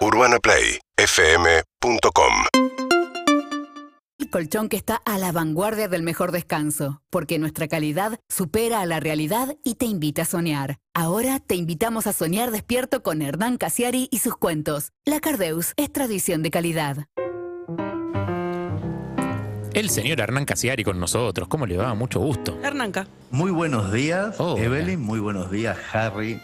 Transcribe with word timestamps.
UrbanaPlayFM.com 0.00 2.32
El 4.18 4.30
colchón 4.30 4.68
que 4.70 4.78
está 4.78 4.96
a 5.04 5.18
la 5.18 5.30
vanguardia 5.30 5.88
del 5.88 6.02
mejor 6.02 6.32
descanso, 6.32 7.02
porque 7.10 7.38
nuestra 7.38 7.68
calidad 7.68 8.18
supera 8.28 8.80
a 8.80 8.86
la 8.86 8.98
realidad 8.98 9.56
y 9.62 9.74
te 9.74 9.84
invita 9.84 10.22
a 10.22 10.24
soñar. 10.24 10.78
Ahora 10.94 11.38
te 11.38 11.54
invitamos 11.54 12.06
a 12.06 12.14
soñar 12.14 12.50
despierto 12.50 13.02
con 13.02 13.20
Hernán 13.20 13.58
Casiari 13.58 14.08
y 14.10 14.20
sus 14.20 14.36
cuentos. 14.38 14.92
La 15.04 15.20
Cardeus 15.20 15.74
es 15.76 15.92
tradición 15.92 16.42
de 16.42 16.50
calidad. 16.50 17.04
El 19.74 19.90
señor 19.90 20.20
Hernán 20.20 20.46
Casiari 20.46 20.82
con 20.82 20.98
nosotros. 20.98 21.46
¿Cómo 21.48 21.66
le 21.66 21.76
va? 21.76 21.92
Mucho 21.94 22.20
gusto. 22.20 22.58
Hernanca. 22.62 23.06
Muy 23.30 23.50
buenos 23.50 23.92
días, 23.92 24.36
Oh, 24.38 24.56
Evelyn. 24.56 24.98
Muy 25.00 25.20
buenos 25.20 25.50
días, 25.50 25.76
Harry. 25.92 26.40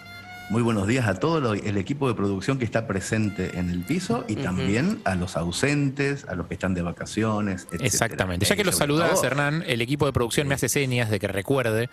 Muy 0.48 0.62
buenos 0.62 0.86
días 0.86 1.08
a 1.08 1.14
todo 1.14 1.40
lo- 1.40 1.54
el 1.54 1.76
equipo 1.76 2.06
de 2.06 2.14
producción 2.14 2.56
que 2.56 2.64
está 2.64 2.86
presente 2.86 3.58
en 3.58 3.68
el 3.68 3.80
piso 3.82 4.24
y 4.29 4.36
también 4.36 5.00
a 5.04 5.16
los 5.16 5.36
ausentes, 5.36 6.25
a 6.29 6.36
los 6.36 6.46
que 6.46 6.54
están 6.54 6.72
de 6.72 6.82
vacaciones, 6.82 7.62
etcétera. 7.64 7.84
Exactamente. 7.86 8.46
Ya 8.46 8.54
que 8.54 8.62
lo 8.62 8.71
sobre 8.71 8.79
saludás, 8.79 9.14
todo- 9.14 9.24
Hernán, 9.24 9.64
el 9.66 9.80
equipo 9.80 10.07
de 10.07 10.12
producción 10.12 10.46
me 10.46 10.54
hace 10.54 10.68
señas 10.68 11.11
de 11.11 11.18
que 11.18 11.26
recuerde 11.26 11.90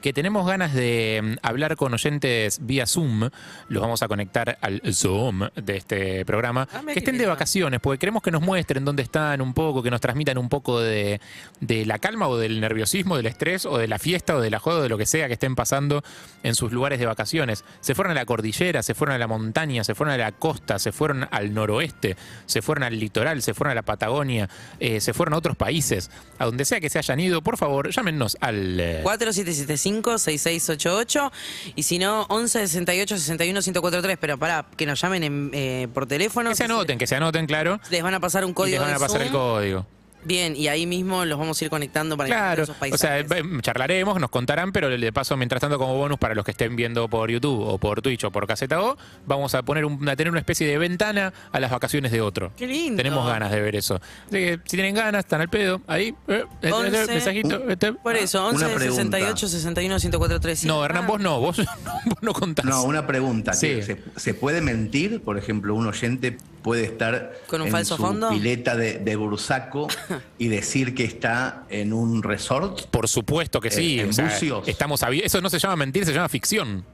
que 0.00 0.12
tenemos 0.12 0.44
ganas 0.48 0.74
de 0.74 1.20
mm, 1.22 1.46
hablar 1.46 1.76
con 1.76 1.94
oyentes 1.94 2.58
vía 2.66 2.88
Zoom. 2.88 3.28
Los 3.68 3.80
vamos 3.80 4.02
a 4.02 4.08
conectar 4.08 4.58
al 4.60 4.82
Zoom 4.92 5.42
de 5.54 5.76
este 5.76 6.24
programa. 6.24 6.66
Ah, 6.74 6.82
que 6.92 6.98
estén 6.98 7.18
de 7.18 7.26
vacaciones, 7.26 7.78
porque 7.78 7.98
queremos 8.00 8.20
que 8.24 8.32
nos 8.32 8.42
muestren 8.42 8.84
dónde 8.84 9.04
están 9.04 9.40
un 9.40 9.54
poco, 9.54 9.80
que 9.80 9.92
nos 9.92 10.00
transmitan 10.00 10.38
un 10.38 10.48
poco 10.48 10.80
de, 10.80 11.20
de 11.60 11.86
la 11.86 12.00
calma 12.00 12.26
o 12.26 12.36
del 12.36 12.60
nerviosismo, 12.60 13.16
del 13.16 13.26
estrés 13.26 13.64
o 13.64 13.78
de 13.78 13.86
la 13.86 14.00
fiesta 14.00 14.34
o 14.34 14.40
de 14.40 14.50
la 14.50 14.58
joda 14.58 14.80
o 14.80 14.82
de 14.82 14.88
lo 14.88 14.98
que 14.98 15.06
sea 15.06 15.28
que 15.28 15.34
estén 15.34 15.54
pasando 15.54 16.02
en 16.42 16.56
sus 16.56 16.72
lugares 16.72 16.98
de 16.98 17.06
vacaciones. 17.06 17.64
Se 17.80 17.91
fueron 17.94 18.12
a 18.12 18.14
la 18.14 18.26
cordillera, 18.26 18.82
se 18.82 18.94
fueron 18.94 19.14
a 19.14 19.18
la 19.18 19.26
montaña, 19.26 19.84
se 19.84 19.94
fueron 19.94 20.14
a 20.14 20.18
la 20.18 20.32
costa, 20.32 20.78
se 20.78 20.92
fueron 20.92 21.26
al 21.30 21.54
noroeste, 21.54 22.16
se 22.46 22.62
fueron 22.62 22.84
al 22.84 22.98
litoral, 22.98 23.42
se 23.42 23.54
fueron 23.54 23.72
a 23.72 23.74
la 23.74 23.82
Patagonia, 23.82 24.48
eh, 24.80 25.00
se 25.00 25.12
fueron 25.12 25.34
a 25.34 25.38
otros 25.38 25.56
países. 25.56 26.10
A 26.38 26.44
donde 26.44 26.64
sea 26.64 26.80
que 26.80 26.90
se 26.90 26.98
hayan 26.98 27.20
ido, 27.20 27.42
por 27.42 27.56
favor, 27.56 27.90
llámenos 27.90 28.36
al... 28.40 28.78
eh, 28.80 29.02
4775-6688 29.04 31.30
y 31.76 31.82
si 31.82 31.98
no, 31.98 32.26
1168-61-1043. 32.28 34.16
Pero 34.20 34.38
pará, 34.38 34.66
que 34.76 34.86
nos 34.86 35.00
llamen 35.00 35.24
en, 35.24 35.50
eh, 35.52 35.88
por 35.92 36.06
teléfono. 36.06 36.50
Que 36.50 36.56
se 36.56 36.64
anoten, 36.64 36.98
que 36.98 37.06
se 37.06 37.16
anoten, 37.16 37.46
claro. 37.46 37.80
Les 37.90 38.02
van 38.02 38.14
a 38.14 38.20
pasar 38.20 38.44
un 38.44 38.52
Y 38.52 38.54
código 38.54 38.78
les 38.78 38.80
van 38.80 38.90
a 38.90 38.94
de 38.94 39.00
pasar 39.00 39.22
el 39.22 39.30
código. 39.30 39.86
Bien, 40.24 40.54
y 40.56 40.68
ahí 40.68 40.86
mismo 40.86 41.24
los 41.24 41.38
vamos 41.38 41.60
a 41.60 41.64
ir 41.64 41.70
conectando 41.70 42.16
para 42.16 42.28
Claro, 42.28 42.62
esos 42.62 42.76
o 42.76 42.78
países. 42.78 43.00
sea, 43.00 43.18
eh, 43.18 43.26
charlaremos, 43.60 44.20
nos 44.20 44.30
contarán, 44.30 44.72
pero 44.72 44.88
de 44.88 45.12
paso, 45.12 45.36
mientras 45.36 45.60
tanto, 45.60 45.78
como 45.78 45.96
bonus 45.96 46.18
para 46.18 46.34
los 46.34 46.44
que 46.44 46.52
estén 46.52 46.76
viendo 46.76 47.08
por 47.08 47.30
YouTube 47.30 47.60
o 47.60 47.78
por 47.78 48.02
Twitch 48.02 48.24
o 48.24 48.30
por 48.30 48.46
Caseta 48.46 48.80
O, 48.82 48.96
vamos 49.26 49.54
a 49.54 49.62
poner 49.62 49.84
un- 49.84 50.08
a 50.08 50.14
tener 50.16 50.30
una 50.30 50.40
especie 50.40 50.66
de 50.66 50.78
ventana 50.78 51.32
a 51.50 51.60
las 51.60 51.70
vacaciones 51.70 52.12
de 52.12 52.20
otro. 52.20 52.52
Qué 52.56 52.66
lindo. 52.66 52.96
Tenemos 52.96 53.26
ganas 53.26 53.50
de 53.50 53.60
ver 53.60 53.74
eso. 53.76 53.96
Así 54.26 54.30
que 54.36 54.60
si 54.64 54.76
tienen 54.76 54.94
ganas, 54.94 55.20
están 55.24 55.40
al 55.40 55.48
pedo, 55.48 55.80
ahí, 55.86 56.08
eh, 56.28 56.44
eh, 56.44 56.44
eh, 56.62 56.72
Once. 56.72 57.06
mensajito. 57.06 57.68
este. 57.68 57.92
Por 57.92 58.16
eso, 58.16 58.40
Una 58.48 58.66
11 58.66 58.66
pregunta. 58.76 58.94
68 59.18 59.48
61 59.48 59.94
1043. 59.98 60.64
No, 60.66 60.84
Hernán, 60.84 61.06
vos 61.06 61.20
no, 61.20 61.40
vos, 61.40 61.56
vos 62.04 62.22
no 62.22 62.32
contás. 62.32 62.64
No, 62.64 62.84
una 62.84 63.06
pregunta. 63.06 63.52
Sí. 63.54 63.82
¿Se, 63.82 64.02
se 64.16 64.34
puede 64.34 64.60
mentir? 64.60 65.20
Por 65.22 65.36
ejemplo, 65.38 65.74
un 65.74 65.86
oyente 65.86 66.36
puede 66.62 66.84
estar 66.84 67.32
¿Con 67.48 67.60
un 67.60 67.66
en 67.66 67.72
falso 67.72 67.96
su 67.96 68.02
fondo? 68.02 68.28
pileta 68.30 68.76
de, 68.76 68.98
de 68.98 69.16
Bursaco 69.16 69.88
y 70.38 70.48
decir 70.48 70.94
que 70.94 71.04
está 71.04 71.64
en 71.70 71.92
un 71.92 72.22
resort. 72.22 72.86
Por 72.86 73.08
supuesto 73.08 73.60
que 73.60 73.70
sí. 73.70 73.98
Eh, 73.98 74.02
en 74.02 74.10
o 74.10 74.12
sea, 74.12 74.24
bucios. 74.28 74.68
estamos 74.68 75.02
Eso 75.22 75.40
no 75.40 75.50
se 75.50 75.58
llama 75.58 75.76
mentir, 75.76 76.04
se 76.04 76.12
llama 76.12 76.28
ficción. 76.28 76.84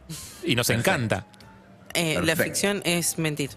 Y 0.44 0.54
nos 0.54 0.66
Perfecto. 0.66 0.90
encanta. 0.90 1.26
Eh, 1.94 2.20
la 2.22 2.36
ficción 2.36 2.82
es 2.84 3.18
mentir. 3.18 3.50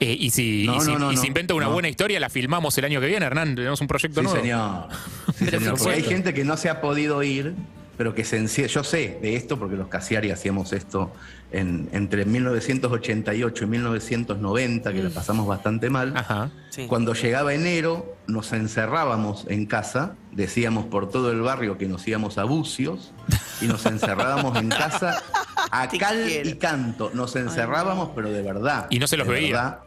Eh, 0.00 0.16
y 0.18 0.30
si, 0.30 0.64
No, 0.66 0.76
y 0.76 0.80
si- 0.80 0.92
no, 0.92 0.98
no, 0.98 1.12
y 1.12 1.16
si 1.16 1.22
no. 1.22 1.28
inventa 1.28 1.54
una 1.54 1.66
No. 1.66 1.72
buena 1.72 1.88
historia, 1.88 2.20
la 2.20 2.30
filmamos 2.30 2.76
el 2.78 2.84
año 2.84 3.00
que 3.00 3.06
viene, 3.08 3.26
Hernán. 3.26 3.56
Tenemos 3.56 3.80
un 3.80 3.88
proyecto 3.88 4.20
Sí, 4.20 4.24
nuevo. 4.26 4.40
señor. 4.40 4.88
Sí, 5.36 5.44
Pero 5.44 5.58
señor. 5.58 5.78
Porque 5.78 5.92
hay 5.94 6.02
gente 6.04 6.34
que 6.34 6.44
no 6.44 6.56
se 6.56 6.68
ha 6.68 6.80
podido 6.80 7.20
ir, 7.24 7.54
pero 7.98 8.14
que 8.14 8.24
se 8.24 8.38
encierra. 8.38 8.72
Yo 8.72 8.84
sé 8.84 9.18
de 9.20 9.36
esto 9.36 9.58
porque 9.58 9.76
los 9.76 9.88
Casiari 9.88 10.30
hacíamos 10.30 10.72
esto 10.72 11.12
en- 11.52 11.88
entre 11.92 12.24
1988 12.24 13.64
y 13.64 13.66
1990, 13.66 14.92
que 14.92 15.02
la 15.02 15.10
pasamos 15.10 15.46
bastante 15.46 15.90
mal. 15.90 16.16
Ajá. 16.16 16.50
Sí. 16.70 16.86
Cuando 16.86 17.12
llegaba 17.14 17.52
enero, 17.52 18.16
nos 18.26 18.52
encerrábamos 18.52 19.44
en 19.48 19.66
casa, 19.66 20.14
decíamos 20.32 20.86
por 20.86 21.10
todo 21.10 21.30
el 21.32 21.40
barrio 21.42 21.76
que 21.76 21.86
nos 21.88 22.06
íbamos 22.08 22.38
a 22.38 22.44
bucios 22.44 23.12
y 23.60 23.66
nos 23.66 23.84
encerrábamos 23.84 24.56
en 24.58 24.68
casa 24.68 25.22
a 25.70 25.88
Te 25.90 25.98
cal 25.98 26.22
quiero. 26.24 26.48
y 26.48 26.54
canto. 26.54 27.10
Nos 27.12 27.34
encerrábamos, 27.36 28.10
pero 28.14 28.30
de 28.30 28.42
verdad. 28.42 28.86
Y 28.90 28.98
no 29.00 29.06
se 29.08 29.16
los 29.16 29.26
veía. 29.26 29.52
verdad. 29.54 29.78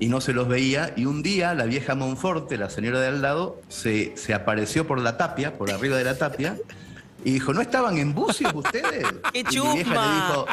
y 0.00 0.08
no 0.08 0.20
se 0.20 0.32
los 0.32 0.48
veía. 0.48 0.92
Y 0.96 1.06
un 1.06 1.22
día 1.22 1.54
la 1.54 1.66
vieja 1.66 1.94
Monforte, 1.94 2.58
la 2.58 2.68
señora 2.68 2.98
de 3.00 3.06
al 3.06 3.22
lado, 3.22 3.60
se, 3.68 4.16
se 4.16 4.34
apareció 4.34 4.88
por 4.88 4.98
la 5.00 5.16
tapia, 5.16 5.56
por 5.56 5.70
arriba 5.70 5.96
de 5.96 6.02
la 6.04 6.18
tapia. 6.18 6.56
Y 7.24 7.32
dijo, 7.32 7.52
¿no 7.54 7.60
estaban 7.62 7.96
en 7.98 8.14
bucios 8.14 8.52
ustedes? 8.54 9.06
¡Qué 9.32 9.40
Y 9.40 9.44
mi 9.60 9.72
vieja 9.74 9.94
le 9.94 10.14
dijo, 10.14 10.46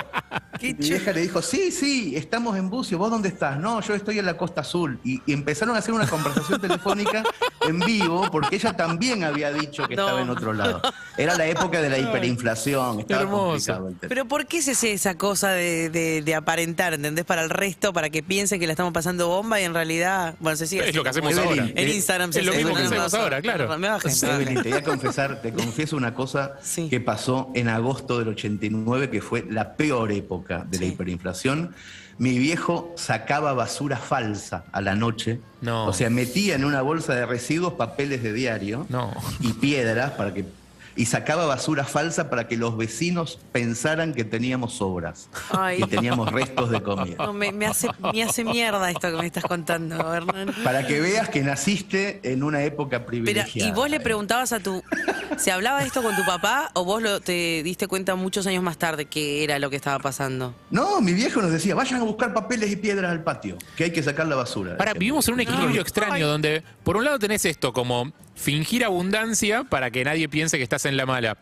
¡Qué 0.59 0.67
mi 0.73 0.89
vieja 0.89 1.11
le 1.11 1.21
dijo, 1.21 1.41
sí, 1.41 1.71
sí, 1.71 2.15
estamos 2.15 2.57
en 2.57 2.69
bucio, 2.69 2.97
¿vos 2.97 3.11
dónde 3.11 3.27
estás? 3.29 3.59
No, 3.59 3.81
yo 3.81 3.93
estoy 3.93 4.19
en 4.19 4.25
la 4.25 4.37
Costa 4.37 4.61
Azul. 4.61 4.99
Y, 5.03 5.21
y 5.25 5.33
empezaron 5.33 5.75
a 5.75 5.79
hacer 5.79 5.93
una 5.93 6.07
conversación 6.07 6.61
telefónica 6.61 7.23
en 7.67 7.79
vivo, 7.79 8.27
porque 8.31 8.55
ella 8.55 8.73
también 8.73 9.23
había 9.23 9.51
dicho 9.51 9.87
que 9.87 9.95
No. 9.95 10.03
estaba 10.03 10.21
en 10.21 10.29
otro 10.29 10.53
lado. 10.53 10.81
Era 11.17 11.35
la 11.35 11.45
época 11.45 11.81
de 11.81 11.89
la 11.89 11.97
hiperinflación, 11.99 13.01
estaba 13.01 13.21
Hermoso. 13.21 13.89
Pero 14.07 14.25
¿por 14.25 14.45
qué 14.47 14.61
se 14.61 14.71
hace 14.71 14.93
esa 14.93 15.15
cosa 15.17 15.49
de, 15.51 15.89
de- 15.89 16.21
de 16.21 16.35
aparentar, 16.35 16.93
¿entendés? 16.93 17.25
Para 17.25 17.41
el 17.43 17.49
resto, 17.49 17.91
para 17.93 18.09
que 18.09 18.23
piensen 18.23 18.59
que 18.59 18.65
la 18.67 18.73
estamos 18.73 18.93
pasando 18.93 19.27
bomba 19.27 19.59
y 19.59 19.63
en 19.65 19.73
realidad, 19.73 20.35
bueno, 20.39 20.55
se 20.55 20.67
sigue 20.67 20.87
Es 20.89 20.95
lo 20.95 21.03
que 21.03 21.09
hacemos 21.09 21.33
Evelyn, 21.33 21.59
ahora. 21.59 21.71
En 21.75 21.89
Instagram 21.89 22.31
se 22.31 22.39
es 22.39 22.45
lo 22.45 22.53
mismo 22.53 22.73
que 22.75 22.83
hacemos 22.83 23.13
ahora, 23.13 23.41
claro. 23.41 23.77
Me 23.77 23.89
bajen. 23.89 24.11
Evelyn, 24.29 24.61
te 24.63 24.69
voy 24.69 24.77
a 24.79 24.83
confesar, 24.83 25.41
te 25.41 25.51
confieso 25.53 25.95
una 25.97 26.13
cosa 26.13 26.53
Sí. 26.61 26.89
que 26.89 26.99
pasó 26.99 27.49
en 27.55 27.67
agosto 27.69 28.19
del 28.19 28.29
89, 28.29 29.09
que 29.09 29.21
fue 29.21 29.45
la 29.49 29.73
peor 29.75 30.11
época 30.11 30.65
de 30.69 30.79
la 30.79 30.85
hiperinflación. 30.85 31.73
Mi 32.17 32.37
viejo 32.37 32.93
sacaba 32.97 33.53
basura 33.53 33.97
falsa 33.97 34.65
a 34.71 34.81
la 34.81 34.95
noche. 34.95 35.39
No. 35.61 35.87
O 35.87 35.93
sea, 35.93 36.09
metía 36.09 36.55
en 36.55 36.65
una 36.65 36.81
bolsa 36.81 37.15
de 37.15 37.25
residuos 37.25 37.73
papeles 37.73 38.21
de 38.21 38.31
diario 38.33 38.85
No. 38.89 39.11
y 39.39 39.53
piedras 39.53 40.11
para 40.11 40.33
que 40.33 40.45
y 40.95 41.05
sacaba 41.05 41.45
basura 41.45 41.83
falsa 41.83 42.29
para 42.29 42.47
que 42.47 42.57
los 42.57 42.77
vecinos 42.77 43.39
pensaran 43.51 44.13
que 44.13 44.23
teníamos 44.23 44.73
sobras, 44.73 45.29
Ay. 45.51 45.79
que 45.79 45.87
teníamos 45.87 46.31
restos 46.31 46.69
de 46.69 46.81
comida. 46.81 47.15
No, 47.25 47.33
me, 47.33 47.51
me 47.51 47.65
hace, 47.65 47.89
me 48.13 48.23
hace 48.23 48.43
mierda 48.43 48.89
esto 48.89 49.11
que 49.11 49.17
me 49.17 49.25
estás 49.25 49.43
contando, 49.43 50.13
Hernán. 50.13 50.53
Para 50.63 50.85
que 50.85 50.99
veas 50.99 51.29
que 51.29 51.41
naciste 51.41 52.19
en 52.23 52.43
una 52.43 52.63
época 52.63 52.99
Pero, 52.99 53.05
privilegiada. 53.07 53.69
¿y 53.69 53.73
vos 53.73 53.89
le 53.89 53.99
preguntabas 53.99 54.53
a 54.53 54.59
tu... 54.59 54.83
¿Se 55.37 55.51
hablaba 55.51 55.79
de 55.79 55.87
esto 55.87 56.03
con 56.03 56.15
tu 56.15 56.25
papá 56.25 56.71
o 56.73 56.83
vos 56.83 57.01
lo, 57.01 57.19
te 57.21 57.63
diste 57.63 57.87
cuenta 57.87 58.15
muchos 58.15 58.45
años 58.47 58.63
más 58.63 58.77
tarde 58.77 59.05
que 59.05 59.43
era 59.43 59.59
lo 59.59 59.69
que 59.69 59.75
estaba 59.77 59.99
pasando? 59.99 60.53
No, 60.69 61.01
mi 61.01 61.13
viejo 61.13 61.41
nos 61.41 61.51
decía, 61.51 61.73
vayan 61.73 62.01
a 62.01 62.03
buscar 62.03 62.33
papeles 62.33 62.71
y 62.71 62.75
piedras 62.75 63.11
al 63.11 63.23
patio, 63.23 63.57
que 63.75 63.85
hay 63.85 63.91
que 63.91 64.03
sacar 64.03 64.27
la 64.27 64.35
basura. 64.35 64.77
Para, 64.77 64.91
Decía. 64.91 64.99
vivimos 64.99 65.27
en 65.27 65.33
un 65.35 65.39
equilibrio 65.39 65.69
Ay. 65.71 65.79
extraño 65.79 66.27
donde, 66.27 66.63
por 66.83 66.97
un 66.97 67.05
lado, 67.05 67.17
tenés 67.17 67.45
esto 67.45 67.71
como 67.73 68.11
fingir 68.41 68.83
abundancia 68.83 69.63
para 69.63 69.91
que 69.91 70.03
nadie 70.03 70.27
piense 70.27 70.57
que 70.57 70.63
estás 70.63 70.85
en 70.85 70.97
la 70.97 71.05
mala. 71.05 71.37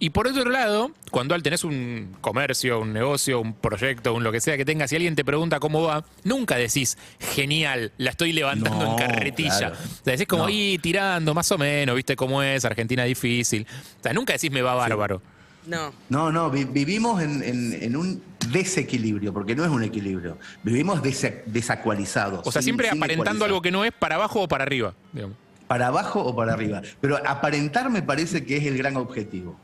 Y 0.00 0.10
por 0.10 0.28
otro 0.28 0.48
lado, 0.48 0.92
cuando 1.10 1.34
al 1.34 1.42
tenés 1.42 1.64
un 1.64 2.16
comercio, 2.20 2.78
un 2.80 2.92
negocio, 2.92 3.40
un 3.40 3.52
proyecto, 3.54 4.14
un 4.14 4.22
lo 4.22 4.30
que 4.30 4.40
sea 4.40 4.56
que 4.56 4.64
tengas, 4.64 4.92
y 4.92 4.94
alguien 4.96 5.16
te 5.16 5.24
pregunta 5.24 5.58
cómo 5.58 5.82
va, 5.82 6.04
nunca 6.22 6.54
decís, 6.56 6.96
genial, 7.18 7.90
la 7.98 8.10
estoy 8.10 8.32
levantando 8.32 8.78
No, 8.84 8.92
en 8.92 8.96
carretilla. 9.08 9.58
claro. 9.58 9.74
O 9.74 10.04
sea, 10.04 10.12
decís 10.12 10.28
como, 10.28 10.44
No. 10.44 10.50
y 10.50 10.78
tirando, 10.78 11.34
más 11.34 11.50
o 11.50 11.58
menos, 11.58 11.96
viste 11.96 12.14
cómo 12.14 12.42
es, 12.44 12.64
Argentina 12.64 13.02
difícil. 13.04 13.66
O 13.98 14.02
sea, 14.04 14.12
nunca 14.12 14.34
decís 14.34 14.52
me 14.52 14.62
va 14.62 14.74
bárbaro. 14.74 15.20
No. 15.66 15.92
No, 16.08 16.30
no, 16.30 16.48
vi- 16.48 16.64
vivimos 16.64 17.20
en, 17.20 17.42
en- 17.42 17.76
en 17.82 17.96
un 17.96 18.22
desequilibrio, 18.50 19.32
porque 19.34 19.56
no 19.56 19.64
es 19.64 19.70
un 19.70 19.82
equilibrio. 19.82 20.38
Vivimos 20.62 21.02
desa- 21.02 21.42
desacualizados. 21.46 22.46
O 22.46 22.52
sea, 22.52 22.62
sin- 22.62 22.66
siempre 22.68 22.88
sin 22.88 22.98
aparentando 22.98 23.30
ecualizar. 23.44 23.48
algo 23.48 23.62
que 23.62 23.70
no 23.72 23.84
es 23.84 23.92
para 23.92 24.14
abajo 24.14 24.42
o 24.42 24.48
para 24.48 24.62
arriba. 24.62 24.94
digamos. 25.12 25.36
Para 25.68 25.86
abajo 25.88 26.20
o 26.20 26.34
para 26.34 26.54
arriba. 26.54 26.82
Pero 27.00 27.18
aparentar 27.26 27.88
me 27.90 28.02
parece 28.02 28.44
que 28.44 28.56
es 28.56 28.64
el 28.66 28.76
gran 28.78 28.96
objetivo. 28.96 29.58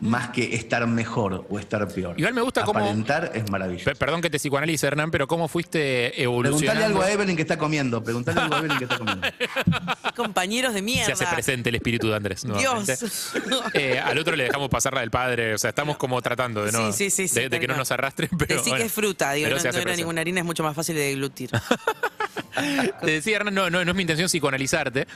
Más 0.00 0.30
que 0.30 0.54
estar 0.56 0.86
mejor 0.86 1.46
o 1.48 1.58
estar 1.58 1.86
peor. 1.88 2.14
Igual 2.18 2.34
me 2.34 2.42
gusta 2.42 2.64
cómo- 2.64 2.80
Aparentar 2.80 3.30
es 3.32 3.48
maravilloso. 3.48 3.84
Pe- 3.84 3.94
Perdón 3.94 4.20
que 4.20 4.28
te 4.28 4.38
psicoanalice, 4.38 4.86
Hernán, 4.86 5.10
pero 5.10 5.26
¿cómo 5.28 5.46
fuiste 5.48 6.20
evolucionando? 6.20 6.58
Preguntale 6.72 6.84
algo 6.84 7.02
a 7.02 7.10
Evelyn 7.12 7.36
que 7.36 7.42
está 7.42 7.56
comiendo. 7.56 8.02
Preguntale 8.02 8.40
algo 8.40 8.56
a 8.56 8.58
Evelyn 8.58 8.78
que 8.78 8.84
está 8.84 8.98
comiendo. 8.98 9.26
Compañeros 10.16 10.74
de 10.74 10.82
mierda. 10.82 11.06
Se 11.06 11.12
hace 11.12 11.26
presente 11.32 11.68
el 11.70 11.76
espíritu 11.76 12.08
de 12.08 12.16
Andrés. 12.16 12.44
nuevamente. 12.44 12.96
Dios. 12.96 13.32
Eh, 13.74 13.98
al 13.98 14.18
otro 14.18 14.36
le 14.36 14.44
dejamos 14.44 14.68
pasar 14.68 14.94
la 14.94 15.00
del 15.00 15.10
padre. 15.10 15.54
O 15.54 15.58
sea, 15.58 15.70
estamos 15.70 15.96
como 15.96 16.20
tratando 16.20 16.64
de 16.64 16.72
no, 16.72 16.92
Sí, 16.92 17.10
sí, 17.10 17.28
sí, 17.28 17.28
sí, 17.28 17.48
de, 17.48 17.60
que 17.60 17.66
no 17.68 17.76
nos 17.76 17.90
arrastren. 17.92 18.28
Pero, 18.38 18.56
Decí 18.56 18.70
bueno, 18.70 18.82
que 18.82 18.86
es 18.86 18.92
fruta, 18.92 19.32
digo, 19.32 19.46
pero 19.46 19.56
no, 19.56 19.62
se 19.62 19.68
hace 19.68 19.76
no 19.78 19.80
era 19.80 19.84
presente. 19.84 20.02
ninguna 20.02 20.20
harina, 20.20 20.40
es 20.40 20.46
mucho 20.46 20.62
más 20.64 20.74
fácil 20.74 20.96
de 20.96 21.02
deglutir. 21.02 21.50
Te 23.00 23.10
decía, 23.10 23.36
Hernán, 23.36 23.54
no, 23.54 23.70
no, 23.70 23.84
no 23.84 23.90
es 23.90 23.96
mi 23.96 24.02
intención 24.02 24.28
psicoanalizarte, 24.28 25.06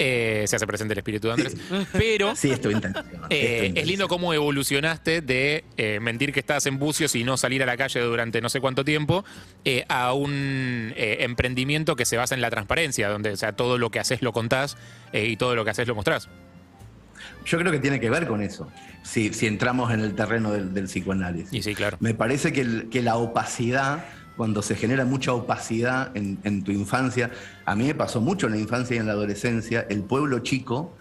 Eh, 0.00 0.44
se 0.46 0.54
hace 0.54 0.64
presente 0.64 0.92
el 0.92 0.98
espíritu 0.98 1.26
de 1.26 1.32
Andrés. 1.34 1.56
Pero 1.92 2.36
Sí, 2.36 2.52
esto 2.52 2.70
intención. 2.70 3.04
eh, 3.30 3.72
es 3.74 3.84
lindo 3.84 4.06
cómo 4.06 4.32
evolucionaste 4.32 5.22
de 5.22 5.64
eh, 5.76 5.98
mentir 6.00 6.32
que 6.32 6.38
estabas 6.38 6.66
en 6.66 6.78
bucios 6.78 7.16
y 7.16 7.24
no 7.24 7.36
salir 7.36 7.64
a 7.64 7.66
la 7.66 7.76
calle 7.76 7.98
durante 8.02 8.40
no 8.40 8.48
sé 8.48 8.60
cuánto 8.60 8.84
tiempo 8.84 9.24
a 9.88 10.12
un 10.12 10.92
emprendimiento 10.96 11.96
que 11.96 12.04
se 12.04 12.16
basa 12.16 12.36
en 12.36 12.40
la 12.40 12.48
transparencia, 12.50 13.08
donde 13.08 13.30
o 13.32 13.36
sea, 13.36 13.54
todo 13.54 13.76
lo 13.76 13.90
que 13.90 13.98
haces 13.98 14.22
lo 14.22 14.32
contás 14.32 14.76
y 15.12 15.36
todo 15.36 15.56
lo 15.56 15.64
que 15.64 15.70
haces 15.72 15.88
lo 15.88 15.96
mostrás. 15.96 16.28
Yo 17.44 17.58
creo 17.58 17.72
que 17.72 17.80
tiene 17.80 17.98
que 17.98 18.08
ver 18.10 18.26
con 18.28 18.40
eso, 18.42 18.70
si, 19.02 19.32
si 19.32 19.46
entramos 19.48 19.92
en 19.92 20.00
el 20.00 20.14
terreno 20.14 20.52
del, 20.52 20.72
del 20.74 20.84
psicoanálisis. 20.84 21.52
Y 21.52 21.62
sí, 21.62 21.74
claro. 21.74 21.96
Me 22.00 22.14
parece 22.14 22.52
que, 22.52 22.60
el- 22.60 22.88
que 22.90 23.02
la 23.02 23.16
opacidad, 23.16 24.04
cuando 24.38 24.62
se 24.62 24.74
genera 24.76 25.04
mucha 25.04 25.34
opacidad 25.34 26.16
en, 26.16 26.38
en 26.44 26.62
tu 26.62 26.70
infancia, 26.72 27.30
a 27.66 27.74
mí 27.74 27.84
me 27.84 27.94
pasó 27.94 28.20
mucho 28.22 28.46
en 28.46 28.52
la 28.52 28.58
infancia 28.58 28.96
y 28.96 29.00
en 29.00 29.06
la 29.06 29.12
adolescencia, 29.12 29.84
el 29.90 30.00
pueblo 30.02 30.38
chico 30.38 30.94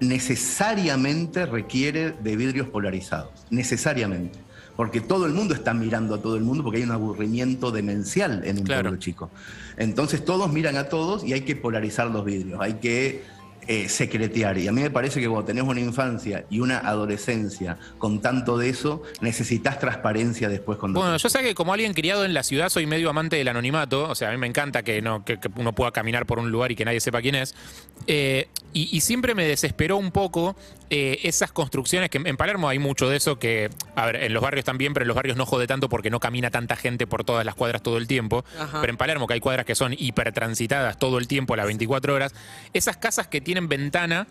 necesariamente 0.00 1.46
requiere 1.46 2.12
de 2.12 2.36
vidrios 2.36 2.66
polarizados, 2.68 3.30
necesariamente. 3.50 4.38
Porque 4.74 5.00
todo 5.00 5.26
el 5.26 5.32
mundo 5.32 5.54
está 5.54 5.74
mirando 5.74 6.14
a 6.14 6.22
todo 6.22 6.36
el 6.36 6.44
mundo 6.44 6.62
porque 6.64 6.78
hay 6.78 6.84
un 6.84 6.92
aburrimiento 6.92 7.70
demencial 7.72 8.42
en 8.44 8.58
un 8.58 8.64
Claro. 8.64 8.82
pueblo 8.84 8.98
chico. 9.00 9.30
Entonces 9.76 10.24
todos 10.24 10.50
miran 10.52 10.76
a 10.76 10.84
todos 10.84 11.24
y 11.24 11.32
hay 11.34 11.40
que 11.42 11.56
polarizar 11.56 12.06
los 12.10 12.24
vidrios, 12.24 12.58
hay 12.60 12.74
que 12.74 13.22
eh, 13.70 13.88
secretear. 13.90 14.56
Y 14.56 14.66
a 14.66 14.72
mí 14.72 14.80
me 14.80 14.90
parece 14.90 15.20
que 15.20 15.28
cuando 15.28 15.44
tenés 15.44 15.62
una 15.62 15.78
infancia 15.78 16.46
y 16.48 16.60
una 16.60 16.78
adolescencia 16.78 17.76
con 17.98 18.22
tanto 18.22 18.56
de 18.56 18.70
eso, 18.70 19.02
necesitas 19.20 19.78
transparencia 19.78 20.48
después 20.48 20.78
cuando... 20.78 21.00
Bueno, 21.00 21.18
yo 21.18 21.28
sé 21.28 21.42
que 21.42 21.54
como 21.54 21.74
alguien 21.74 21.92
criado 21.92 22.24
en 22.24 22.32
la 22.32 22.42
ciudad 22.42 22.70
soy 22.70 22.86
medio 22.86 23.10
amante 23.10 23.36
del 23.36 23.46
anonimato, 23.46 24.08
o 24.08 24.14
sea, 24.14 24.30
a 24.30 24.32
mí 24.32 24.38
me 24.38 24.46
encanta 24.46 24.82
que, 24.82 25.02
no, 25.02 25.22
que, 25.22 25.38
que 25.38 25.50
uno 25.56 25.74
pueda 25.74 25.92
caminar 25.92 26.24
por 26.24 26.38
un 26.38 26.50
lugar 26.50 26.72
y 26.72 26.76
que 26.76 26.86
nadie 26.86 27.00
sepa 27.00 27.20
quién 27.20 27.34
es. 27.34 27.54
Eh, 28.06 28.48
y, 28.72 28.88
y 28.96 29.00
siempre 29.00 29.34
me 29.34 29.46
desesperó 29.46 29.96
un 29.96 30.10
poco 30.10 30.56
eh, 30.90 31.20
esas 31.22 31.52
construcciones, 31.52 32.10
que 32.10 32.18
en 32.22 32.36
Palermo 32.36 32.68
hay 32.68 32.78
mucho 32.78 33.08
de 33.08 33.16
eso, 33.16 33.38
que, 33.38 33.70
a 33.96 34.06
ver, 34.06 34.16
en 34.24 34.34
los 34.34 34.42
barrios 34.42 34.64
también, 34.64 34.94
pero 34.94 35.04
en 35.04 35.08
los 35.08 35.14
barrios 35.16 35.36
no 35.36 35.46
jode 35.46 35.66
tanto 35.66 35.88
porque 35.88 36.10
no 36.10 36.20
camina 36.20 36.50
tanta 36.50 36.76
gente 36.76 37.06
por 37.06 37.24
todas 37.24 37.44
las 37.44 37.54
cuadras 37.54 37.82
todo 37.82 37.96
el 37.98 38.06
tiempo. 38.06 38.44
Ajá. 38.58 38.80
Pero 38.80 38.90
en 38.92 38.96
Palermo, 38.96 39.26
que 39.26 39.34
hay 39.34 39.40
cuadras 39.40 39.64
que 39.66 39.74
son 39.74 39.94
hipertransitadas 39.96 40.98
todo 40.98 41.18
el 41.18 41.28
tiempo, 41.28 41.54
a 41.54 41.56
las 41.56 41.66
24 41.66 42.14
horas, 42.14 42.34
esas 42.72 42.96
casas 42.96 43.26
que 43.26 43.40
tienen 43.40 43.68
ventana 43.68 44.26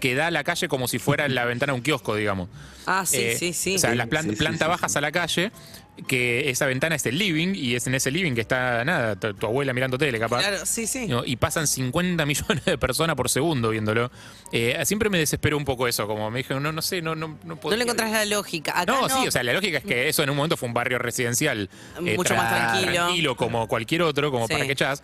que 0.00 0.16
da 0.16 0.26
a 0.26 0.30
la 0.32 0.42
calle 0.42 0.66
como 0.66 0.88
si 0.88 0.98
fuera 0.98 1.28
la 1.28 1.44
ventana 1.44 1.72
de 1.72 1.76
un 1.76 1.82
kiosco, 1.84 2.16
digamos. 2.16 2.48
Ah, 2.86 3.06
sí, 3.06 3.18
Eh, 3.18 3.36
sí, 3.38 3.52
sí. 3.52 3.76
O 3.76 3.78
sea, 3.78 3.90
Sí, 3.92 3.96
las 3.96 4.08
sí, 4.08 4.30
sí, 4.30 4.36
planta 4.36 4.64
sí, 4.64 4.68
bajas 4.68 4.90
sí. 4.92 4.98
a 4.98 5.00
la 5.00 5.12
calle, 5.12 5.52
que 6.06 6.48
esa 6.50 6.66
ventana 6.66 6.94
es 6.96 7.04
el 7.06 7.18
living, 7.18 7.54
y 7.54 7.74
es 7.74 7.86
en 7.86 7.94
ese 7.94 8.10
living 8.10 8.32
que 8.34 8.40
está, 8.40 8.84
nada, 8.84 9.14
tu, 9.16 9.34
tu 9.34 9.46
abuela 9.46 9.72
mirando 9.74 9.98
tele, 9.98 10.18
capaz. 10.18 10.38
Claro, 10.40 10.64
sí, 10.64 10.86
sí. 10.86 11.06
¿no? 11.06 11.22
Y 11.24 11.36
pasan 11.36 11.66
50 11.66 12.24
millones 12.26 12.64
de 12.64 12.78
personas 12.78 13.14
por 13.14 13.28
segundo 13.28 13.68
viéndolo. 13.70 14.10
Eh, 14.52 14.80
siempre 14.84 15.10
me 15.10 15.18
desesperó 15.18 15.56
un 15.56 15.64
poco 15.64 15.86
eso, 15.88 16.06
como 16.06 16.30
me 16.30 16.38
dije, 16.38 16.54
no, 16.54 16.72
no 16.72 16.82
sé, 16.82 17.02
no, 17.02 17.14
no, 17.14 17.28
no 17.28 17.38
No 17.44 17.56
podría- 17.56 17.76
le 17.78 17.84
encontrás 17.84 18.10
la 18.10 18.24
lógica. 18.24 18.72
Acá 18.80 18.90
no, 18.92 19.06
no, 19.08 19.20
sí, 19.22 19.28
o 19.28 19.30
sea, 19.30 19.42
la 19.42 19.52
lógica 19.52 19.78
es 19.78 19.84
que 19.84 20.08
eso 20.08 20.22
en 20.22 20.30
un 20.30 20.36
momento 20.36 20.56
fue 20.56 20.66
un 20.68 20.74
barrio 20.74 20.98
residencial. 20.98 21.68
eh, 22.04 22.16
Mucho 22.16 22.34
más 22.36 22.48
tranquilo. 22.72 23.36
como 23.36 23.68
cualquier 23.68 24.02
otro, 24.02 24.30
como 24.30 24.46
Sí. 24.46 24.52
para 24.54 24.66
que 24.66 24.72
echas. 24.72 25.02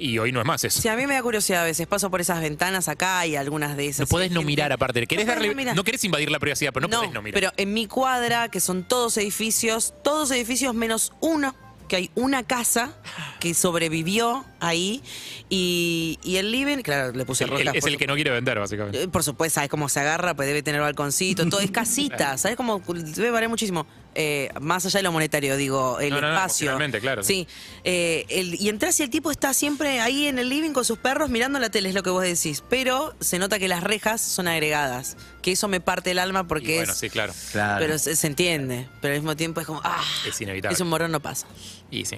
y 0.00 0.18
hoy 0.18 0.32
no 0.32 0.40
es 0.40 0.46
más 0.46 0.62
eso. 0.64 0.80
Sí, 0.82 0.88
a 0.88 0.96
mí 0.96 1.06
me 1.06 1.14
da 1.14 1.22
curiosidad 1.22 1.62
a 1.62 1.64
veces. 1.64 1.86
Paso 1.86 2.10
por 2.10 2.20
esas 2.20 2.40
ventanas 2.40 2.88
acá 2.88 3.26
y 3.26 3.36
algunas 3.36 3.76
de 3.76 3.86
esas. 3.86 4.00
no 4.00 4.06
podés 4.06 4.30
no 4.30 4.40
gente- 4.40 4.46
mirar 4.46 4.72
aparte. 4.72 5.06
Querés 5.06 5.26
No 5.26 5.32
darle, 5.32 5.54
no 5.54 5.74
no 5.74 5.84
querés 5.84 6.02
invadir 6.04 6.30
la 6.30 6.38
privacidad, 6.38 6.72
pero 6.72 6.88
no, 6.88 6.92
no, 6.96 6.98
podés 7.00 7.14
no 7.14 7.22
mirar. 7.22 7.34
pero 7.40 7.52
en 7.56 7.72
mi 7.72 7.86
cuadra, 7.86 8.48
que 8.50 8.60
son 8.60 8.82
todos 8.84 9.16
edificios, 9.18 9.94
todos 10.02 10.30
edificios 10.30 10.74
menos 10.74 11.12
uno, 11.20 11.54
que 11.88 11.96
hay 11.96 12.10
una 12.16 12.42
casa 12.42 12.96
que 13.38 13.54
sobrevivió 13.54 14.44
ahí 14.58 15.02
y, 15.48 16.18
y 16.24 16.36
el 16.36 16.50
living, 16.50 16.78
claro, 16.78 17.12
le 17.12 17.24
puse 17.24 17.44
El- 17.44 17.50
rojas. 17.50 17.66
el- 17.68 17.76
es 17.76 17.80
por 17.80 17.90
el 17.90 17.96
que 17.96 18.06
no 18.08 18.14
quiere 18.14 18.30
vender, 18.30 18.58
básicamente. 18.58 19.02
Eh, 19.04 19.08
Por 19.08 19.22
supuesto, 19.22 19.54
sabes 19.56 19.70
cómo 19.70 19.88
se 19.88 20.00
agarra, 20.00 20.34
pues 20.34 20.48
debe 20.48 20.62
tener 20.62 20.80
balconcito, 20.80 21.48
todo 21.48 21.60
es 21.60 21.70
casita, 21.72 22.36
¿sabes 22.38 22.56
cómo 22.56 22.80
debe 22.88 23.30
valer 23.30 23.48
muchísimo? 23.48 23.86
Eh, 24.18 24.48
más 24.62 24.86
allá 24.86 25.00
de 25.00 25.02
lo 25.02 25.12
monetario, 25.12 25.58
digo, 25.58 26.00
el 26.00 26.08
No, 26.08 26.22
no, 26.22 26.28
no, 26.28 26.32
espacio. 26.34 26.68
emocionalmente, 26.68 27.00
claro, 27.00 27.22
Sí. 27.22 27.46
Eh, 27.84 28.24
el- 28.30 28.54
y 28.54 28.70
entras 28.70 28.98
y 28.98 29.02
el 29.02 29.10
tipo 29.10 29.30
está 29.30 29.52
siempre 29.52 30.00
ahí 30.00 30.26
en 30.26 30.38
el 30.38 30.48
living 30.48 30.70
con 30.72 30.86
sus 30.86 30.96
perros 30.96 31.28
mirando 31.28 31.58
la 31.58 31.68
tele, 31.68 31.90
es 31.90 31.94
lo 31.94 32.02
que 32.02 32.08
vos 32.08 32.22
decís. 32.22 32.64
Pero 32.70 33.14
se 33.20 33.38
nota 33.38 33.58
que 33.58 33.68
las 33.68 33.82
rejas 33.84 34.22
son 34.22 34.48
agregadas, 34.48 35.18
que 35.42 35.52
eso 35.52 35.68
me 35.68 35.80
parte 35.80 36.12
el 36.12 36.18
alma 36.18 36.48
porque 36.48 36.72
Y 36.72 36.76
bueno, 36.78 36.92
es. 36.92 36.98
sí, 36.98 37.10
claro. 37.10 37.34
Claro. 37.52 37.78
Pero 37.78 37.98
se, 37.98 38.16
se 38.16 38.26
entiende, 38.26 38.88
pero 39.02 39.12
al 39.14 39.20
mismo 39.20 39.36
tiempo 39.36 39.60
es 39.60 39.66
como, 39.66 39.82
ah, 39.84 40.02
Es 40.26 40.40
inevitable. 40.40 40.74
es 40.74 40.80
un 40.80 40.88
morón 40.88 41.12
no 41.12 41.20
pasa. 41.20 41.46
Y 41.90 42.06
sí. 42.06 42.16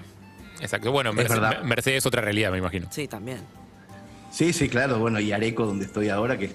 Exacto. 0.61 0.93
Bueno, 0.93 1.11
Es 1.11 1.17
Mercedes. 1.17 1.65
Mercedes 1.65 1.99
es 1.99 2.07
otra 2.07 2.23
realidad, 2.23 2.53
me 2.53 2.59
imagino. 2.59 2.89
Sí, 2.93 3.09
también. 3.09 3.41
Sí, 4.31 4.53
sí, 4.53 4.69
claro. 4.69 4.99
Bueno, 4.99 5.19
y 5.21 5.33
Areco, 5.33 5.65
donde 5.67 5.87
estoy 5.87 6.09
ahora, 6.11 6.37
que 6.39 6.51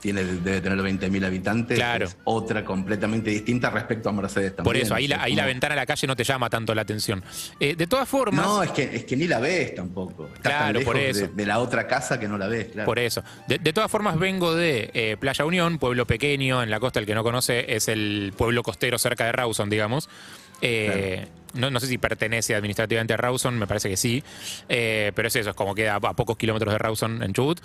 tiene, 0.00 0.24
debe 0.24 0.60
tener 0.60 0.78
20.000 0.78 1.24
habitantes, 1.26 1.76
Claro. 1.78 2.06
es 2.06 2.16
otra 2.24 2.64
completamente 2.64 3.30
distinta 3.30 3.70
respecto 3.70 4.08
a 4.08 4.12
Mercedes 4.12 4.56
también. 4.56 4.64
Por 4.64 4.76
eso, 4.76 4.94
ahí, 4.94 5.06
la, 5.08 5.22
ahí 5.22 5.34
la 5.34 5.44
ventana 5.44 5.74
a 5.74 5.76
la 5.76 5.86
calle 5.86 6.06
no 6.06 6.16
te 6.16 6.24
llama 6.24 6.48
tanto 6.48 6.74
la 6.74 6.82
atención. 6.82 7.22
Eh, 7.60 7.74
de 7.76 7.86
todas 7.86 8.08
formas, 8.08 8.46
No, 8.46 8.62
es 8.62 8.70
que, 8.70 8.82
es 8.84 9.04
que 9.04 9.16
ni 9.16 9.26
la 9.28 9.40
ves 9.40 9.74
tampoco. 9.74 10.26
Estás 10.26 10.42
tan 10.42 10.52
Claro, 10.72 10.80
por 10.84 10.96
lejos 10.96 11.16
de- 11.16 11.24
eso. 11.24 11.32
De, 11.34 11.46
la 11.46 11.58
otra 11.58 11.86
casa 11.86 12.18
que 12.18 12.28
no 12.28 12.38
la 12.38 12.46
ves, 12.48 12.68
claro. 12.72 12.86
por 12.86 12.98
eso. 12.98 13.22
De, 13.46 13.58
de 13.58 13.72
todas 13.72 13.90
formas, 13.90 14.18
vengo 14.18 14.54
de 14.54 14.90
eh, 14.94 15.16
Playa 15.20 15.44
Unión, 15.44 15.78
pueblo 15.78 16.06
pequeño 16.06 16.62
en 16.62 16.70
la 16.70 16.80
costa, 16.80 16.98
el 17.00 17.06
que 17.06 17.14
no 17.14 17.22
conoce, 17.22 17.74
es 17.74 17.88
el 17.88 18.32
pueblo 18.36 18.62
costero 18.62 18.98
cerca 18.98 19.26
de 19.26 19.32
Rawson, 19.32 19.68
digamos. 19.68 20.08
Eh, 20.60 21.26
no, 21.54 21.70
no 21.70 21.80
sé 21.80 21.86
si 21.86 21.98
pertenece 21.98 22.54
administrativamente 22.54 23.14
a 23.14 23.16
Rawson, 23.16 23.58
me 23.58 23.66
parece 23.66 23.88
que 23.88 23.96
sí. 23.96 24.22
Eh, 24.68 25.12
pero 25.14 25.28
es 25.28 25.36
eso, 25.36 25.50
es 25.50 25.56
como 25.56 25.74
queda 25.74 25.96
a 25.96 26.00
pocos 26.14 26.36
kilómetros 26.36 26.72
de 26.72 26.78
Rawson, 26.78 27.22
en 27.22 27.32
Chubut. 27.32 27.60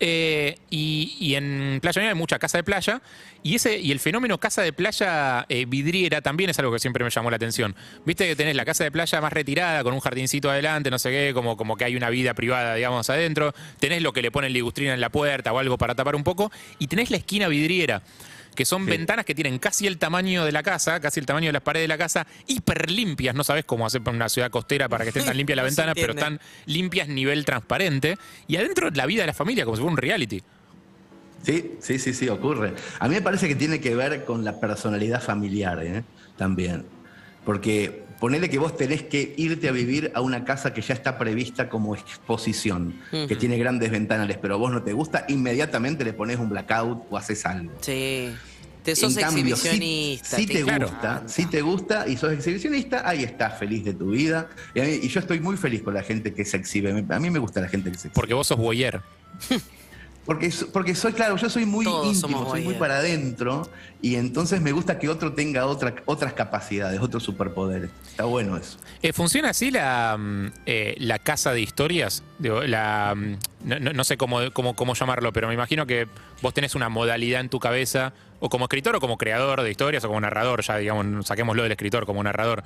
Eh, 0.00 0.58
y, 0.70 1.34
en 1.34 1.80
Playa 1.80 2.00
Unión 2.00 2.12
hay 2.12 2.18
mucha 2.18 2.38
casa 2.38 2.58
de 2.58 2.64
playa. 2.64 3.02
Y 3.42 3.54
ese 3.54 3.78
y 3.78 3.92
el 3.92 4.00
fenómeno 4.00 4.38
casa 4.38 4.62
de 4.62 4.72
playa 4.72 5.46
eh, 5.48 5.64
vidriera 5.66 6.20
también 6.20 6.50
es 6.50 6.58
algo 6.58 6.72
que 6.72 6.78
siempre 6.78 7.04
me 7.04 7.10
llamó 7.10 7.30
la 7.30 7.36
atención. 7.36 7.74
Viste 8.04 8.26
que 8.26 8.36
tenés 8.36 8.56
la 8.56 8.64
casa 8.64 8.84
de 8.84 8.90
playa 8.90 9.20
más 9.20 9.32
retirada, 9.32 9.82
con 9.82 9.94
un 9.94 10.00
jardincito 10.00 10.50
adelante, 10.50 10.90
no 10.90 10.98
sé 10.98 11.10
qué, 11.10 11.32
como, 11.34 11.56
como 11.56 11.76
que 11.76 11.84
hay 11.84 11.96
una 11.96 12.10
vida 12.10 12.34
privada, 12.34 12.74
digamos, 12.74 13.08
adentro. 13.10 13.54
Tenés 13.78 14.02
lo 14.02 14.12
que 14.12 14.22
le 14.22 14.30
ponen 14.30 14.52
ligustrina 14.52 14.94
en 14.94 15.00
la 15.00 15.10
puerta 15.10 15.52
o 15.52 15.58
algo 15.58 15.78
para 15.78 15.94
tapar 15.94 16.16
un 16.16 16.24
poco. 16.24 16.50
Y 16.78 16.86
tenés 16.86 17.10
la 17.10 17.16
esquina 17.16 17.48
vidriera. 17.48 18.02
Que 18.58 18.64
son 18.64 18.84
Sí. 18.86 18.90
ventanas 18.90 19.24
que 19.24 19.36
tienen 19.36 19.60
casi 19.60 19.86
el 19.86 19.98
tamaño 19.98 20.44
de 20.44 20.50
la 20.50 20.64
casa, 20.64 20.98
casi 20.98 21.20
el 21.20 21.26
tamaño 21.26 21.46
de 21.46 21.52
las 21.52 21.62
paredes 21.62 21.84
de 21.84 21.88
la 21.88 21.96
casa, 21.96 22.26
hiper 22.48 22.90
limpias. 22.90 23.32
No 23.32 23.44
sabes 23.44 23.64
cómo 23.64 23.86
hacer 23.86 24.02
para 24.02 24.16
una 24.16 24.28
ciudad 24.28 24.50
costera 24.50 24.88
para 24.88 25.04
que 25.04 25.10
estén 25.10 25.24
tan 25.26 25.36
limpias 25.36 25.56
las 25.58 25.64
No 25.66 25.70
se 25.70 25.76
ventanas, 25.76 25.94
pero 25.94 26.12
están 26.12 26.40
limpias 26.66 27.06
nivel 27.06 27.44
transparente. 27.44 28.18
Y 28.48 28.56
adentro 28.56 28.90
la 28.90 29.06
vida 29.06 29.22
de 29.22 29.28
la 29.28 29.32
familia, 29.32 29.64
como 29.64 29.76
si 29.76 29.82
fuera 29.82 29.92
un 29.92 29.96
reality. 29.96 30.42
Sí, 31.44 31.74
sí, 31.78 32.00
sí, 32.00 32.12
sí, 32.12 32.28
ocurre. 32.28 32.74
A 32.98 33.06
mí 33.06 33.14
me 33.14 33.22
parece 33.22 33.46
que 33.46 33.54
tiene 33.54 33.78
que 33.80 33.94
ver 33.94 34.24
con 34.24 34.44
la 34.44 34.58
personalidad 34.58 35.22
familiar, 35.22 35.80
¿eh? 35.84 36.02
También. 36.36 36.84
Porque 37.44 38.02
ponele 38.18 38.48
que 38.50 38.58
vos 38.58 38.76
tenés 38.76 39.02
que 39.02 39.34
irte 39.36 39.68
a 39.68 39.72
vivir 39.72 40.10
a 40.14 40.20
una 40.20 40.44
casa 40.44 40.72
que 40.74 40.80
ya 40.82 40.94
está 40.94 41.18
prevista 41.18 41.68
como 41.68 41.94
exposición, 41.94 42.94
que 43.10 43.36
tiene 43.36 43.58
grandes 43.58 43.90
ventanales, 43.90 44.38
pero 44.38 44.54
a 44.54 44.56
vos 44.56 44.72
no 44.72 44.82
te 44.82 44.92
gusta, 44.92 45.24
inmediatamente 45.28 46.04
le 46.04 46.12
pones 46.12 46.38
un 46.38 46.48
blackout 46.48 47.06
o 47.10 47.16
haces 47.16 47.44
algo. 47.46 47.72
Sí. 47.80 48.30
Te 48.82 48.96
sos 48.96 49.14
en 49.16 49.22
cambio, 49.22 49.54
si, 49.56 49.68
exhibicionista. 49.68 50.36
si 50.36 50.46
te, 50.46 50.62
Claro. 50.62 50.88
gusta, 50.88 51.22
si 51.26 51.46
te 51.46 51.60
gusta 51.60 52.08
y 52.08 52.16
sos 52.16 52.32
exhibicionista, 52.32 53.06
ahí 53.06 53.22
estás 53.22 53.58
feliz 53.58 53.84
de 53.84 53.92
tu 53.92 54.10
vida. 54.10 54.48
Y, 54.74 54.80
mí- 54.80 55.00
y 55.02 55.08
yo 55.08 55.20
estoy 55.20 55.40
muy 55.40 55.56
feliz 55.58 55.82
con 55.82 55.92
la 55.92 56.02
gente 56.02 56.32
que 56.32 56.44
se 56.44 56.56
exhibe. 56.56 57.04
A 57.10 57.18
mí 57.20 57.28
me 57.30 57.38
gusta 57.38 57.60
la 57.60 57.68
gente 57.68 57.90
que 57.90 57.98
se 57.98 58.08
exhibe. 58.08 58.14
Porque 58.14 58.32
vos 58.34 58.46
sos 58.46 58.56
boyer. 58.56 59.02
Porque, 60.28 60.52
porque 60.74 60.94
soy, 60.94 61.14
claro, 61.14 61.36
yo 61.38 61.48
soy 61.48 61.64
muy 61.64 61.86
Todos 61.86 62.18
somos 62.18 62.40
íntimo, 62.42 62.50
soy 62.50 62.62
muy 62.62 62.74
para 62.74 62.98
adentro 62.98 63.66
y 64.02 64.16
entonces 64.16 64.60
me 64.60 64.72
gusta 64.72 64.98
que 64.98 65.08
otro 65.08 65.32
tenga 65.32 65.64
otra, 65.64 65.94
otras 66.04 66.34
capacidades, 66.34 67.00
otros 67.00 67.22
superpoderes. 67.22 67.88
Está 68.10 68.24
bueno 68.26 68.58
eso. 68.58 68.76
Eh, 69.00 69.14
¿Funciona 69.14 69.48
así 69.48 69.70
la, 69.70 70.16
mm, 70.18 70.46
eh, 70.66 70.96
la 70.98 71.18
casa 71.18 71.52
de 71.52 71.62
historias? 71.62 72.22
Digo, 72.38 72.60
la, 72.64 73.14
mm, 73.16 73.36
no, 73.64 73.80
no- 73.80 73.92
no 73.94 74.04
sé 74.04 74.18
cómo, 74.18 74.40
cómo, 74.52 74.76
cómo 74.76 74.92
llamarlo, 74.92 75.32
pero 75.32 75.48
me 75.48 75.54
imagino 75.54 75.86
que 75.86 76.06
vos 76.42 76.52
tenés 76.52 76.74
una 76.74 76.90
modalidad 76.90 77.40
en 77.40 77.48
tu 77.48 77.58
cabeza, 77.58 78.12
o 78.38 78.50
como 78.50 78.66
escritor 78.66 78.94
o 78.96 79.00
como 79.00 79.16
creador 79.16 79.62
de 79.62 79.70
historias, 79.70 80.04
o 80.04 80.08
como 80.08 80.20
narrador, 80.20 80.62
ya 80.62 80.76
digamos, 80.76 81.26
saquémoslo 81.26 81.62
del 81.62 81.72
escritor 81.72 82.04
como 82.04 82.22
narrador. 82.22 82.64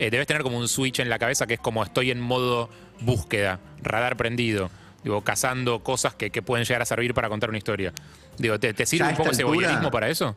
Eh, 0.00 0.10
debes 0.10 0.26
tener 0.26 0.42
como 0.42 0.58
un 0.58 0.66
switch 0.66 0.98
en 0.98 1.08
la 1.10 1.20
cabeza 1.20 1.46
que 1.46 1.54
es 1.54 1.60
como 1.60 1.84
estoy 1.84 2.10
en 2.10 2.20
modo 2.20 2.68
búsqueda, 3.00 3.60
radar 3.84 4.16
prendido. 4.16 4.68
Digo, 5.04 5.22
cazando 5.22 5.82
cosas 5.82 6.14
que, 6.14 6.30
que 6.30 6.40
pueden 6.42 6.64
llegar 6.64 6.82
a 6.82 6.86
servir 6.86 7.12
para 7.14 7.28
contar 7.28 7.50
una 7.50 7.58
historia. 7.58 7.92
Digo, 8.38 8.58
¿te, 8.58 8.72
te 8.74 8.86
sirve 8.86 9.08
un 9.10 9.16
poco 9.16 9.30
ese 9.30 9.44
voyerismo 9.44 9.90
para 9.90 10.08
eso? 10.08 10.34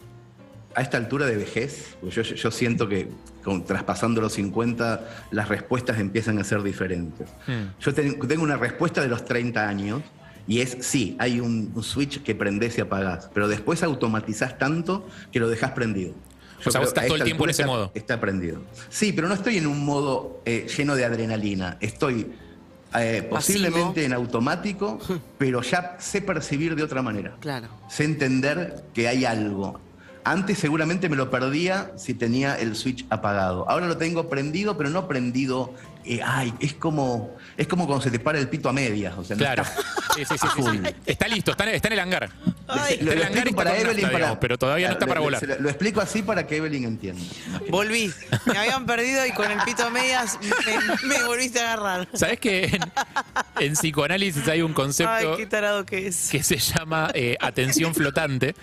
A 0.75 0.81
esta 0.81 0.97
altura 0.97 1.25
de 1.25 1.37
vejez, 1.37 1.97
pues 2.01 2.13
yo, 2.13 2.21
yo 2.21 2.51
siento 2.51 2.87
que 2.87 3.07
con- 3.43 3.65
traspasando 3.65 4.21
los 4.21 4.33
50 4.33 5.27
las 5.31 5.49
respuestas 5.49 5.97
empiezan 5.99 6.37
a 6.37 6.43
ser 6.43 6.61
diferentes. 6.61 7.27
Hmm. 7.47 7.69
Yo 7.79 7.93
ten- 7.93 8.19
tengo 8.27 8.43
una 8.43 8.57
respuesta 8.57 9.01
de 9.01 9.07
los 9.07 9.25
30 9.25 9.67
años 9.67 10.03
y 10.47 10.59
es 10.61 10.77
sí, 10.81 11.15
hay 11.19 11.39
un, 11.39 11.71
un 11.73 11.83
switch 11.83 12.21
que 12.21 12.35
prendés 12.35 12.77
y 12.77 12.81
apagás, 12.81 13.29
pero 13.33 13.47
después 13.47 13.81
automatizás 13.83 14.57
tanto 14.59 15.07
que 15.31 15.39
lo 15.39 15.49
dejás 15.49 15.71
prendido. 15.71 16.13
O 16.63 16.69
sea, 16.71 16.81
vos 16.81 16.89
creo 16.91 17.05
estás 17.05 17.07
todo 17.07 17.15
el 17.17 17.23
tiempo 17.23 17.45
en 17.45 17.49
ese 17.51 17.61
está- 17.63 17.71
modo. 17.71 17.91
Está 17.95 18.19
prendido. 18.19 18.61
Sí, 18.89 19.13
pero 19.13 19.27
no 19.29 19.33
estoy 19.33 19.57
en 19.57 19.65
un 19.67 19.83
modo 19.85 20.41
eh, 20.45 20.67
lleno 20.77 20.95
de 20.95 21.05
adrenalina. 21.05 21.77
Estoy 21.79 22.31
eh, 22.95 23.27
posiblemente 23.29 24.05
en 24.05 24.13
automático, 24.13 24.99
pero 25.37 25.61
ya 25.61 25.97
sé 25.99 26.21
percibir 26.21 26.75
de 26.75 26.83
otra 26.83 27.01
manera. 27.01 27.35
Claro. 27.39 27.67
Sé 27.89 28.05
entender 28.05 28.83
que 28.93 29.07
hay 29.07 29.25
algo. 29.25 29.79
Antes 30.23 30.57
seguramente 30.57 31.07
me 31.07 31.15
lo 31.15 31.29
perdía 31.29 31.91
si 31.95 32.13
tenía 32.13 32.59
el 32.59 32.75
switch 32.75 33.05
apagado. 33.09 33.69
Ahora 33.69 33.87
lo 33.87 33.97
tengo 33.97 34.27
prendido, 34.29 34.77
pero 34.77 34.89
no 34.89 35.07
prendido. 35.07 35.73
Eh, 36.07 36.21
ay, 36.23 36.53
es 36.59 36.73
como, 36.73 37.37
es 37.57 37.67
como 37.67 37.85
cuando 37.85 38.03
se 38.03 38.11
te 38.11 38.19
para 38.19 38.39
el 38.39 38.47
pito 38.49 38.69
a 38.69 38.73
medias. 38.73 39.13
O 39.17 39.23
sea, 39.23 39.35
no 39.35 39.39
Claro. 39.41 39.63
está- 39.63 39.81
Sí, 40.15 40.25
sí, 40.25 40.35
sí, 40.37 40.47
sí, 40.55 40.61
sí. 40.63 40.95
Está 41.05 41.27
listo, 41.27 41.51
está 41.51 41.63
en, 41.65 41.75
está 41.75 41.87
en 41.89 41.93
el 41.93 41.99
hangar. 41.99 42.29
Ay, 42.67 42.93
Está 42.99 43.05
Lo, 43.15 43.23
hangar 43.25 43.55
para 43.55 43.71
Evelyn, 43.77 43.87
nafta, 43.95 44.01
para- 44.07 44.17
digamos, 44.17 44.37
pero 44.41 44.57
todavía 44.57 44.87
no 44.87 44.93
está 44.93 45.05
para 45.05 45.19
volar. 45.19 45.43
lo, 45.47 45.59
lo 45.59 45.69
explico 45.69 46.01
así 46.01 46.23
para 46.23 46.47
que 46.47 46.57
Evelyn 46.57 46.85
entienda. 46.85 47.21
Volví. 47.69 48.11
Me 48.45 48.57
habían 48.57 48.85
perdido 48.85 49.25
y 49.25 49.31
con 49.31 49.51
el 49.51 49.59
pito 49.61 49.83
a 49.85 49.89
medias 49.91 50.39
me, 51.01 51.07
me 51.07 51.23
volviste 51.23 51.59
a 51.59 51.73
agarrar. 51.73 52.07
¿Sabes 52.13 52.39
que 52.39 52.65
en, 52.65 52.81
en 53.59 53.73
psicoanálisis 53.73 54.47
hay 54.47 54.61
un 54.63 54.71
Ay, 54.71 54.75
concepto 54.75 55.37
qué 55.37 55.45
tarado 55.45 55.85
que 55.85 56.07
es. 56.07 56.29
que 56.31 56.41
se 56.41 56.57
llama 56.57 57.11
eh, 57.13 57.37
atención 57.39 57.93
flotante, 57.93 58.55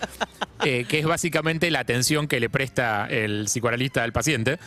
eh, 0.64 0.84
que 0.88 0.98
es 0.98 1.06
básicamente 1.06 1.70
la 1.70 1.80
atención 1.80 2.26
que 2.26 2.40
le 2.40 2.50
presta 2.50 3.06
el 3.08 3.44
psicoanalista 3.46 4.02
al 4.02 4.12
paciente, 4.12 4.58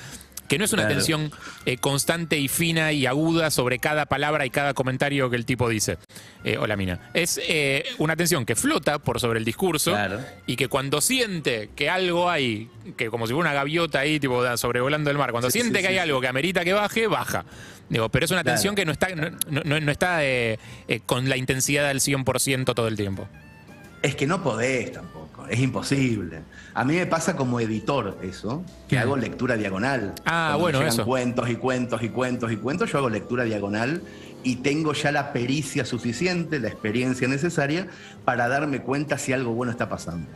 que 0.47 0.57
no 0.57 0.65
es 0.65 0.73
una 0.73 0.83
Claro. 0.83 0.93
atención 0.95 1.31
eh, 1.65 1.77
constante 1.77 2.37
y 2.37 2.47
fina 2.47 2.91
y 2.91 3.05
aguda 3.05 3.51
sobre 3.51 3.79
cada 3.79 4.05
palabra 4.05 4.45
y 4.45 4.49
cada 4.49 4.73
comentario 4.73 5.29
que 5.29 5.35
el 5.35 5.45
tipo 5.45 5.67
dice, 5.69 5.97
eh, 6.43 6.57
o 6.57 6.67
la 6.67 6.75
mina. 6.77 7.09
Es 7.13 7.39
eh, 7.47 7.83
una 7.97 8.13
atención 8.13 8.45
que 8.45 8.55
flota 8.55 8.99
por 8.99 9.19
sobre 9.19 9.39
el 9.39 9.45
discurso 9.45 9.91
Claro. 9.91 10.19
y 10.45 10.55
que 10.55 10.67
cuando 10.67 11.01
siente 11.01 11.69
que 11.75 11.89
algo 11.89 12.29
hay, 12.29 12.69
que 12.95 13.09
como 13.09 13.27
si 13.27 13.33
fuera 13.33 13.49
una 13.49 13.53
gaviota 13.53 13.99
ahí, 13.99 14.19
tipo 14.19 14.43
sobrevolando 14.57 15.09
el 15.11 15.17
mar, 15.17 15.31
cuando 15.31 15.49
Sí, 15.51 15.59
siente 15.61 15.79
sí, 15.79 15.83
que 15.83 15.89
hay 15.89 15.97
algo 15.97 16.21
que 16.21 16.27
amerita 16.27 16.63
que 16.63 16.73
baje, 16.73 17.07
baja. 17.07 17.45
Digo, 17.89 18.09
pero 18.09 18.25
es 18.25 18.31
una 18.31 18.43
Claro. 18.43 18.55
atención 18.55 18.75
que 18.75 18.85
no 18.85 18.91
está, 18.91 19.07
no, 19.15 19.31
no- 19.63 19.79
no 19.79 19.91
está 19.91 20.19
eh, 20.25 20.59
con 21.05 21.29
la 21.29 21.37
intensidad 21.37 21.87
del 21.87 22.01
100% 22.01 22.73
todo 22.75 22.87
el 22.87 22.95
tiempo. 22.97 23.27
Es 24.01 24.15
que 24.15 24.27
no 24.27 24.43
podés 24.43 24.91
tampoco, 24.91 25.16
es 25.49 25.59
imposible. 25.59 26.41
A 26.73 26.83
mí 26.83 26.95
me 26.95 27.05
pasa 27.05 27.35
como 27.35 27.59
editor 27.59 28.17
eso, 28.21 28.63
que 28.87 28.97
hago 28.97 29.17
lectura 29.17 29.55
diagonal. 29.55 30.13
Ah, 30.25 30.55
Cuando 30.57 30.79
bueno, 30.79 30.81
eso. 30.81 31.05
cuentos 31.05 31.49
y 31.49 31.55
cuentos 31.55 32.03
y 32.03 32.09
cuentos 32.09 32.51
y 32.51 32.57
cuentos, 32.57 32.91
yo 32.91 32.99
hago 32.99 33.09
lectura 33.09 33.43
diagonal 33.43 34.01
y 34.43 34.57
tengo 34.57 34.93
ya 34.93 35.11
la 35.11 35.33
pericia 35.33 35.85
suficiente, 35.85 36.59
la 36.59 36.67
experiencia 36.67 37.27
necesaria 37.27 37.87
para 38.25 38.47
darme 38.47 38.81
cuenta 38.81 39.17
si 39.17 39.33
algo 39.33 39.53
bueno 39.53 39.71
está 39.71 39.89
pasando. 39.89 40.27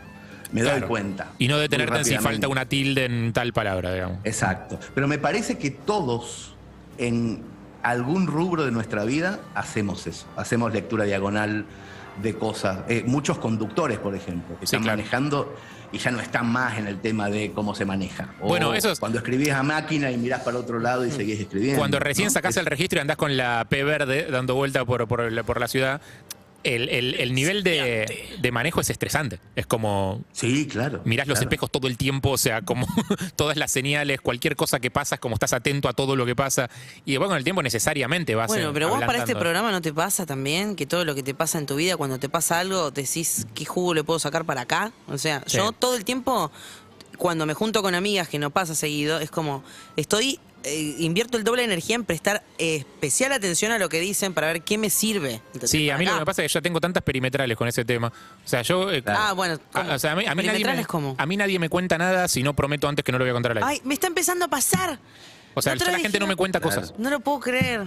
Me 0.51 0.63
doy 0.63 0.81
cuenta. 0.81 1.31
Y 1.37 1.47
no 1.47 1.57
detenerte 1.57 1.99
en 1.99 2.05
si 2.05 2.17
falta 2.17 2.47
una 2.49 2.65
tilde 2.65 3.05
en 3.05 3.31
tal 3.31 3.53
palabra, 3.53 3.93
digamos. 3.93 4.19
Exacto. 4.25 4.79
Pero 4.93 5.07
me 5.07 5.17
parece 5.17 5.57
que 5.57 5.71
todos 5.71 6.55
en 6.97 7.41
algún 7.83 8.27
rubro 8.27 8.65
de 8.65 8.71
nuestra 8.71 9.05
vida 9.05 9.39
hacemos 9.55 10.07
eso. 10.07 10.27
Hacemos 10.35 10.73
lectura 10.73 11.05
diagonal 11.05 11.65
de 12.21 12.35
cosas. 12.35 12.79
Eh, 12.89 13.03
muchos 13.05 13.37
conductores, 13.37 13.97
por 13.99 14.15
ejemplo, 14.15 14.55
que 14.59 14.65
Sí, 14.67 14.75
están 14.75 14.83
claro. 14.83 14.97
manejando 14.97 15.55
y 15.91 15.97
ya 15.97 16.11
no 16.11 16.19
están 16.19 16.47
más 16.51 16.77
en 16.77 16.87
el 16.87 16.99
tema 16.99 17.29
de 17.29 17.51
cómo 17.51 17.75
se 17.75 17.85
maneja. 17.85 18.33
O 18.41 18.47
Bueno, 18.47 18.73
eso 18.73 18.91
es- 18.91 18.99
Cuando 18.99 19.17
escribís 19.17 19.51
a 19.51 19.63
máquina 19.63 20.09
y 20.11 20.17
mirás 20.17 20.41
para 20.41 20.57
otro 20.57 20.79
lado 20.79 21.05
y 21.05 21.11
seguís 21.11 21.39
escribiendo. 21.39 21.79
Cuando 21.79 21.99
recién 21.99 22.27
¿no? 22.27 22.31
sacás 22.31 22.51
Es- 22.51 22.57
el 22.57 22.65
registro 22.65 22.99
y 22.99 23.01
andás 23.01 23.17
con 23.17 23.35
la 23.37 23.65
P 23.69 23.83
verde 23.83 24.27
dando 24.31 24.55
vuelta 24.55 24.85
por, 24.85 25.07
por 25.07 25.59
la 25.59 25.67
ciudad, 25.67 26.01
el, 26.63 26.89
el- 26.89 27.15
el 27.15 27.33
nivel 27.33 27.63
de, 27.63 28.35
de 28.39 28.51
manejo 28.51 28.81
es 28.81 28.89
estresante. 28.89 29.39
Es 29.55 29.65
como 29.65 30.21
Sí, 30.31 30.67
claro. 30.67 31.01
mirás 31.05 31.27
los 31.27 31.39
espejos 31.39 31.69
todo 31.71 31.87
el 31.87 31.97
tiempo, 31.97 32.29
o 32.31 32.37
sea, 32.37 32.61
como 32.61 32.85
todas 33.35 33.57
las 33.57 33.71
señales, 33.71 34.21
cualquier 34.21 34.55
cosa 34.55 34.79
que 34.79 34.91
pasa, 34.91 35.15
es 35.15 35.21
como 35.21 35.35
estás 35.35 35.53
atento 35.53 35.89
a 35.89 35.93
todo 35.93 36.15
lo 36.15 36.25
que 36.25 36.35
pasa. 36.35 36.69
Y 37.05 37.11
después 37.11 37.27
con 37.29 37.37
el 37.37 37.43
tiempo 37.43 37.63
necesariamente 37.63 38.35
vas 38.35 38.47
Bueno, 38.47 38.69
eh, 38.69 38.73
pero 38.73 38.89
vos 38.89 38.99
para 39.03 39.19
este 39.19 39.35
programa 39.35 39.71
no 39.71 39.81
te 39.81 39.93
pasa 39.93 40.25
también 40.25 40.75
que 40.75 40.85
todo 40.85 41.05
lo 41.05 41.15
que 41.15 41.23
te 41.23 41.33
pasa 41.33 41.57
en 41.57 41.65
tu 41.65 41.75
vida, 41.75 41.97
cuando 41.97 42.19
te 42.19 42.29
pasa 42.29 42.59
algo, 42.59 42.91
decís, 42.91 43.47
¿qué 43.55 43.65
jugo 43.65 43.93
le 43.93 44.03
puedo 44.03 44.19
sacar 44.19 44.45
para 44.45 44.61
acá? 44.61 44.91
O 45.07 45.17
sea, 45.17 45.43
Sí. 45.47 45.57
yo 45.57 45.71
todo 45.71 45.95
el 45.95 46.05
tiempo, 46.05 46.51
cuando 47.17 47.45
me 47.45 47.53
junto 47.53 47.81
con 47.81 47.95
amigas, 47.95 48.27
que 48.27 48.39
no 48.39 48.49
pasa 48.51 48.75
seguido, 48.75 49.19
es 49.19 49.29
como, 49.31 49.63
estoy, 49.95 50.39
eh, 50.63 50.95
invierto 50.99 51.37
el 51.37 51.43
doble 51.43 51.61
de 51.61 51.65
energía 51.67 51.95
en 51.95 52.05
prestar 52.05 52.43
eh, 52.57 52.77
especial 52.77 53.31
atención 53.31 53.71
a 53.71 53.77
lo 53.79 53.89
que 53.89 53.99
dicen 53.99 54.33
para 54.33 54.47
ver 54.47 54.61
qué 54.61 54.77
me 54.77 54.89
sirve. 54.89 55.41
¿entendés? 55.47 55.69
Sí, 55.71 55.89
a 55.89 55.97
mí 55.97 56.05
lo 56.05 56.13
que 56.13 56.19
me 56.19 56.25
pasa 56.25 56.43
es 56.43 56.51
que 56.51 56.53
yo 56.53 56.61
tengo 56.61 56.79
tantas 56.79 57.03
perimetrales 57.03 57.57
con 57.57 57.67
ese 57.67 57.83
tema. 57.85 58.07
O 58.07 58.47
sea, 58.47 58.61
yo... 58.61 58.91
eh, 58.91 59.03
Ah, 59.07 59.33
bueno, 59.33 59.55
a- 59.73 59.81
¿cómo? 59.83 59.93
o 59.93 59.99
sea, 59.99 60.11
a 60.11 60.15
mí, 60.15 60.25
a 60.25 60.35
mí 60.35 60.43
nadie 60.43 60.43
me, 60.43 60.51
¿Perimetrales 60.53 60.87
cómo? 60.87 61.15
a 61.17 61.25
mí 61.25 61.37
nadie 61.37 61.59
me 61.59 61.69
cuenta 61.69 61.97
nada 61.97 62.27
si 62.27 62.43
no 62.43 62.53
prometo 62.55 62.87
antes 62.87 63.03
que 63.03 63.11
no 63.11 63.17
lo 63.17 63.23
voy 63.25 63.29
a 63.31 63.33
contar 63.33 63.51
al 63.53 63.57
aire. 63.59 63.69
Ay, 63.69 63.81
me 63.83 63.93
está 63.93 64.07
empezando 64.07 64.45
a 64.45 64.47
pasar. 64.47 64.99
o 65.53 65.61
sea, 65.61 65.75
ya 65.75 65.91
la 65.91 65.99
gente 65.99 66.19
no 66.19 66.27
me 66.27 66.35
cuenta 66.35 66.59
cosas. 66.59 66.93
No 66.97 67.09
lo 67.09 67.19
puedo 67.19 67.39
creer. 67.39 67.85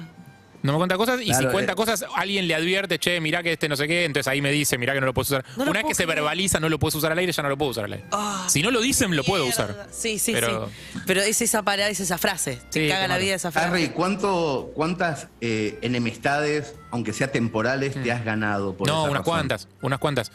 No 0.64 0.72
me 0.72 0.78
cuenta 0.78 0.96
cosas 0.96 1.20
y 1.20 1.32
si 1.34 1.44
cuenta 1.48 1.72
eh. 1.72 1.76
cosas, 1.76 2.06
alguien 2.16 2.48
le 2.48 2.54
advierte, 2.54 2.98
che, 2.98 3.20
mirá 3.20 3.42
que 3.42 3.52
este 3.52 3.68
no 3.68 3.76
sé 3.76 3.86
qué, 3.86 4.06
entonces 4.06 4.26
ahí 4.28 4.40
me 4.40 4.50
dice, 4.50 4.78
mirá 4.78 4.94
que 4.94 5.00
no 5.00 5.04
lo 5.06 5.12
puedes 5.12 5.30
usar. 5.30 5.44
No 5.58 5.64
Una 5.64 5.72
vez 5.74 5.82
puedo 5.82 5.88
que 5.90 5.94
se 5.94 6.06
verbaliza, 6.06 6.58
no 6.58 6.70
lo 6.70 6.78
puedes 6.78 6.94
usar 6.94 7.12
al 7.12 7.18
aire, 7.18 7.32
ya 7.32 7.42
no 7.42 7.50
lo 7.50 7.58
puedo 7.58 7.70
usar 7.72 7.84
al 7.84 7.92
aire. 7.92 8.06
Ah, 8.12 8.46
si 8.48 8.62
no 8.62 8.70
lo 8.70 8.80
dicen, 8.80 9.14
lo 9.14 9.22
puedo 9.24 9.44
Mierda. 9.44 9.62
usar. 9.64 9.88
Sí, 9.92 10.18
sí, 10.18 10.32
Pero- 10.32 10.70
sí. 10.94 10.98
Pero 11.06 11.20
es 11.20 11.42
esa 11.42 11.62
parada, 11.62 11.90
es 11.90 12.00
esa 12.00 12.16
frase. 12.16 12.58
Te 12.70 12.84
Sí, 12.86 12.88
caga 12.88 13.06
la 13.08 13.18
vida 13.18 13.34
esa 13.34 13.52
frase. 13.52 13.68
Harry, 13.68 13.88
¿cuánto, 13.90 14.72
¿cuántas 14.74 15.28
eh, 15.42 15.78
enemistades, 15.82 16.74
aunque 16.90 17.12
sea 17.12 17.30
temporales, 17.30 17.94
te 18.02 18.10
has 18.10 18.24
ganado 18.24 18.74
por 18.74 18.88
Mm. 18.88 18.90
no, 18.90 18.94
esa 19.02 19.10
unas 19.10 19.18
razón? 19.20 19.24
cuantas, 19.34 19.68
unas 19.82 19.98
cuantas. 19.98 20.32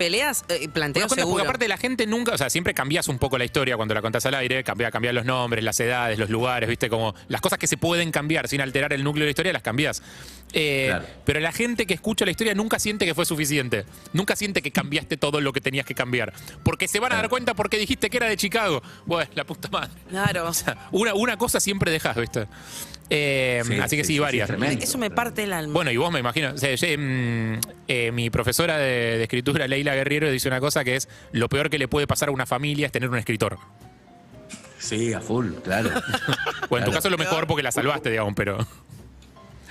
Peleas, 0.00 0.46
eh, 0.48 0.66
planteo 0.70 1.06
seguro. 1.10 1.28
porque 1.28 1.42
aparte 1.46 1.68
la 1.68 1.76
gente 1.76 2.06
nunca, 2.06 2.32
o 2.32 2.38
sea, 2.38 2.48
siempre 2.48 2.72
cambias 2.72 3.06
un 3.08 3.18
poco 3.18 3.36
la 3.36 3.44
historia 3.44 3.76
cuando 3.76 3.92
la 3.92 4.00
contás 4.00 4.24
al 4.24 4.34
aire, 4.34 4.64
cambia, 4.64 4.90
cambias 4.90 5.12
los 5.12 5.26
nombres, 5.26 5.62
las 5.62 5.78
edades, 5.78 6.18
los 6.18 6.30
lugares, 6.30 6.70
viste, 6.70 6.88
como 6.88 7.14
las 7.28 7.42
cosas 7.42 7.58
que 7.58 7.66
se 7.66 7.76
pueden 7.76 8.10
cambiar 8.10 8.48
sin 8.48 8.62
alterar 8.62 8.94
el 8.94 9.04
núcleo 9.04 9.24
de 9.24 9.26
la 9.26 9.30
historia, 9.32 9.52
las 9.52 9.60
cambias. 9.62 10.02
Eh, 10.54 10.86
Claro. 10.88 11.04
Pero 11.26 11.40
la 11.40 11.52
gente 11.52 11.86
que 11.86 11.92
escucha 11.92 12.24
la 12.24 12.30
historia 12.30 12.54
nunca 12.54 12.78
siente 12.78 13.04
que 13.04 13.14
fue 13.14 13.26
suficiente. 13.26 13.84
Nunca 14.14 14.34
siente 14.36 14.62
que 14.62 14.70
cambiaste 14.70 15.18
todo 15.18 15.42
lo 15.42 15.52
que 15.52 15.60
tenías 15.60 15.84
que 15.84 15.94
cambiar. 15.94 16.32
Porque 16.64 16.88
se 16.88 16.98
van 16.98 17.12
a 17.12 17.16
dar 17.16 17.28
cuenta 17.28 17.52
porque 17.52 17.76
dijiste 17.76 18.08
que 18.08 18.16
era 18.16 18.26
de 18.26 18.38
Chicago. 18.38 18.82
Bueno, 19.04 19.30
la 19.34 19.44
puta 19.44 19.68
madre. 19.68 19.90
Claro. 20.08 20.48
O 20.48 20.54
sea, 20.54 20.88
una, 20.92 21.12
una 21.12 21.36
cosa 21.36 21.60
siempre 21.60 21.90
dejas, 21.90 22.16
¿viste? 22.16 22.46
Eh, 23.10 23.62
Sí, 23.66 23.78
así 23.80 23.96
que 23.96 24.04
sí, 24.04 24.18
varias. 24.20 24.48
sí, 24.48 24.54
tremendo. 24.56 24.84
Eso 24.84 24.96
me 24.98 25.10
parte 25.10 25.42
el 25.42 25.52
alma. 25.52 25.72
Bueno, 25.74 25.90
y 25.90 25.96
vos 25.96 26.12
me 26.12 26.20
imagino, 26.20 26.52
o 26.54 26.56
sea, 26.56 26.74
yo, 26.74 26.86
mm, 26.96 27.54
eh, 27.88 28.12
mi 28.12 28.30
profesora 28.30 28.78
de, 28.78 29.18
de 29.18 29.22
escritura, 29.24 29.66
Leila 29.66 29.94
Guerriero, 29.96 30.30
dice 30.30 30.46
una 30.48 30.60
cosa 30.60 30.84
que 30.84 30.96
es, 30.96 31.08
lo 31.32 31.48
peor 31.48 31.70
que 31.70 31.78
le 31.78 31.88
puede 31.88 32.06
pasar 32.06 32.28
a 32.28 32.32
una 32.32 32.46
familia 32.46 32.86
es 32.86 32.92
tener 32.92 33.08
un 33.10 33.16
escritor. 33.18 33.58
Sí, 34.78 35.12
a 35.12 35.20
full, 35.20 35.52
claro. 35.62 35.90
O 36.70 36.78
en 36.78 36.84
tu 36.84 36.90
Claro. 36.90 36.92
caso 36.92 37.10
lo 37.10 37.18
mejor 37.18 37.46
porque 37.48 37.62
la 37.64 37.72
salvaste, 37.72 38.10
digamos, 38.10 38.32
pero... 38.36 38.58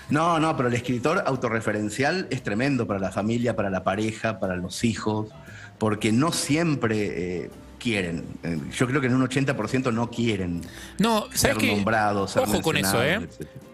No, 0.09 0.39
no, 0.39 0.57
pero 0.57 0.69
el 0.69 0.75
escritor 0.75 1.23
autorreferencial 1.25 2.27
es 2.31 2.43
tremendo 2.43 2.87
para 2.87 2.99
la 2.99 3.11
familia, 3.11 3.55
para 3.55 3.69
la 3.69 3.83
pareja, 3.83 4.39
para 4.39 4.55
los 4.55 4.83
hijos, 4.83 5.29
porque 5.77 6.11
no 6.11 6.31
siempre 6.31 7.43
eh, 7.45 7.51
quieren. 7.79 8.25
Eh, 8.43 8.57
yo 8.77 8.85
creo 8.87 9.01
que 9.01 9.07
en 9.07 9.15
un 9.15 9.27
80% 9.27 9.91
no 9.93 10.09
quieren 10.11 10.61
No, 10.99 11.27
¿sabes 11.33 11.57
ser 11.57 11.71
nombrados, 11.71 12.31
ser 12.31 12.43
Ojo 12.43 12.61
con 12.61 12.77
eso, 12.77 13.03
¿eh? 13.03 13.27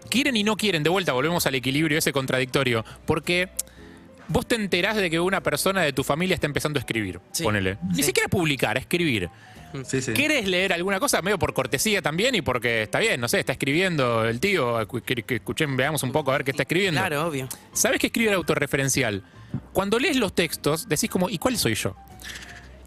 Quieren 0.10 0.38
y 0.38 0.44
no 0.44 0.56
quieren, 0.56 0.84
de 0.84 0.90
vuelta 0.90 1.12
volvemos 1.14 1.46
al 1.48 1.56
equilibrio 1.56 1.98
ese 1.98 2.14
contradictorio, 2.14 2.86
porque 3.06 3.50
vos 4.28 4.46
te 4.46 4.56
enterás 4.56 4.96
de 4.96 5.10
que 5.10 5.20
una 5.20 5.42
persona 5.42 5.82
de 5.82 5.92
tu 5.94 6.04
familia 6.04 6.36
está 6.36 6.48
empezando 6.48 6.78
a 6.78 6.82
escribir, 6.82 7.20
Sí. 7.32 7.44
ponele. 7.44 7.78
Ni 7.90 7.96
Sí. 7.98 8.04
siquiera 8.04 8.30
publicar, 8.30 8.78
a 8.78 8.80
escribir. 8.80 9.30
Sí, 9.84 10.02
sí. 10.02 10.14
¿Querés 10.14 10.48
leer 10.48 10.72
alguna 10.72 11.02
cosa? 11.02 11.22
Medio 11.22 11.38
por 11.38 11.54
cortesía 11.54 12.02
también 12.02 12.34
y 12.34 12.42
porque 12.42 12.84
está 12.84 13.00
bien, 13.00 13.20
no 13.20 13.28
sé, 13.28 13.40
está 13.42 13.52
escribiendo 13.52 14.24
el 14.26 14.40
tío, 14.40 14.88
que, 14.88 15.02
que- 15.02 15.24
que 15.24 15.36
escuchen, 15.36 15.76
veamos 15.76 16.02
un 16.04 16.14
poco 16.14 16.32
a 16.32 16.36
ver 16.36 16.46
qué 16.46 16.52
está 16.52 16.64
escribiendo. 16.64 17.02
Claro, 17.02 17.28
obvio. 17.28 17.50
¿Sabes 17.74 18.00
qué 18.00 18.08
escribe 18.08 18.30
el 18.30 18.36
autorreferencial? 18.38 19.24
Cuando 19.74 20.00
lees 20.00 20.16
los 20.16 20.34
textos, 20.34 20.88
decís 20.88 21.10
como, 21.10 21.30
¿y 21.30 21.38
cuál 21.40 21.58
soy 21.58 21.76
yo? 21.76 21.94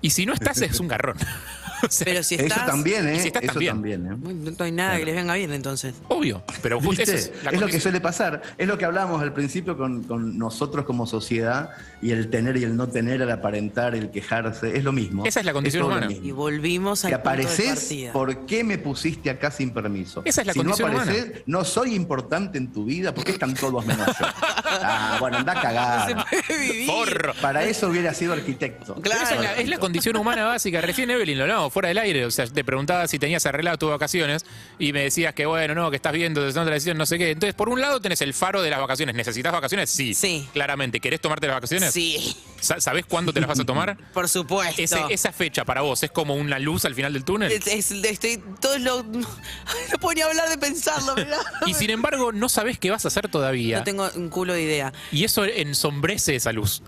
Y 0.00 0.10
si 0.10 0.26
no 0.26 0.34
estás, 0.34 0.60
es 0.62 0.80
un 0.80 0.88
garrón. 0.88 1.16
O 1.88 1.90
sea, 1.90 2.04
Pero 2.04 2.22
si 2.22 2.34
Eso 2.34 2.44
estás. 2.44 2.66
también, 2.66 3.08
¿eh? 3.08 3.20
Si 3.20 3.28
estás 3.28 3.42
Eso 3.42 3.52
también. 3.54 3.74
también, 3.74 4.06
¿eh? 4.06 4.52
No 4.58 4.64
hay 4.64 4.72
nada 4.72 4.96
que 4.98 5.04
les 5.04 5.14
venga 5.14 5.34
bien 5.34 5.52
entonces. 5.52 5.94
obvio. 6.08 6.42
Pero 6.62 6.80
justo 6.80 7.02
eso 7.02 7.12
es 7.12 7.32
la 7.44 7.50
es 7.50 7.60
lo 7.60 7.66
que 7.66 7.80
suele 7.80 8.00
pasar. 8.00 8.42
Es 8.58 8.66
lo 8.66 8.76
que 8.78 8.84
hablábamos 8.84 9.22
al 9.22 9.32
principio 9.32 9.76
con, 9.76 10.02
con 10.04 10.38
nosotros 10.38 10.84
como 10.84 11.06
sociedad 11.06 11.70
y 12.02 12.10
el 12.12 12.30
tener 12.30 12.56
y 12.56 12.64
el 12.64 12.76
no 12.76 12.88
tener, 12.88 13.22
el 13.22 13.30
aparentar, 13.30 13.94
el 13.94 14.10
quejarse. 14.10 14.76
Es 14.76 14.84
lo 14.84 14.92
mismo. 14.92 15.24
Esa 15.24 15.40
es 15.40 15.46
la 15.46 15.52
condición 15.52 15.84
humana. 15.84 16.08
Y 16.10 16.30
volvimos 16.32 17.04
al 17.04 17.10
Si 17.10 17.14
apareces. 17.14 18.10
¿por 18.12 18.46
qué 18.46 18.64
me 18.64 18.78
pusiste 18.78 19.30
acá 19.30 19.50
sin 19.50 19.70
permiso? 19.70 20.22
Esa 20.24 20.40
es 20.42 20.46
la 20.46 20.52
si 20.52 20.58
condición 20.60 20.90
no 20.90 20.96
humana. 20.96 21.12
apareces, 21.12 21.42
no 21.46 21.64
soy 21.64 21.94
importante 21.94 22.58
en 22.58 22.72
tu 22.72 22.84
vida, 22.84 23.14
¿por 23.14 23.24
qué 23.24 23.32
están 23.32 23.54
todos 23.54 23.84
menos 23.86 24.06
yo? 24.18 24.26
Ah, 24.80 25.16
bueno, 25.18 25.38
anda 25.38 25.58
a 25.58 25.60
cagar. 25.62 26.26
puede 26.46 26.60
vivir. 26.60 26.86
Forro. 26.86 27.32
Para 27.40 27.64
eso 27.64 27.88
hubiera 27.88 28.14
sido 28.14 28.32
arquitecto. 28.34 28.96
Es 29.02 29.40
la, 29.40 29.54
es 29.56 29.68
la 29.68 29.78
condición 29.78 30.16
humana 30.16 30.44
básica. 30.44 30.80
Recién 30.80 31.10
Evelyn 31.10 31.36
lo 31.38 31.44
hablamos 31.44 31.67
no, 31.68 31.70
fuera 31.70 31.88
del 31.88 31.98
aire. 31.98 32.24
O 32.24 32.30
sea, 32.30 32.46
te 32.46 32.64
preguntaba 32.64 33.06
si 33.08 33.18
tenías 33.18 33.44
arreglado 33.46 33.78
tus 33.78 33.90
vacaciones 33.90 34.44
y 34.78 34.92
me 34.92 35.02
decías 35.02 35.34
que, 35.34 35.46
bueno, 35.46 35.74
no, 35.74 35.90
que 35.90 35.96
estás 35.96 36.12
viendo, 36.12 36.42
desde 36.44 36.60
otra 36.60 36.74
decisión, 36.74 36.98
no 36.98 37.06
sé 37.06 37.18
qué. 37.18 37.30
Entonces, 37.30 37.54
por 37.54 37.68
un 37.68 37.80
lado 37.80 38.00
tenés 38.00 38.20
el 38.22 38.34
faro 38.34 38.62
de 38.62 38.70
las 38.70 38.80
vacaciones. 38.80 39.14
¿Necesitas 39.14 39.52
vacaciones? 39.52 39.90
Sí. 39.90 40.14
Sí. 40.14 40.48
Claramente. 40.52 41.00
¿Querés 41.00 41.20
tomarte 41.20 41.46
las 41.46 41.56
vacaciones? 41.56 41.92
Sí, 41.92 42.36
Sa- 42.60 42.80
¿Sabés 42.80 43.06
cuándo 43.06 43.32
te 43.32 43.40
las 43.40 43.48
vas 43.48 43.60
a 43.60 43.64
tomar? 43.64 43.96
por 44.12 44.28
supuesto. 44.28 44.82
Ese- 44.82 45.00
esa 45.10 45.32
fecha 45.32 45.64
para 45.64 45.82
vos 45.82 46.02
es 46.02 46.10
como 46.10 46.34
una 46.34 46.58
luz 46.58 46.84
al 46.84 46.94
final 46.94 47.12
del 47.12 47.24
túnel. 47.24 47.52
Es- 47.52 47.66
es- 47.66 47.90
estoy 47.92 48.42
todo 48.60 48.78
lo 48.78 49.02
no 49.02 49.98
puedo 50.00 50.14
ni 50.14 50.20
hablar 50.22 50.48
de 50.48 50.58
pensarlo, 50.58 51.14
mirá. 51.16 51.38
Y 51.66 51.74
sin 51.74 51.90
embargo, 51.90 52.32
no 52.32 52.48
sabés 52.48 52.78
qué 52.78 52.90
vas 52.90 53.04
a 53.04 53.08
hacer 53.08 53.28
todavía. 53.28 53.78
No 53.78 53.84
tengo 53.84 54.10
un 54.16 54.28
culo 54.28 54.52
de 54.54 54.62
idea. 54.62 54.92
Y 55.12 55.24
eso 55.24 55.44
ensombrece 55.44 56.34
esa 56.36 56.52
luz. 56.52 56.82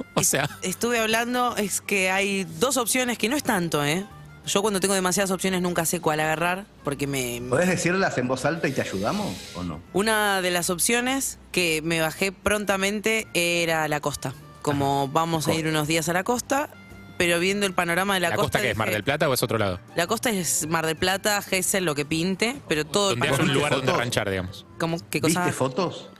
o 0.14 0.22
sea, 0.22 0.48
Estuve 0.62 0.98
hablando, 0.98 1.56
es 1.56 1.80
que 1.80 2.10
hay 2.10 2.44
dos 2.44 2.76
opciones 2.76 3.18
que 3.18 3.28
no 3.28 3.36
es 3.36 3.42
tanto, 3.42 3.84
¿eh? 3.84 4.06
Yo 4.46 4.60
cuando 4.60 4.78
tengo 4.78 4.94
demasiadas 4.94 5.30
opciones 5.30 5.62
nunca 5.62 5.86
sé 5.86 6.00
cuál 6.00 6.20
agarrar, 6.20 6.66
porque 6.82 7.06
me... 7.06 7.40
¿Podés 7.48 7.68
decirlas 7.68 8.18
en 8.18 8.28
voz 8.28 8.44
alta 8.44 8.68
y 8.68 8.72
te 8.72 8.82
ayudamos 8.82 9.34
o 9.54 9.62
no? 9.62 9.80
Una 9.94 10.42
de 10.42 10.50
las 10.50 10.68
opciones 10.68 11.38
que 11.50 11.80
me 11.82 12.00
bajé 12.00 12.30
prontamente 12.30 13.26
era 13.32 13.88
la 13.88 14.00
costa. 14.00 14.34
Como 14.60 15.08
vamos 15.08 15.48
a 15.48 15.54
ir 15.54 15.66
unos 15.66 15.88
días 15.88 16.10
a 16.10 16.12
la 16.12 16.24
costa, 16.24 16.68
pero 17.16 17.38
viendo 17.38 17.64
el 17.66 17.74
panorama 17.74 18.14
de 18.14 18.20
la, 18.20 18.30
la, 18.30 18.36
costa 18.36 18.60
que 18.60 18.70
es 18.70 18.76
Mar 18.76 18.90
del 18.90 19.04
Plata 19.04 19.28
o 19.28 19.34
es 19.34 19.42
otro 19.42 19.58
lado. 19.58 19.80
La 19.96 20.06
costa 20.06 20.30
es 20.30 20.66
Mar 20.68 20.86
del 20.86 20.96
Plata, 20.96 21.40
Gesell, 21.42 21.84
lo 21.84 21.94
que 21.94 22.04
pinte, 22.04 22.60
pero 22.68 22.84
todo 22.84 23.12
el 23.12 23.18
Donde 23.18 23.34
haya 23.34 23.42
un 23.42 23.54
lugar 23.54 23.72
donde 23.76 23.92
ranchar, 23.92 24.28
digamos. 24.28 24.66
¿Cómo? 24.78 24.98
¿Qué 25.10 25.20
cosa? 25.20 25.44
¿Viste 25.44 25.56
fotos? 25.56 26.10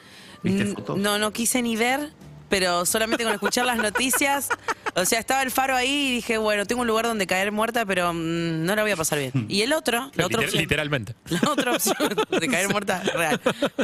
¿Viste 0.42 0.66
fotos? 0.66 0.98
No, 0.98 1.18
no 1.18 1.32
quise 1.32 1.62
ni 1.62 1.76
ver, 1.76 2.10
pero 2.48 2.84
solamente 2.86 3.24
con 3.24 3.32
escuchar 3.32 3.66
las 3.66 3.76
noticias. 3.78 4.48
O 4.96 5.04
sea, 5.04 5.18
estaba 5.18 5.42
el 5.42 5.50
faro 5.50 5.74
ahí 5.74 5.88
y 6.08 6.14
dije, 6.16 6.38
bueno, 6.38 6.66
tengo 6.66 6.82
un 6.82 6.86
lugar 6.86 7.06
donde 7.06 7.26
caer 7.26 7.50
muerta, 7.52 7.84
pero 7.84 8.12
mm, 8.12 8.64
no 8.64 8.76
la 8.76 8.82
voy 8.82 8.92
a 8.92 8.96
pasar 8.96 9.18
bien. 9.18 9.46
Y 9.48 9.62
el 9.62 9.72
otro, 9.72 10.10
la 10.14 10.26
otra 10.26 10.38
Liter- 10.40 10.44
opción. 10.44 10.62
literalmente. 10.62 11.14
La 11.28 11.50
otra 11.50 11.72
opción 11.72 11.96
de 12.40 12.48
caer 12.48 12.68
muerta 12.70 13.02
real. 13.14 13.40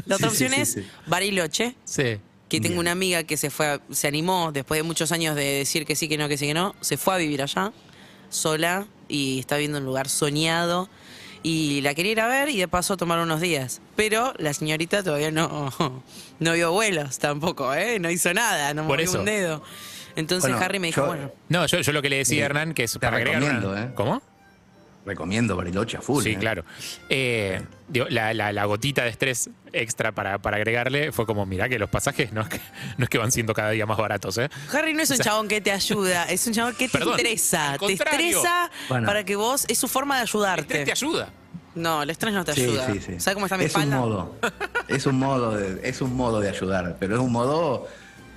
La 0.07 0.17
otra 0.17 0.29
Sí, 0.31 0.35
opción 0.45 0.51
sí, 0.55 0.61
es 0.61 0.73
sí. 0.75 0.87
Bariloche, 1.07 1.75
Sí. 1.85 2.19
que 2.49 2.61
tengo 2.61 2.79
una 2.81 2.93
amiga 2.93 3.25
que 3.25 3.37
se 3.37 3.51
fue, 3.51 3.67
a- 3.67 3.81
se 3.91 4.07
animó 4.09 4.53
después 4.53 4.79
de 4.79 4.83
muchos 4.85 5.11
años 5.13 5.35
de 5.37 5.45
decir 5.45 5.85
que 5.87 5.97
sí, 5.97 6.09
que 6.09 6.17
no, 6.19 6.29
que 6.29 6.37
sí, 6.39 6.47
que 6.47 6.55
no, 6.55 6.75
se 6.81 6.97
fue 6.97 7.15
a 7.15 7.17
vivir 7.17 7.43
allá, 7.43 7.73
sola, 8.29 8.87
y 9.09 9.41
está 9.41 9.57
viendo 9.57 9.79
un 9.79 9.85
lugar 9.85 10.09
soñado. 10.09 10.89
Y 11.43 11.81
la 11.81 11.95
quería 11.95 12.13
ir 12.13 12.21
a 12.21 12.27
ver 12.29 12.49
y 12.51 12.59
de 12.59 12.69
paso 12.69 12.97
tomar 12.97 13.19
unos 13.21 13.41
días. 13.41 13.81
Pero 13.97 14.35
la 14.39 14.53
señorita 14.53 15.03
todavía 15.03 15.31
no, 15.31 15.73
no 16.39 16.53
vio 16.53 16.73
vuelos 16.73 17.19
tampoco, 17.19 17.73
¿eh? 17.75 17.99
No 17.99 18.11
hizo 18.11 18.33
nada, 18.35 18.75
no 18.75 18.83
Por 18.87 18.99
movió 18.99 19.05
eso. 19.11 19.19
un 19.21 19.25
dedo. 19.25 19.63
Entonces 20.17 20.51
Bueno, 20.51 20.65
Harry 20.65 20.79
me 20.81 20.89
dijo, 20.89 21.01
yo- 21.03 21.07
bueno, 21.07 21.33
No, 21.49 21.67
yo, 21.67 21.81
yo 21.81 21.93
lo 21.93 22.03
que 22.03 22.11
le 22.11 22.17
decía 22.19 22.43
a 22.43 22.47
Hernán, 22.47 22.75
que 22.75 22.85
es 22.85 22.99
para 22.99 23.17
agregar 23.17 23.43
una- 23.43 23.83
¿eh? 23.85 23.91
¿Cómo? 23.95 24.21
Recomiendo 25.07 25.57
Bariloche 25.57 25.97
a 25.97 26.01
full. 26.03 26.23
Sí, 26.23 26.33
¿eh? 26.33 26.37
claro. 26.39 26.63
Eh, 27.09 27.63
digo, 27.89 28.07
la, 28.11 28.35
la- 28.35 28.53
la 28.53 28.65
gotita 28.67 29.03
de 29.03 29.09
estrés 29.11 29.49
extra 29.73 30.13
para, 30.13 30.39
para 30.39 30.57
agregarle 30.59 31.11
fue 31.13 31.25
como, 31.27 31.47
mirá 31.47 31.69
que 31.69 31.79
los 31.79 31.89
pasajes 31.89 32.33
no 32.33 32.43
es 32.43 32.49
que, 32.49 32.61
no 32.99 33.05
es 33.05 33.09
que 33.11 33.17
van 33.19 33.33
siendo 33.33 33.55
cada 33.55 33.71
día 33.71 33.87
más 33.87 33.97
baratos, 33.97 34.37
¿eh? 34.39 34.51
Harry 34.73 34.93
no 34.93 35.03
es 35.03 35.11
un 35.11 35.19
chabón 35.19 35.49
que 35.49 35.61
te 35.61 35.73
ayuda, 35.73 36.25
es 36.25 36.47
un 36.47 36.53
chabón 36.53 36.75
que 36.75 36.87
te 36.89 36.99
Perdón, 36.99 37.15
estresa. 37.17 37.77
Te 37.79 37.93
estresa 37.95 38.71
Bueno. 38.89 39.07
para 39.07 39.25
que 39.25 39.37
vos, 39.37 39.65
es 39.69 39.79
su 39.79 39.89
forma 39.89 40.17
de 40.17 40.23
El 40.23 40.29
ayudarte. 40.29 40.63
estrés 40.63 40.85
te 40.85 40.93
ayuda. 40.93 41.29
No, 41.75 42.03
el 42.03 42.11
estrés 42.11 42.35
no 42.35 42.45
te 42.45 42.53
Sí, 42.53 42.63
ayuda. 42.65 42.87
sí, 42.93 43.01
sí. 43.01 43.21
¿Sabes 43.21 43.35
cómo 43.35 43.47
está 43.47 43.57
mi 43.57 43.65
es 43.65 43.71
espalda? 43.71 44.01
Un 44.03 44.09
modo, 44.11 44.37
es 44.89 45.07
un 45.07 45.19
modo 45.19 45.53
de, 45.57 45.89
es 45.89 46.01
un 46.03 46.15
modo 46.17 46.41
de 46.41 46.49
ayudar, 46.51 46.97
pero 46.99 47.15
es 47.15 47.21
un 47.21 47.31
modo 47.33 47.89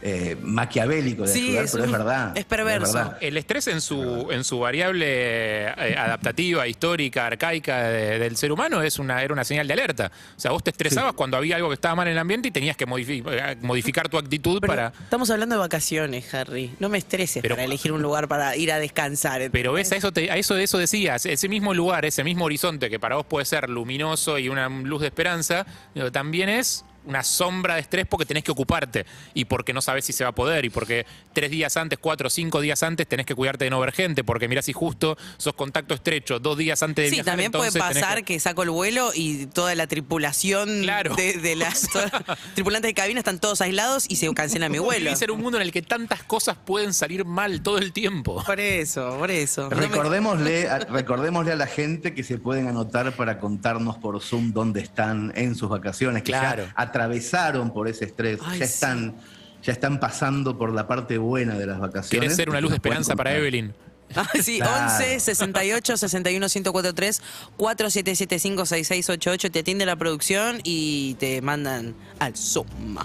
eh, 0.05 0.35
maquiavélico 0.41 1.23
de 1.23 1.29
Sí, 1.29 1.47
ayudar, 1.49 1.63
es 1.65 1.71
pero 1.71 1.83
un- 1.85 1.89
es 1.89 1.97
verdad. 1.97 2.37
es 2.37 2.45
perverso. 2.45 2.93
verdad. 2.93 3.17
El 3.21 3.37
estrés 3.37 3.67
en 3.67 3.79
su, 3.79 4.27
en 4.31 4.43
su 4.43 4.59
variable 4.59 5.05
eh, 5.07 5.95
adaptativa, 5.97 6.67
histórica, 6.67 7.25
arcaica 7.27 7.83
de- 7.87 8.19
del 8.19 8.35
ser 8.35 8.51
humano 8.51 8.81
es 8.81 8.99
una, 8.99 9.21
era 9.23 9.33
una 9.33 9.43
señal 9.45 9.65
de 9.67 9.73
alerta. 9.73 10.11
O 10.35 10.39
sea, 10.39 10.51
vos 10.51 10.61
te 10.63 10.71
estresabas 10.71 11.13
cuando 11.13 11.37
había 11.37 11.55
algo 11.55 11.69
que 11.69 11.75
estaba 11.75 11.95
mal 11.95 12.07
en 12.07 12.13
el 12.13 12.19
ambiente 12.19 12.49
y 12.49 12.51
tenías 12.51 12.75
que 12.75 12.83
eh, 12.85 13.57
modificar 13.61 14.09
tu 14.09 14.17
actitud 14.17 14.59
Pero 14.59 14.73
para... 14.73 14.87
Estamos 15.03 15.29
hablando 15.29 15.55
de 15.55 15.59
vacaciones, 15.59 16.33
Harry. 16.33 16.75
No 16.79 16.89
me 16.89 16.97
estreses 16.97 17.41
Pero- 17.41 17.55
para 17.55 17.63
elegir 17.65 17.91
un 17.93 18.01
lugar 18.01 18.27
para 18.27 18.55
ir 18.57 18.71
a 18.71 18.79
descansar. 18.79 19.49
Pero 19.51 19.71
ves, 19.73 19.91
a 19.91 19.95
eso, 19.95 20.11
te- 20.11 20.29
a 20.29 20.35
eso 20.37 20.55
de 20.55 20.63
eso 20.65 20.77
decías, 20.77 21.25
ese 21.25 21.47
mismo 21.47 21.73
lugar, 21.73 22.03
ese 22.05 22.23
mismo 22.23 22.45
horizonte 22.45 22.89
que 22.89 22.99
para 22.99 23.15
vos 23.15 23.25
puede 23.25 23.45
ser 23.45 23.69
luminoso 23.69 24.37
y 24.37 24.49
una 24.49 24.67
luz 24.69 25.01
de 25.01 25.07
esperanza, 25.07 25.65
también 26.11 26.49
es 26.49 26.83
una 27.05 27.23
sombra 27.23 27.75
de 27.75 27.81
estrés 27.81 28.05
porque 28.07 28.25
tenés 28.25 28.43
que 28.43 28.51
ocuparte 28.51 29.05
y 29.33 29.45
porque 29.45 29.73
no 29.73 29.81
sabes 29.81 30.05
si 30.05 30.13
se 30.13 30.23
va 30.23 30.29
a 30.31 30.35
poder 30.35 30.65
y 30.65 30.69
porque 30.69 31.05
tres 31.33 31.51
días 31.51 31.75
antes, 31.77 31.99
cuatro 31.99 32.27
o 32.27 32.29
cinco 32.29 32.61
días 32.61 32.81
antes 32.83 33.07
tenés 33.07 33.25
que 33.25 33.35
cuidarte 33.35 33.65
de 33.65 33.69
no 33.69 33.79
ver 33.79 33.91
gente 33.91 34.23
porque 34.23 34.47
mirá 34.47 34.61
si 34.61 34.73
justo 34.73 35.17
sos 35.37 35.53
contacto 35.53 35.93
estrecho 35.93 36.39
dos 36.39 36.57
días 36.57 36.81
antes 36.83 37.05
de 37.05 37.09
Sí, 37.09 37.15
viajar, 37.17 37.31
también 37.33 37.51
puede 37.51 37.71
pasar 37.71 38.23
que... 38.23 38.39
saco 38.39 38.63
el 38.63 38.69
vuelo 38.69 39.11
y 39.13 39.45
toda 39.47 39.75
la 39.75 39.87
tripulación 39.87 40.81
Claro. 40.83 41.15
de, 41.15 41.33
de 41.33 41.55
las 41.55 41.87
tripulantes 42.55 42.89
de 42.89 42.93
cabina 42.93 43.19
están 43.19 43.39
todos 43.39 43.61
aislados 43.61 44.05
y 44.09 44.15
se 44.17 44.33
cancela 44.33 44.69
mi 44.69 44.77
¿Cómo 44.83 44.87
vuelo. 44.89 45.05
vivís 45.05 45.21
en 45.21 45.31
un 45.31 45.41
mundo 45.41 45.57
en 45.57 45.63
el 45.63 45.71
que 45.71 45.81
tantas 45.81 46.23
cosas 46.23 46.55
pueden 46.63 46.93
salir 46.93 47.25
mal 47.25 47.61
todo 47.61 47.77
el 47.77 47.91
tiempo? 47.93 48.43
Por 48.45 48.59
eso, 48.59 49.17
por 49.17 49.29
eso. 49.31 49.69
Recordémosle, 49.69 50.69
a, 50.69 50.79
recordémosle 50.79 51.51
a 51.51 51.55
la 51.55 51.67
gente 51.67 52.13
que 52.13 52.23
se 52.23 52.37
pueden 52.37 52.67
anotar 52.67 53.11
para 53.15 53.39
contarnos 53.39 53.97
por 53.97 54.21
Zoom 54.21 54.53
dónde 54.53 54.81
están 54.81 55.31
en 55.35 55.55
sus 55.55 55.69
vacaciones, 55.69 56.23
que 56.23 56.31
Claro. 56.31 56.65
ya 56.65 56.73
atravesaron 56.93 57.73
por 57.73 57.87
ese 57.87 58.05
estrés, 58.05 58.39
Ay, 58.45 58.59
ya 58.59 58.67
sí. 58.67 58.73
están, 58.73 59.15
ya 59.63 59.73
están 59.73 59.99
pasando 59.99 60.57
por 60.57 60.71
la 60.71 60.87
parte 60.87 61.17
buena 61.17 61.55
de 61.57 61.65
las 61.65 61.79
vacaciones. 61.79 62.09
¿Querés 62.21 62.35
ser 62.35 62.49
una 62.49 62.61
luz 62.61 62.69
de 62.69 62.75
esperanza 62.77 63.15
para. 63.15 63.35
Evelyn? 63.35 63.73
Ah, 64.15 64.29
sí, 64.39 64.59
Claro. 64.59 64.93
11 64.93 65.19
68 65.21 65.97
61 65.97 66.45
1043 66.45 67.21
4775 67.57 68.65
6688 68.67 69.51
te 69.51 69.59
atiende 69.59 69.85
la 69.87 69.95
producción 69.95 70.59
y 70.63 71.15
te 71.15 71.41
mandan 71.41 71.95
al 72.19 72.35
Zoom. 72.37 72.97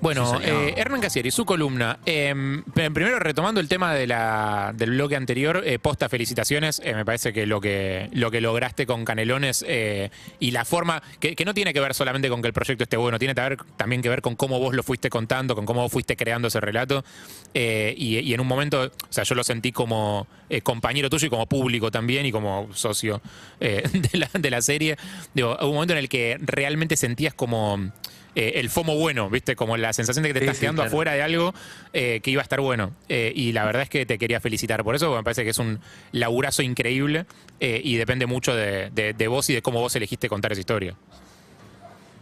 Bueno, 0.00 0.38
Sí, 0.38 0.44
eh, 0.46 0.74
Hernán 0.78 1.00
Casieri, 1.02 1.30
su 1.30 1.44
columna. 1.44 1.98
Eh, 2.06 2.34
primero, 2.74 3.18
retomando 3.18 3.60
el 3.60 3.68
tema 3.68 3.92
de 3.94 4.06
la, 4.06 4.72
del 4.74 4.92
bloque 4.92 5.14
anterior, 5.14 5.62
eh, 5.66 5.78
posta 5.78 6.08
felicitaciones. 6.08 6.80
eh, 6.82 6.94
me 6.94 7.04
parece 7.04 7.34
que 7.34 7.44
lo 7.46 7.60
que 7.60 8.08
lo 8.12 8.30
que 8.30 8.40
lograste 8.40 8.86
con 8.86 9.04
Canelones 9.04 9.62
eh, 9.68 10.10
y 10.38 10.52
la 10.52 10.64
forma, 10.64 11.02
que, 11.18 11.36
que 11.36 11.44
no 11.44 11.52
tiene 11.52 11.74
que 11.74 11.80
ver 11.80 11.92
solamente 11.94 12.30
con 12.30 12.40
que 12.40 12.48
el 12.48 12.54
proyecto 12.54 12.84
esté 12.84 12.96
bueno, 12.96 13.18
tiene 13.18 13.34
que 13.34 13.40
ver, 13.42 13.58
también 13.76 14.00
que 14.00 14.08
ver 14.08 14.22
con 14.22 14.36
cómo 14.36 14.58
vos 14.58 14.74
lo 14.74 14.82
fuiste 14.82 15.10
contando, 15.10 15.54
con 15.54 15.66
cómo 15.66 15.82
vos 15.82 15.92
fuiste 15.92 16.16
creando 16.16 16.48
ese 16.48 16.60
relato. 16.60 17.04
eh, 17.52 17.94
y, 17.96 18.18
y 18.20 18.32
en 18.32 18.40
un 18.40 18.46
momento, 18.46 18.84
o 18.84 19.12
sea, 19.12 19.24
yo 19.24 19.34
lo 19.34 19.44
sentí 19.44 19.70
como 19.70 20.26
compañero 20.62 21.10
tuyo 21.10 21.26
y 21.26 21.30
como 21.30 21.46
público 21.46 21.90
también 21.90 22.24
y 22.26 22.32
como 22.32 22.68
socio 22.72 23.20
de, 23.60 23.82
la, 24.14 24.30
de 24.32 24.50
la 24.50 24.62
serie. 24.62 24.96
Digo, 25.34 25.56
hubo 25.60 25.68
un 25.68 25.74
momento 25.74 25.92
en 25.92 25.98
el 25.98 26.08
que 26.08 26.38
realmente 26.40 26.96
sentías 26.96 27.34
como 27.34 27.92
eh, 28.34 28.52
el 28.56 28.70
FOMO 28.70 28.96
bueno, 28.96 29.28
¿viste? 29.30 29.56
Como 29.56 29.76
la 29.76 29.92
sensación 29.92 30.22
de 30.22 30.30
que 30.30 30.34
te 30.34 30.40
Sí, 30.40 30.44
estás 30.44 30.56
sí, 30.56 30.60
quedando 30.62 30.82
claro. 30.82 30.88
afuera 30.90 31.12
de 31.12 31.22
algo 31.22 31.54
eh, 31.92 32.20
que 32.22 32.30
iba 32.30 32.40
a 32.40 32.44
estar 32.44 32.60
bueno. 32.60 32.92
Eh, 33.08 33.32
y 33.34 33.52
la 33.52 33.64
verdad 33.64 33.82
es 33.82 33.88
que 33.88 34.06
te 34.06 34.18
quería 34.18 34.40
felicitar 34.40 34.82
por 34.84 34.94
eso, 34.94 35.06
porque 35.06 35.18
me 35.20 35.24
parece 35.24 35.44
que 35.44 35.50
es 35.50 35.58
un 35.58 35.80
laburazo 36.12 36.62
increíble 36.62 37.26
y 37.60 37.96
depende 37.96 38.26
mucho 38.26 38.54
de, 38.54 38.90
de- 38.90 39.12
de 39.12 39.28
vos 39.28 39.48
y 39.50 39.54
de 39.54 39.62
cómo 39.62 39.80
vos 39.80 39.94
elegiste 39.96 40.28
contar 40.28 40.52
esa 40.52 40.60
historia. 40.60 40.94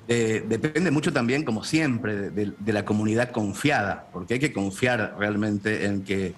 Depende 0.09 0.91
mucho 0.91 1.13
también, 1.13 1.45
como 1.45 1.63
siempre, 1.65 2.31
de 2.31 2.73
la 2.73 2.85
comunidad 2.85 3.31
confiada, 3.31 4.07
porque 4.13 4.35
hay 4.35 4.41
que 4.41 4.53
confiar 4.55 5.15
realmente 5.19 5.85
en 5.85 6.03
que, 6.03 6.33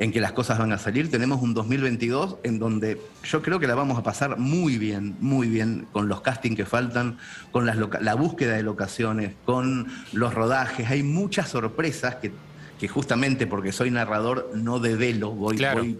en 0.00 0.12
que 0.12 0.20
las 0.20 0.32
cosas 0.32 0.58
van 0.58 0.72
a 0.72 0.78
salir. 0.78 1.10
Tenemos 1.10 1.42
un 1.42 1.52
2022 1.52 2.38
en 2.42 2.58
donde 2.58 2.98
yo 3.22 3.42
creo 3.42 3.60
que 3.60 3.66
la 3.66 3.74
vamos 3.74 3.98
a 3.98 4.02
pasar 4.02 4.38
muy 4.38 4.78
bien, 4.78 5.14
muy 5.20 5.46
bien, 5.46 5.86
con 5.92 6.08
los 6.08 6.22
castings 6.22 6.56
que 6.56 6.64
faltan, 6.64 7.18
con 7.52 7.66
las 7.66 7.76
la 8.00 8.14
búsqueda 8.14 8.54
de 8.54 8.62
locaciones, 8.62 9.34
con 9.44 9.88
los 10.12 10.32
rodajes. 10.32 10.90
Hay 10.90 11.02
muchas 11.02 11.50
sorpresas 11.50 12.16
que, 12.16 12.32
que 12.80 12.88
justamente 12.88 13.46
porque 13.46 13.72
soy 13.72 13.90
narrador 13.90 14.50
no 14.54 14.78
develo, 14.78 15.32
voy, 15.32 15.58
Claro. 15.58 15.82
voy 15.82 15.98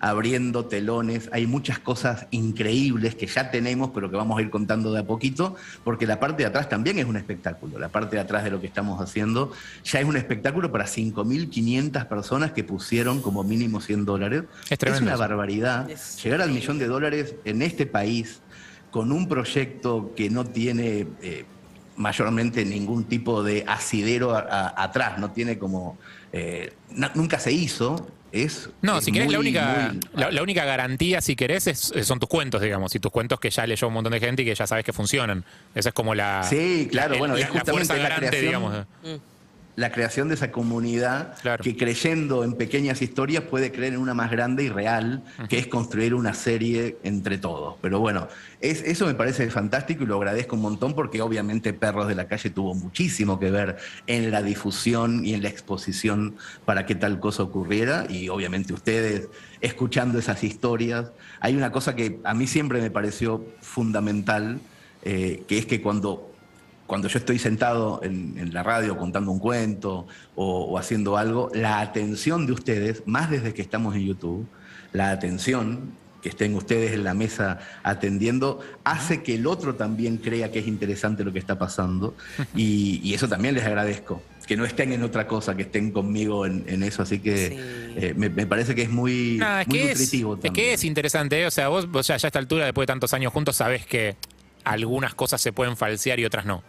abriendo 0.00 0.66
telones. 0.66 1.28
Hay 1.32 1.46
muchas 1.46 1.78
cosas 1.78 2.26
increíbles 2.30 3.14
que 3.14 3.26
ya 3.26 3.50
tenemos, 3.50 3.90
pero 3.94 4.10
que 4.10 4.16
vamos 4.16 4.38
a 4.38 4.42
ir 4.42 4.50
contando 4.50 4.92
de 4.92 5.00
a 5.00 5.04
poquito, 5.06 5.56
porque 5.84 6.06
la 6.06 6.20
parte 6.20 6.42
de 6.42 6.48
atrás 6.48 6.68
también 6.68 6.98
es 6.98 7.04
un 7.06 7.16
espectáculo. 7.16 7.78
La 7.78 7.88
parte 7.88 8.16
de 8.16 8.22
atrás 8.22 8.44
de 8.44 8.50
lo 8.50 8.60
que 8.60 8.66
estamos 8.66 9.00
haciendo 9.00 9.52
ya 9.84 10.00
es 10.00 10.06
un 10.06 10.16
espectáculo 10.16 10.70
para 10.72 10.86
5.500 10.86 12.06
personas 12.06 12.52
que 12.52 12.64
pusieron 12.64 13.20
como 13.22 13.44
mínimo 13.44 13.80
100 13.80 14.04
dólares. 14.04 14.44
Es 14.70 14.78
tremendo 14.78 15.04
una 15.04 15.12
eso. 15.12 15.20
barbaridad. 15.20 15.90
Es 15.90 16.22
Llegar 16.22 16.42
al 16.42 16.50
millón 16.50 16.78
de 16.78 16.86
dólares 16.86 17.34
en 17.44 17.62
este 17.62 17.86
país 17.86 18.40
con 18.90 19.12
un 19.12 19.28
proyecto 19.28 20.12
que 20.16 20.30
no 20.30 20.44
tiene... 20.44 21.06
eh, 21.22 21.44
mayormente 21.96 22.64
ningún 22.64 23.02
tipo 23.02 23.42
de 23.42 23.64
asidero 23.66 24.32
a- 24.36 24.38
a- 24.48 24.84
atrás, 24.84 25.18
no 25.18 25.32
tiene 25.32 25.58
como... 25.58 25.98
eh, 26.32 26.72
nunca 27.16 27.40
se 27.40 27.50
hizo, 27.50 28.06
es... 28.32 28.68
No, 28.82 28.98
es 28.98 29.04
si 29.04 29.12
querés, 29.12 29.30
la 29.32 29.38
única, 29.38 29.90
muy- 29.92 30.20
la, 30.20 30.30
la 30.30 30.42
única 30.42 30.64
garantía, 30.64 31.20
si 31.20 31.34
querés, 31.36 31.66
es- 31.66 31.92
son 32.02 32.18
tus 32.18 32.28
cuentos, 32.28 32.60
digamos, 32.60 32.94
y 32.94 32.98
tus 33.00 33.10
cuentos 33.10 33.40
que 33.40 33.50
ya 33.50 33.66
leyó 33.66 33.88
un 33.88 33.94
montón 33.94 34.12
de 34.12 34.20
gente 34.20 34.42
y 34.42 34.44
que 34.44 34.54
ya 34.54 34.66
sabes 34.66 34.84
que 34.84 34.92
funcionan. 34.92 35.44
Esa 35.74 35.88
es 35.90 35.94
como 35.94 36.14
la, 36.14 36.42
Sí, 36.42 36.88
claro, 36.90 37.12
la- 37.14 37.18
bueno, 37.18 37.34
la, 37.34 37.40
es 37.40 37.54
la 37.54 37.64
fuerza 37.64 37.94
justamente 37.94 38.02
la 38.02 38.08
garante, 38.08 38.28
creación. 38.38 38.86
digamos. 39.02 39.26
La 39.78 39.92
creación 39.92 40.26
de 40.26 40.34
esa 40.34 40.50
comunidad 40.50 41.34
Claro. 41.40 41.62
que 41.62 41.76
creyendo 41.76 42.42
en 42.42 42.54
pequeñas 42.54 43.00
historias 43.00 43.44
puede 43.44 43.70
creer 43.70 43.94
en 43.94 44.00
una 44.00 44.12
más 44.12 44.28
grande 44.28 44.64
y 44.64 44.68
real, 44.68 45.22
que 45.48 45.58
es 45.58 45.68
construir 45.68 46.14
una 46.14 46.34
serie 46.34 46.96
entre 47.04 47.38
todos. 47.38 47.76
Pero 47.80 48.00
bueno, 48.00 48.26
es, 48.60 48.82
eso 48.82 49.06
me 49.06 49.14
parece 49.14 49.48
fantástico 49.52 50.02
y 50.02 50.06
lo 50.08 50.16
agradezco 50.16 50.56
un 50.56 50.62
montón 50.62 50.94
porque 50.94 51.22
obviamente 51.22 51.72
Perros 51.72 52.08
de 52.08 52.16
la 52.16 52.26
Calle 52.26 52.50
tuvo 52.50 52.74
muchísimo 52.74 53.38
que 53.38 53.52
ver 53.52 53.76
en 54.08 54.32
la 54.32 54.42
difusión 54.42 55.24
y 55.24 55.34
en 55.34 55.44
la 55.44 55.48
exposición 55.48 56.34
para 56.64 56.84
que 56.84 56.96
tal 56.96 57.20
cosa 57.20 57.44
ocurriera 57.44 58.04
y 58.08 58.28
obviamente 58.30 58.72
ustedes 58.72 59.28
escuchando 59.60 60.18
esas 60.18 60.42
historias. 60.42 61.12
Hay 61.38 61.54
una 61.54 61.70
cosa 61.70 61.94
que 61.94 62.18
a 62.24 62.34
mí 62.34 62.48
siempre 62.48 62.80
me 62.80 62.90
pareció 62.90 63.44
fundamental, 63.60 64.58
eh, 65.04 65.44
que 65.46 65.58
es 65.58 65.66
que 65.66 65.80
cuando 65.80 66.32
cuando 66.88 67.06
yo 67.06 67.18
estoy 67.20 67.38
sentado 67.38 68.00
en, 68.02 68.34
en 68.36 68.52
la 68.52 68.64
radio 68.64 68.96
contando 68.96 69.30
un 69.30 69.38
cuento 69.38 70.08
o, 70.34 70.64
o 70.64 70.78
haciendo 70.78 71.16
algo, 71.16 71.50
la 71.54 71.78
atención 71.80 72.46
de 72.46 72.52
ustedes, 72.52 73.04
más 73.06 73.30
desde 73.30 73.54
que 73.54 73.62
estamos 73.62 73.94
en 73.94 74.06
YouTube, 74.06 74.44
la 74.92 75.10
atención 75.12 75.92
que 76.22 76.30
estén 76.30 76.56
ustedes 76.56 76.90
en 76.92 77.04
la 77.04 77.14
mesa 77.14 77.60
atendiendo, 77.84 78.58
hace 78.82 79.22
que 79.22 79.36
el 79.36 79.46
otro 79.46 79.76
también 79.76 80.16
crea 80.16 80.50
que 80.50 80.58
es 80.58 80.66
interesante 80.66 81.22
lo 81.22 81.32
que 81.32 81.38
está 81.38 81.56
pasando. 81.58 82.16
Y, 82.56 83.00
y 83.04 83.14
eso 83.14 83.28
también 83.28 83.54
les 83.54 83.64
agradezco. 83.64 84.20
Que 84.48 84.56
no 84.56 84.64
estén 84.64 84.92
en 84.94 85.02
otra 85.04 85.26
cosa, 85.28 85.54
que 85.54 85.62
estén 85.62 85.92
conmigo 85.92 86.46
en, 86.46 86.64
en 86.66 86.82
eso. 86.82 87.02
Así 87.02 87.18
que 87.20 87.48
Sí. 87.48 87.54
eh, 88.06 88.14
me, 88.16 88.30
me 88.30 88.46
parece 88.46 88.74
que 88.74 88.82
es 88.82 88.90
muy, 88.90 89.36
Nada, 89.38 89.60
es 89.62 89.68
muy 89.68 89.78
que 89.78 89.84
es, 89.92 89.98
nutritivo 90.00 90.34
es 90.34 90.40
también. 90.40 90.54
que 90.54 90.72
es 90.72 90.84
interesante, 90.84 91.40
¿eh? 91.42 91.46
o 91.46 91.50
sea, 91.50 91.68
vos, 91.68 91.86
vos 91.88 92.06
ya, 92.06 92.16
ya 92.16 92.26
a 92.26 92.28
esta 92.30 92.38
altura, 92.38 92.64
después 92.64 92.84
de 92.84 92.92
tantos 92.94 93.12
años 93.12 93.30
juntos, 93.32 93.54
sabés 93.56 93.84
que 93.86 94.16
algunas 94.64 95.14
cosas 95.14 95.40
se 95.40 95.52
pueden 95.52 95.76
falsear 95.76 96.18
y 96.20 96.24
otras 96.24 96.44
no. 96.44 96.62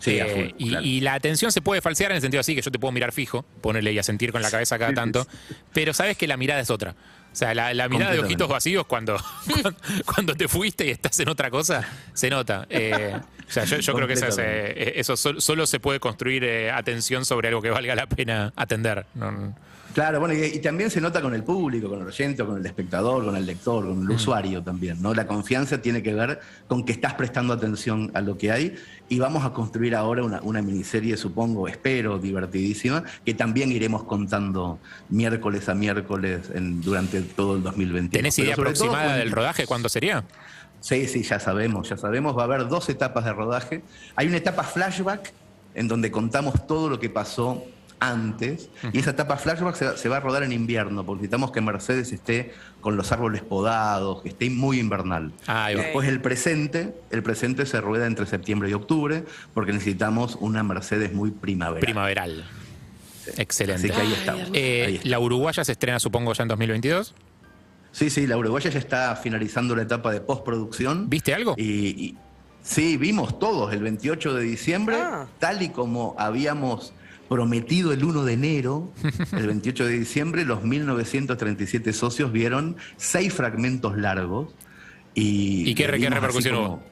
Sí, 0.00 0.18
Eh, 0.18 0.24
full, 0.26 0.54
y, 0.58 0.68
claro. 0.70 0.84
y 0.86 1.00
la 1.00 1.14
atención 1.14 1.50
se 1.52 1.62
puede 1.62 1.80
falsear 1.80 2.10
en 2.10 2.16
el 2.16 2.20
sentido 2.20 2.40
así 2.40 2.54
que 2.54 2.60
yo 2.62 2.70
te 2.70 2.78
puedo 2.78 2.92
mirar 2.92 3.12
fijo, 3.12 3.42
ponerle 3.62 3.92
y 3.92 3.98
a 3.98 4.02
sentir 4.02 4.32
con 4.32 4.42
la 4.42 4.50
cabeza 4.50 4.78
cada 4.78 4.92
tanto, 4.92 5.26
pero 5.72 5.94
sabes 5.94 6.16
que 6.18 6.26
la 6.26 6.36
mirada 6.36 6.60
es 6.60 6.68
otra. 6.70 6.90
O 7.32 7.36
sea, 7.36 7.54
la, 7.54 7.72
la 7.74 7.88
mirada 7.88 8.12
de 8.12 8.20
ojitos 8.20 8.48
vacíos 8.48 8.86
cuando, 8.86 9.16
cuando, 9.62 9.74
cuando 10.04 10.34
te 10.36 10.46
fuiste 10.46 10.86
y 10.86 10.90
estás 10.90 11.18
en 11.20 11.28
otra 11.28 11.50
cosa, 11.50 11.88
se 12.12 12.28
nota. 12.30 12.66
Eh, 12.70 13.14
o 13.48 13.50
sea, 13.50 13.64
yo, 13.64 13.78
yo 13.78 13.94
creo 13.94 14.06
que 14.06 14.12
eso, 14.14 14.26
es, 14.26 14.38
eh, 14.38 14.92
eso 14.96 15.16
sol- 15.16 15.40
solo 15.40 15.66
se 15.66 15.80
puede 15.80 15.98
construir 16.00 16.44
atención 16.70 17.24
sobre 17.24 17.48
algo 17.48 17.62
que 17.62 17.70
valga 17.70 17.94
la 17.94 18.06
pena 18.06 18.52
atender. 18.56 19.06
No- 19.14 19.56
Claro, 19.94 20.18
bueno, 20.18 20.34
y, 20.34 20.42
y 20.42 20.58
también 20.58 20.90
se 20.90 21.00
nota 21.00 21.22
con 21.22 21.34
el 21.34 21.44
público, 21.44 21.88
con 21.88 22.00
el 22.00 22.06
oyente, 22.08 22.44
con 22.44 22.58
el 22.58 22.66
espectador, 22.66 23.24
con 23.24 23.36
el 23.36 23.46
lector, 23.46 23.86
con 23.86 24.02
el 24.02 24.10
usuario 24.10 24.60
también, 24.62 25.00
¿no? 25.00 25.14
La 25.14 25.26
confianza 25.26 25.80
tiene 25.80 26.02
que 26.02 26.12
ver 26.12 26.40
con 26.66 26.84
que 26.84 26.90
estás 26.92 27.14
prestando 27.14 27.52
atención 27.52 28.10
a 28.12 28.20
lo 28.20 28.36
que 28.36 28.50
hay 28.50 28.74
y 29.08 29.20
vamos 29.20 29.44
a 29.44 29.52
construir 29.52 29.94
ahora 29.94 30.24
una, 30.24 30.40
una 30.42 30.60
miniserie, 30.62 31.16
supongo, 31.16 31.68
espero, 31.68 32.18
divertidísima, 32.18 33.04
que 33.24 33.34
también 33.34 33.70
iremos 33.70 34.02
contando 34.02 34.80
miércoles 35.10 35.68
a 35.68 35.74
miércoles 35.74 36.50
en- 36.52 36.80
durante 36.82 37.22
todo 37.22 37.54
el 37.54 37.62
2021. 37.62 38.10
¿Tenés 38.10 38.38
idea 38.40 38.56
todo 38.56 38.62
aproximada 38.64 39.16
del 39.16 39.30
rodaje? 39.30 39.64
¿Cuándo 39.64 39.88
sería? 39.88 40.24
Sí, 40.80 41.06
sí, 41.06 41.22
ya 41.22 41.38
sabemos, 41.38 41.88
ya 41.88 41.96
sabemos. 41.96 42.36
Va 42.36 42.42
a 42.42 42.44
haber 42.46 42.66
dos 42.68 42.88
etapas 42.88 43.24
de 43.24 43.32
rodaje. 43.32 43.82
Hay 44.16 44.26
una 44.26 44.38
etapa 44.38 44.64
flashback 44.64 45.32
en 45.74 45.86
donde 45.88 46.10
contamos 46.10 46.66
todo 46.66 46.88
lo 46.90 46.98
que 46.98 47.08
pasó 47.10 47.64
antes. 48.10 48.68
Y 48.92 48.98
esa 48.98 49.10
etapa 49.10 49.36
flashback 49.36 49.74
se, 49.76 49.84
va- 49.86 49.96
se 49.96 50.08
va 50.08 50.16
a 50.18 50.20
rodar 50.20 50.42
en 50.42 50.52
invierno, 50.52 51.04
porque 51.04 51.22
necesitamos 51.22 51.50
que 51.52 51.60
Mercedes 51.60 52.12
esté 52.12 52.52
con 52.80 52.96
los 52.96 53.12
árboles 53.12 53.42
podados, 53.42 54.22
que 54.22 54.28
esté 54.30 54.50
muy 54.50 54.78
invernal. 54.78 55.32
Ah, 55.46 55.66
ahí 55.66 55.74
Y 55.74 55.76
va. 55.78 55.82
después 55.84 56.08
el 56.08 56.20
presente, 56.20 56.94
el 57.10 57.22
presente 57.22 57.66
se 57.66 57.80
rueda 57.80 58.06
entre 58.06 58.26
septiembre 58.26 58.68
y 58.70 58.74
octubre, 58.74 59.24
porque 59.54 59.72
necesitamos 59.72 60.36
una 60.40 60.62
Mercedes 60.62 61.12
muy 61.12 61.30
primavera. 61.30 61.80
Primaveral. 61.80 62.44
Excelente. 63.36 63.86
Así 63.88 63.94
que 63.94 64.00
ahí 64.06 64.12
estamos. 64.12 64.50
Eh, 64.52 64.84
Ahí 64.86 65.00
la 65.08 65.18
uruguaya 65.18 65.64
se 65.64 65.72
estrena, 65.72 65.98
supongo, 65.98 66.32
ya 66.34 66.42
en 66.42 66.48
2022. 66.48 67.14
Sí, 67.92 68.10
sí, 68.10 68.26
la 68.26 68.36
uruguaya 68.36 68.70
ya 68.70 68.78
está 68.78 69.14
finalizando 69.16 69.74
la 69.76 69.82
etapa 69.82 70.12
de 70.12 70.20
postproducción. 70.20 71.08
¿Viste 71.08 71.32
algo? 71.32 71.54
Y, 71.56 71.62
y- 71.64 72.16
sí, 72.62 72.96
vimos 72.96 73.38
todos 73.38 73.72
el 73.72 73.82
28 73.82 74.34
de 74.34 74.42
diciembre, 74.42 74.96
Ah. 75.00 75.26
tal 75.38 75.62
y 75.62 75.68
como 75.70 76.14
habíamos 76.18 76.92
prometido 77.28 77.92
el 77.92 78.04
1 78.04 78.24
de 78.24 78.32
enero, 78.32 78.92
el 79.32 79.46
28 79.46 79.86
de 79.86 79.98
diciembre, 79.98 80.44
los 80.44 80.62
1937 80.64 81.92
socios 81.92 82.32
vieron 82.32 82.76
seis 82.96 83.32
fragmentos 83.32 83.96
largos. 83.96 84.54
¿Y, 85.14 85.68
¿Y 85.70 85.74
qué- 85.74 85.86
qué 85.86 86.10
repercusión 86.10 86.54
como-? 86.56 86.82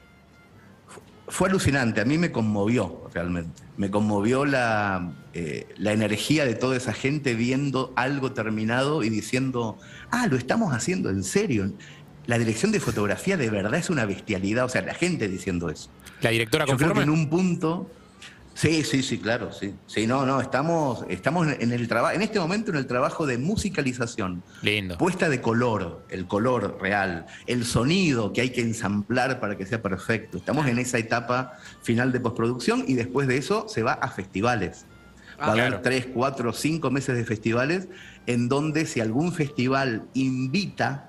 Fue 1.29 1.49
alucinante, 1.49 2.01
a 2.01 2.05
mí 2.05 2.19
me 2.19 2.31
conmovió 2.31 3.09
realmente. 3.15 3.63
Me 3.79 3.91
conmovió 3.91 4.45
la, 4.45 5.13
eh, 5.33 5.67
la 5.79 5.93
energía 5.93 6.45
de 6.45 6.55
toda 6.55 6.77
esa 6.77 6.93
gente 6.93 7.35
viendo 7.35 7.93
algo 7.97 8.33
terminado 8.33 9.03
y 9.03 9.09
diciendo, 9.09 9.79
ah, 10.11 10.27
lo 10.27 10.37
estamos 10.37 10.75
haciendo 10.75 11.09
en 11.09 11.25
serio. 11.25 11.73
La 12.27 12.39
dirección 12.39 12.71
de 12.71 12.81
fotografía 12.81 13.37
de 13.39 13.49
verdad 13.49 13.77
es 13.77 13.89
una 13.89 14.05
bestialidad, 14.05 14.67
o 14.67 14.69
sea, 14.69 14.83
la 14.83 14.95
gente 14.95 15.27
diciendo 15.27 15.71
eso. 15.71 15.89
¿La 16.21 16.31
directora 16.31 16.67
Yo 16.67 16.77
creo 16.77 16.89
que 16.91 16.95
conforme? 16.97 17.13
en 17.13 17.19
un 17.19 17.31
punto. 17.31 17.91
Sí, 18.55 18.85
sí, 18.85 19.03
sí, 19.03 19.19
claro, 19.19 19.51
sí. 19.53 19.75
Sí, 19.87 20.07
no, 20.07 20.27
no, 20.27 20.41
estamos, 20.41 21.05
estamos 21.09 21.49
en 21.49 21.73
el 21.73 21.89
trabajo, 21.89 22.15
en 22.15 22.23
este 22.23 22.39
momento 22.39 22.71
en 22.71 22.77
el 22.77 22.87
trabajo 22.87 23.27
de 23.27 23.39
musicalización, 23.39 24.43
Lindo. 24.63 24.99
puesta 24.99 25.29
de 25.29 25.41
color, 25.41 26.05
el 26.11 26.27
color 26.27 26.79
real, 26.81 27.27
el 27.47 27.65
sonido 27.65 28.33
que 28.33 28.43
hay 28.43 28.51
que 28.51 28.61
ensamblar 28.61 29.41
para 29.41 29.57
que 29.57 29.65
sea 29.67 29.81
perfecto. 29.81 30.37
Estamos 30.37 30.67
en 30.67 30.79
esa 30.79 30.99
etapa 30.99 31.59
final 31.83 32.13
de 32.13 32.21
postproducción 32.21 32.85
y 32.87 32.95
después 32.95 33.27
de 33.27 33.39
eso 33.39 33.67
se 33.69 33.83
va 33.83 33.95
a 33.95 34.09
festivales. 34.09 34.85
Va 35.41 35.47
a 35.47 35.49
Ah, 35.49 35.53
haber 35.53 35.67
claro. 35.69 35.83
tres, 35.83 36.07
cuatro, 36.13 36.53
cinco 36.53 36.91
meses 36.91 37.17
de 37.17 37.25
festivales 37.25 37.89
en 38.27 38.49
donde 38.49 38.85
si 38.87 39.01
algún 39.01 39.33
festival 39.33 40.05
invita, 40.15 41.09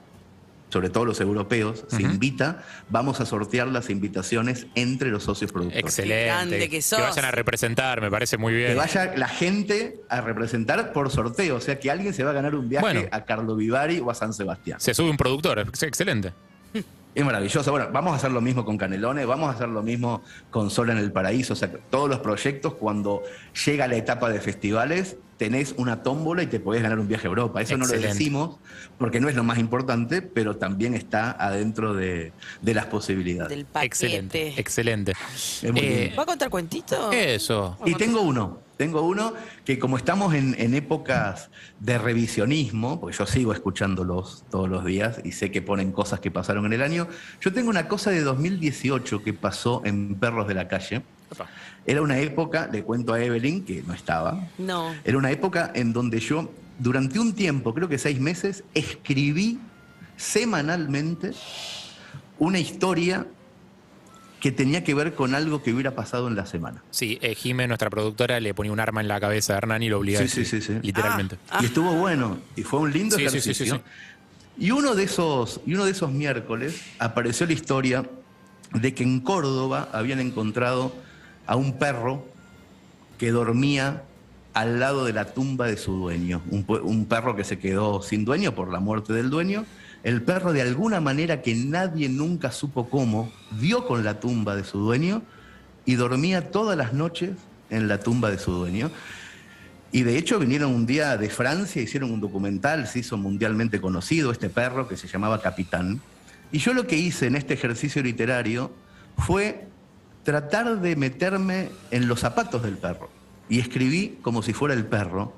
sobre 0.73 0.89
todo 0.89 1.05
los 1.05 1.21
europeos, 1.21 1.85
se 1.87 2.01
invita, 2.01 2.63
vamos 2.89 3.21
a 3.21 3.25
sortear 3.25 3.67
las 3.67 3.89
invitaciones 3.89 4.67
entre 4.75 5.09
los 5.11 5.23
socios 5.23 5.51
productores. 5.51 5.83
Excelente. 5.85 6.25
grande 6.25 6.69
que 6.69 6.81
sos. 6.81 6.99
vayan 6.99 7.25
a 7.25 7.31
representar, 7.31 8.01
me 8.01 8.09
parece 8.11 8.37
muy 8.37 8.53
bien. 8.53 8.69
Que 8.69 8.75
vaya 8.75 9.13
la 9.15 9.27
gente 9.27 10.01
a 10.09 10.21
representar 10.21 10.91
por 10.91 11.09
sorteo, 11.11 11.55
o 11.57 11.61
sea 11.61 11.79
que 11.79 11.91
alguien 11.91 12.13
se 12.13 12.23
va 12.23 12.31
a 12.31 12.33
ganar 12.33 12.55
un 12.55 12.67
viaje 12.67 12.83
Bueno. 12.85 13.07
a 13.11 13.23
Carlo 13.23 13.55
Vivari 13.55 13.99
o 13.99 14.09
a 14.09 14.15
San 14.15 14.33
Sebastián. 14.33 14.79
Se 14.79 14.93
sube 14.93 15.09
un 15.09 15.17
productor, 15.17 15.59
ex- 15.59 15.83
excelente. 15.83 16.33
Es 17.15 17.23
maravilloso. 17.23 17.71
Bueno, 17.71 17.89
vamos 17.91 18.13
a 18.13 18.15
hacer 18.15 18.31
lo 18.31 18.41
mismo 18.41 18.65
con 18.65 18.77
Canelones, 18.77 19.27
vamos 19.27 19.49
a 19.49 19.53
hacer 19.53 19.69
lo 19.69 19.83
mismo 19.83 20.23
con 20.49 20.69
Sol 20.69 20.89
en 20.89 20.97
el 20.97 21.11
Paraíso. 21.11 21.53
O 21.53 21.55
sea, 21.55 21.71
todos 21.89 22.09
los 22.09 22.19
proyectos, 22.19 22.73
cuando 22.73 23.21
llega 23.65 23.87
la 23.87 23.95
etapa 23.95 24.29
de 24.29 24.39
festivales, 24.39 25.17
tenés 25.37 25.75
una 25.77 26.03
tómbola 26.03 26.41
y 26.43 26.47
te 26.47 26.59
podés 26.59 26.81
ganar 26.81 26.99
un 26.99 27.07
viaje 27.07 27.27
a 27.27 27.29
Europa. 27.29 27.61
Eso 27.61 27.77
no 27.77 27.85
lo 27.85 27.93
decimos 27.93 28.57
porque 28.97 29.19
no 29.19 29.29
es 29.29 29.35
lo 29.35 29.43
más 29.43 29.59
importante, 29.59 30.21
pero 30.21 30.57
también 30.57 30.93
está 30.93 31.31
adentro 31.31 31.93
de, 31.93 32.33
de 32.61 32.73
las 32.73 32.85
posibilidades. 32.87 33.49
Del 33.49 33.65
paquete. 33.65 33.87
Excelente, 33.87 34.53
excelente. 34.57 35.13
Eh. 35.61 36.13
¿Va 36.17 36.23
a 36.23 36.25
contar 36.25 36.49
cuentito? 36.49 37.11
Eso. 37.11 37.77
Y 37.85 37.93
tengo 37.95 38.21
uno, 38.21 38.61
tengo 38.83 39.01
uno 39.03 39.33
que 39.63 39.79
como 39.79 39.95
estamos 39.95 40.33
en, 40.33 40.55
en 40.59 40.73
épocas 40.73 41.49
de 41.79 41.97
revisionismo, 41.97 42.99
porque 42.99 43.15
yo 43.17 43.25
sigo 43.25 43.53
escuchándolos 43.53 44.43
todos 44.51 44.67
los 44.67 44.83
días 44.83 45.21
y 45.23 45.31
sé 45.31 45.51
que 45.51 45.61
ponen 45.61 45.93
cosas 45.93 46.19
que 46.19 46.31
pasaron 46.31 46.65
en 46.65 46.73
el 46.73 46.81
año, 46.81 47.07
yo 47.39 47.53
tengo 47.53 47.69
una 47.69 47.87
cosa 47.87 48.11
de 48.11 48.19
2018 48.21 49.23
que 49.23 49.31
pasó 49.33 49.81
en 49.85 50.15
Perros 50.15 50.49
de 50.49 50.53
la 50.55 50.67
Calle. 50.67 51.01
Era 51.85 52.01
una 52.01 52.19
época, 52.19 52.69
le 52.71 52.83
cuento 52.83 53.13
a 53.13 53.23
Evelyn, 53.23 53.63
que 53.63 53.83
no 53.87 53.93
estaba, 53.93 54.49
No. 54.57 54.93
era 55.05 55.17
una 55.17 55.31
época 55.31 55.71
en 55.73 55.93
donde 55.93 56.19
yo, 56.19 56.51
durante 56.77 57.19
un 57.19 57.31
tiempo, 57.33 57.73
creo 57.73 57.87
que 57.87 57.97
seis 57.97 58.19
meses, 58.19 58.65
escribí 58.73 59.59
semanalmente 60.17 61.31
una 62.37 62.59
historia 62.59 63.25
que 64.43 64.51
tenía 64.51 64.83
que 64.83 64.93
ver 64.93 65.15
con 65.15 65.35
algo 65.35 65.63
que 65.63 65.71
hubiera 65.73 65.95
pasado 65.95 66.27
en 66.27 66.35
la 66.35 66.45
semana. 66.45 66.83
Sí, 66.91 67.17
eh, 67.21 67.33
Jime, 67.33 67.65
nuestra 67.65 67.89
productora, 67.89 68.41
le 68.41 68.53
ponía 68.53 68.73
un 68.73 68.79
arma 68.81 68.99
en 68.99 69.07
la 69.07 69.17
cabeza 69.21 69.53
a 69.53 69.57
Hernán 69.59 69.83
y 69.83 69.87
lo 69.87 69.99
obligaba 69.99 70.27
Sí, 70.27 70.41
a 70.41 70.43
sí, 70.43 70.45
sí, 70.49 70.57
escribir, 70.57 70.81
sí. 70.81 70.85
Literalmente. 70.87 71.37
Y 71.61 71.65
estuvo 71.65 71.93
bueno, 71.93 72.39
y 72.57 72.63
fue 72.63 72.81
un 72.81 72.91
lindo 72.91 73.15
Sí, 73.15 73.21
sí, 73.29 73.29
sí, 73.29 73.37
ejercicio. 73.51 73.75
sí, 73.77 73.81
Y 74.65 74.71
uno 74.71 74.95
de 74.95 75.03
esos, 75.05 75.61
y 75.65 75.75
uno 75.75 75.85
de 75.85 75.91
esos 75.91 76.11
miércoles 76.11 76.81
apareció 76.99 77.45
la 77.47 77.53
historia 77.53 78.03
de 78.73 78.93
que 78.93 79.03
en 79.03 79.21
Córdoba 79.21 79.87
habían 79.93 80.19
encontrado 80.19 80.93
a 81.47 81.55
un 81.55 81.79
perro 81.79 82.27
que 83.17 83.31
dormía 83.31 84.03
al 84.53 84.77
lado 84.81 85.05
de 85.05 85.13
la 85.13 85.33
tumba 85.33 85.67
de 85.67 85.77
su 85.77 85.93
dueño. 85.93 86.41
Un, 86.49 86.65
un 86.83 87.05
perro 87.05 87.37
que 87.37 87.45
se 87.45 87.59
quedó 87.59 88.01
sin 88.01 88.25
dueño 88.25 88.53
por 88.53 88.69
la 88.73 88.81
muerte 88.81 89.13
del 89.13 89.29
dueño. 89.29 89.65
El 90.03 90.21
perro, 90.21 90.51
de 90.51 90.61
alguna 90.61 90.99
manera 90.99 91.41
que 91.41 91.55
nadie 91.55 92.09
nunca 92.09 92.51
supo 92.51 92.89
cómo, 92.89 93.31
dio 93.59 93.87
con 93.87 94.03
la 94.03 94.19
tumba 94.19 94.55
de 94.55 94.65
su 94.65 94.79
dueño 94.79 95.23
y 95.85 95.95
dormía 95.95 96.51
todas 96.51 96.77
las 96.77 96.91
noches 96.93 97.31
en 97.69 97.87
la 97.87 97.99
tumba 97.99 98.29
de 98.29 98.37
su 98.37 98.51
dueño. 98.51 98.91
Y 99.93 100.03
de 100.03 100.17
hecho 100.17 100.39
vinieron 100.39 100.73
un 100.73 100.85
día 100.85 101.15
de 101.17 101.29
Francia, 101.29 101.81
hicieron 101.81 102.11
un 102.11 102.19
documental, 102.19 102.87
se 102.87 102.99
hizo 102.99 103.17
mundialmente 103.17 103.79
conocido 103.79 104.31
este 104.31 104.49
perro 104.49 104.89
que 104.89 104.97
se 104.97 105.07
llamaba 105.07 105.41
Capitán. 105.41 106.01
Y 106.51 106.57
yo 106.59 106.73
lo 106.73 106.85
que 106.85 106.97
hice 106.97 107.27
en 107.27 107.35
este 107.35 107.53
ejercicio 107.53 108.03
literario 108.03 108.71
fue 109.17 109.67
tratar 110.23 110.81
de 110.81 110.95
meterme 110.97 111.69
en 111.91 112.07
los 112.07 112.19
zapatos 112.19 112.63
del 112.63 112.77
perro. 112.77 113.09
y 113.49 113.59
escribí, 113.59 114.17
como 114.21 114.41
si 114.41 114.53
fuera 114.53 114.73
el 114.73 114.85
perro, 114.85 115.33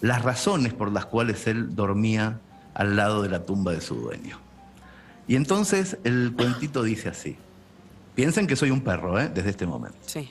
las 0.00 0.22
razones 0.22 0.72
por 0.72 0.90
las 0.90 1.04
cuales 1.04 1.46
él 1.46 1.76
dormía 1.76 2.40
al 2.74 2.96
lado 2.96 3.22
de 3.22 3.28
la 3.28 3.44
tumba 3.44 3.72
de 3.72 3.80
su 3.80 3.94
dueño. 3.94 4.38
Y 5.26 5.36
entonces 5.36 5.98
el 6.04 6.32
cuentito 6.36 6.82
dice 6.82 7.08
así. 7.08 7.36
Piensen 8.14 8.46
que 8.46 8.56
soy 8.56 8.70
un 8.70 8.82
perro, 8.82 9.18
¿eh? 9.18 9.30
Desde 9.32 9.50
este 9.50 9.66
momento. 9.66 9.98
Sí. 10.06 10.28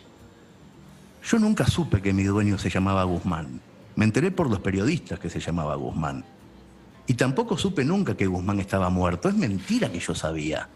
Yo 1.24 1.40
nunca 1.40 1.66
supe 1.66 2.02
que 2.02 2.14
mi 2.14 2.24
dueño 2.24 2.58
se 2.58 2.70
llamaba 2.70 3.04
Guzmán. 3.04 3.62
Me 3.96 4.06
enteré 4.06 4.32
por 4.32 4.50
los 4.50 4.60
periodistas 4.60 5.20
que 5.20 5.30
se 5.30 5.40
llamaba 5.40 5.76
Guzmán. 5.76 6.24
Y 7.08 7.14
tampoco 7.16 7.58
supe 7.58 7.84
nunca 7.84 8.16
que 8.16 8.28
Guzmán 8.28 8.60
estaba 8.60 8.90
muerto. 8.90 9.30
Es 9.30 9.36
mentira 9.36 9.92
que 9.92 10.00
yo 10.00 10.16
sabía. 10.16 10.68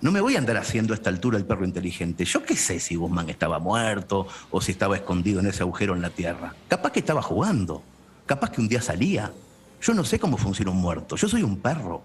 No 0.00 0.12
me 0.12 0.20
voy 0.20 0.36
a 0.36 0.38
andar 0.38 0.56
haciendo 0.56 0.94
a 0.94 0.96
esta 0.96 1.10
altura 1.10 1.36
el 1.36 1.44
perro 1.44 1.64
inteligente. 1.64 2.24
Yo 2.24 2.42
qué 2.42 2.56
sé 2.56 2.80
si 2.80 2.94
Guzmán 2.94 3.28
estaba 3.28 3.58
muerto 3.58 4.26
o 4.50 4.60
si 4.60 4.72
estaba 4.72 4.96
escondido 4.96 5.40
en 5.40 5.46
ese 5.46 5.62
agujero 5.62 5.94
en 5.94 6.00
la 6.00 6.10
tierra. 6.10 6.54
Capaz 6.68 6.92
que 6.92 7.00
estaba 7.00 7.20
jugando. 7.20 7.82
Capaz 8.24 8.50
que 8.50 8.60
un 8.60 8.68
día 8.68 8.80
salía. 8.80 9.32
Yo 9.80 9.94
no 9.94 10.04
sé 10.04 10.18
cómo 10.18 10.36
funciona 10.36 10.70
un 10.70 10.78
muerto. 10.78 11.16
Yo 11.16 11.28
soy 11.28 11.42
un 11.42 11.56
perro. 11.58 12.02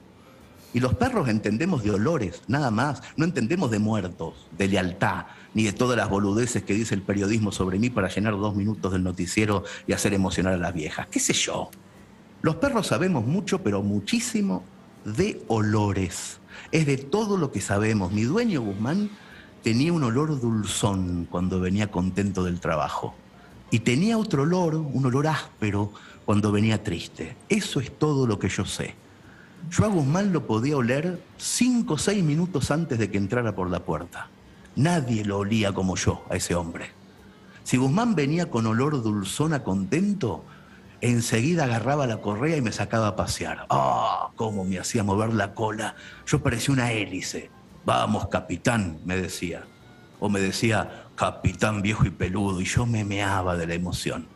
Y 0.73 0.81
los 0.81 0.93
perros 0.93 1.29
entendemos 1.29 1.83
de 1.83 1.91
olores, 1.91 2.41
nada 2.47 2.69
más. 2.69 3.01
No 3.15 3.23
entendemos 3.23 3.71
de 3.71 3.79
muertos, 3.79 4.47
de 4.57 4.67
lealtad, 4.67 5.25
ni 5.53 5.63
de 5.63 5.71
todas 5.71 5.95
las 5.97 6.09
boludeces 6.09 6.63
que 6.63 6.73
dice 6.73 6.95
el 6.95 7.01
periodismo 7.01 7.51
sobre 7.51 7.79
mí 7.79 7.89
para 7.89 8.09
llenar 8.09 8.33
dos 8.33 8.55
minutos 8.55 8.91
del 8.91 9.03
noticiero 9.03 9.63
y 9.87 9.93
hacer 9.93 10.13
emocionar 10.13 10.53
a 10.53 10.57
las 10.57 10.73
viejas. 10.73 11.07
¿Qué 11.07 11.19
sé 11.19 11.31
yo? 11.33 11.69
Los 12.41 12.57
perros 12.57 12.87
sabemos 12.87 13.25
mucho, 13.25 13.63
pero 13.63 13.81
muchísimo, 13.81 14.63
de 15.05 15.43
olores. 15.47 16.39
Es 16.71 16.85
de 16.85 16.97
todo 16.97 17.37
lo 17.37 17.51
que 17.51 17.61
sabemos. 17.61 18.11
Mi 18.11 18.23
dueño 18.23 18.61
Guzmán 18.61 19.09
tenía 19.63 19.93
un 19.93 20.03
olor 20.03 20.39
dulzón 20.39 21.27
cuando 21.29 21.59
venía 21.59 21.89
contento 21.89 22.43
del 22.43 22.59
trabajo. 22.59 23.15
Y 23.71 23.79
tenía 23.79 24.17
otro 24.17 24.43
olor, 24.43 24.75
un 24.75 25.05
olor 25.05 25.27
áspero, 25.27 25.91
cuando 26.25 26.51
venía 26.51 26.83
triste. 26.83 27.37
Eso 27.49 27.79
es 27.79 27.97
todo 27.97 28.27
lo 28.27 28.39
que 28.39 28.49
yo 28.49 28.65
sé. 28.65 28.95
Yo 29.69 29.85
a 29.85 29.87
Guzmán 29.87 30.33
lo 30.33 30.45
podía 30.45 30.77
oler 30.77 31.21
cinco 31.37 31.95
o 31.95 31.97
seis 31.97 32.23
minutos 32.23 32.71
antes 32.71 32.99
de 32.99 33.09
que 33.09 33.17
entrara 33.17 33.55
por 33.55 33.69
la 33.69 33.79
puerta. 33.79 34.29
Nadie 34.75 35.23
lo 35.23 35.39
olía 35.39 35.73
como 35.73 35.95
yo 35.95 36.23
a 36.29 36.35
ese 36.35 36.55
hombre. 36.55 36.91
Si 37.63 37.77
Guzmán 37.77 38.13
venía 38.13 38.49
con 38.49 38.67
olor 38.67 39.01
dulzona 39.01 39.63
contento, 39.63 40.43
enseguida 41.01 41.63
agarraba 41.63 42.05
la 42.05 42.21
correa 42.21 42.57
y 42.57 42.61
me 42.61 42.71
sacaba 42.71 43.07
a 43.07 43.15
pasear. 43.15 43.65
¡Ah! 43.69 44.29
cómo 44.35 44.65
me 44.65 44.79
hacía 44.79 45.03
mover 45.03 45.33
la 45.33 45.53
cola. 45.53 45.95
Yo 46.27 46.43
parecía 46.43 46.73
una 46.73 46.91
hélice. 46.91 47.49
Vamos, 47.85 48.27
capitán, 48.27 48.99
me 49.05 49.15
decía. 49.15 49.65
O 50.19 50.29
me 50.29 50.39
decía, 50.39 51.07
capitán 51.15 51.81
viejo 51.81 52.05
y 52.05 52.09
peludo, 52.09 52.61
y 52.61 52.65
yo 52.65 52.85
me 52.85 53.03
meaba 53.03 53.55
de 53.55 53.67
la 53.67 53.73
emoción. 53.73 54.27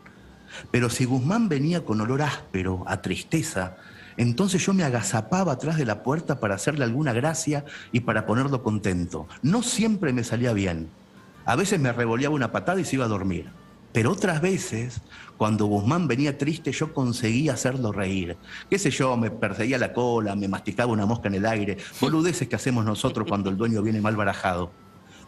Pero 0.70 0.90
si 0.90 1.04
Guzmán 1.04 1.48
venía 1.48 1.84
con 1.84 2.00
olor 2.00 2.22
áspero, 2.22 2.84
a 2.86 3.02
tristeza, 3.02 3.76
entonces 4.16 4.64
yo 4.64 4.74
me 4.74 4.84
agazapaba 4.84 5.52
atrás 5.52 5.76
de 5.76 5.86
la 5.86 6.02
puerta 6.02 6.40
para 6.40 6.54
hacerle 6.54 6.84
alguna 6.84 7.12
gracia 7.12 7.64
y 7.92 8.00
para 8.00 8.26
ponerlo 8.26 8.62
contento. 8.62 9.26
No 9.42 9.62
siempre 9.62 10.12
me 10.12 10.24
salía 10.24 10.52
bien. 10.52 10.90
A 11.44 11.56
veces 11.56 11.80
me 11.80 11.92
revoleaba 11.92 12.34
una 12.34 12.52
patada 12.52 12.80
y 12.80 12.84
se 12.84 12.96
iba 12.96 13.06
a 13.06 13.08
dormir. 13.08 13.50
Pero 13.92 14.12
otras 14.12 14.40
veces, 14.40 15.00
cuando 15.36 15.66
Guzmán 15.66 16.06
venía 16.06 16.38
triste, 16.38 16.70
yo 16.70 16.94
conseguía 16.94 17.54
hacerlo 17.54 17.92
reír. 17.92 18.36
Qué 18.68 18.78
sé 18.78 18.90
yo, 18.90 19.16
me 19.16 19.30
perseguía 19.30 19.78
la 19.78 19.92
cola, 19.92 20.36
me 20.36 20.48
masticaba 20.48 20.92
una 20.92 21.06
mosca 21.06 21.28
en 21.28 21.34
el 21.34 21.46
aire, 21.46 21.76
boludeces 22.00 22.46
que 22.46 22.56
hacemos 22.56 22.84
nosotros 22.84 23.26
cuando 23.28 23.50
el 23.50 23.56
dueño 23.56 23.82
viene 23.82 24.00
mal 24.00 24.16
barajado. 24.16 24.70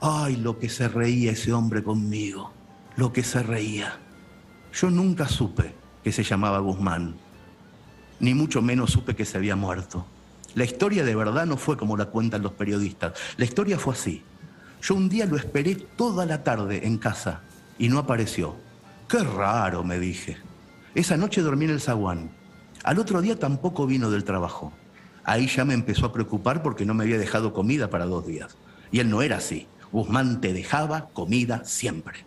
Ay, 0.00 0.36
lo 0.36 0.58
que 0.58 0.68
se 0.68 0.86
reía 0.88 1.32
ese 1.32 1.52
hombre 1.52 1.82
conmigo, 1.82 2.52
lo 2.96 3.12
que 3.12 3.24
se 3.24 3.42
reía. 3.42 3.98
Yo 4.72 4.90
nunca 4.90 5.28
supe 5.28 5.74
que 6.02 6.12
se 6.12 6.22
llamaba 6.22 6.58
Guzmán, 6.58 7.14
ni 8.20 8.34
mucho 8.34 8.62
menos 8.62 8.90
supe 8.90 9.14
que 9.14 9.24
se 9.24 9.36
había 9.36 9.56
muerto. 9.56 10.06
La 10.54 10.64
historia 10.64 11.04
de 11.04 11.14
verdad 11.14 11.44
no 11.44 11.56
fue 11.56 11.76
como 11.76 11.96
la 11.96 12.06
cuentan 12.06 12.42
los 12.42 12.52
periodistas. 12.52 13.14
La 13.36 13.44
historia 13.44 13.78
fue 13.78 13.94
así. 13.94 14.22
Yo 14.80 14.94
un 14.94 15.08
día 15.08 15.26
lo 15.26 15.36
esperé 15.36 15.74
toda 15.74 16.26
la 16.26 16.42
tarde 16.42 16.86
en 16.86 16.98
casa 16.98 17.40
y 17.78 17.88
no 17.88 17.98
apareció. 17.98 18.56
Qué 19.08 19.18
raro, 19.18 19.84
me 19.84 19.98
dije. 19.98 20.36
Esa 20.94 21.16
noche 21.16 21.42
dormí 21.42 21.64
en 21.66 21.72
el 21.72 21.80
zaguán. 21.80 22.30
Al 22.84 22.98
otro 22.98 23.22
día 23.22 23.38
tampoco 23.38 23.86
vino 23.86 24.10
del 24.10 24.24
trabajo. 24.24 24.72
Ahí 25.24 25.46
ya 25.46 25.64
me 25.64 25.74
empezó 25.74 26.06
a 26.06 26.12
preocupar 26.12 26.62
porque 26.62 26.84
no 26.84 26.94
me 26.94 27.04
había 27.04 27.18
dejado 27.18 27.52
comida 27.52 27.90
para 27.90 28.06
dos 28.06 28.26
días. 28.26 28.56
Y 28.90 29.00
él 29.00 29.08
no 29.08 29.22
era 29.22 29.36
así. 29.36 29.66
Guzmán 29.90 30.40
te 30.40 30.52
dejaba 30.52 31.08
comida 31.12 31.64
siempre. 31.64 32.24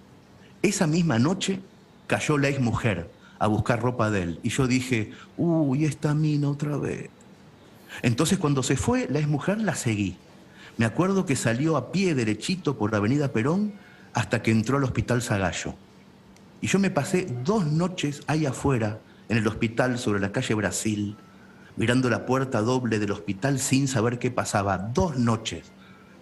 Esa 0.62 0.88
misma 0.88 1.20
noche 1.20 1.62
cayó 2.08 2.38
la 2.38 2.50
ex 2.50 2.60
mujer 2.60 3.10
a 3.40 3.48
buscar 3.48 3.82
ropa 3.82 4.10
de 4.12 4.24
él. 4.24 4.40
Y 4.44 4.50
yo 4.50 4.68
dije, 4.68 5.12
uy, 5.38 5.86
esta 5.86 6.14
mina 6.14 6.50
otra 6.50 6.78
vez. 6.78 7.10
Entonces 8.02 8.38
cuando 8.38 8.64
se 8.64 8.78
fue, 8.78 9.08
la 9.10 9.20
ex 9.20 9.28
mujer 9.28 9.60
la 9.60 9.76
seguí. 9.76 10.18
Me 10.78 10.86
acuerdo 10.86 11.26
que 11.26 11.36
salió 11.36 11.78
a 11.78 11.92
pie 11.92 12.16
derechito 12.16 12.78
por 12.78 12.92
la 12.92 12.98
avenida 12.98 13.32
Perón 13.32 13.74
hasta 14.14 14.42
que 14.42 14.52
entró 14.52 14.78
al 14.78 14.84
hospital 14.84 15.22
Zagallo. 15.22 15.76
Y 16.62 16.68
yo 16.68 16.80
me 16.80 16.90
pasé 16.90 17.28
dos 17.44 17.66
noches 17.66 18.24
ahí 18.28 18.46
afuera, 18.46 19.00
en 19.30 19.38
el 19.38 19.48
hospital 19.48 19.98
sobre 20.00 20.20
la 20.20 20.32
calle 20.32 20.54
Brasil, 20.54 21.16
mirando 21.78 22.10
la 22.10 22.26
puerta 22.26 22.62
doble 22.62 23.00
del 23.00 23.12
hospital 23.12 23.60
sin 23.60 23.88
saber 23.88 24.20
qué 24.20 24.32
pasaba. 24.32 24.78
Dos 24.78 25.18
noches. 25.18 25.72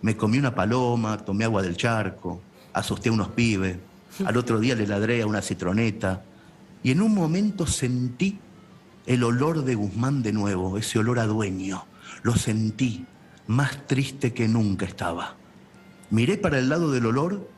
Me 0.02 0.17
comí 0.17 0.38
una 0.38 0.56
paloma, 0.56 1.17
tomé 1.17 1.46
agua 1.46 1.62
del 1.62 1.78
charco, 1.78 2.41
asusté 2.74 3.10
a 3.10 3.13
unos 3.13 3.30
pibes. 3.30 3.78
Al 4.26 4.38
otro 4.38 4.60
día 4.60 4.76
le 4.76 4.88
ladré 4.88 5.21
a 5.21 5.28
una 5.28 5.41
citroneta. 5.41 6.23
Y 6.84 6.91
en 6.91 7.02
un 7.02 7.13
momento 7.13 7.65
sentí 7.65 8.39
el 9.06 9.23
olor 9.23 9.63
de 9.63 9.76
Guzmán 9.76 10.21
de 10.21 10.34
nuevo, 10.34 10.78
ese 10.78 10.99
olor 10.99 11.19
a 11.19 11.26
dueño. 11.26 11.86
Lo 12.21 12.36
sentí, 12.36 13.06
más 13.47 13.88
triste 13.88 14.34
que 14.34 14.47
nunca 14.47 14.86
estaba. 14.86 15.36
Miré 16.10 16.38
para 16.38 16.60
el 16.60 16.69
lado 16.69 16.91
del 16.91 17.06
olor 17.06 17.49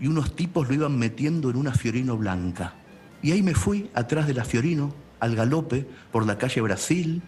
y 0.00 0.06
unos 0.06 0.34
tipos 0.34 0.68
lo 0.68 0.74
iban 0.74 0.98
metiendo 0.98 1.50
en 1.50 1.56
una 1.56 1.74
Fiorino 1.74 2.16
blanca. 2.16 2.74
Y 3.22 3.32
ahí 3.32 3.42
me 3.42 3.54
fui 3.54 3.90
atrás 3.94 4.26
de 4.26 4.34
la 4.34 4.44
Fiorino, 4.44 4.94
al 5.20 5.34
galope, 5.34 5.86
por 6.12 6.24
la 6.24 6.38
calle 6.38 6.60
Brasil, 6.60 7.22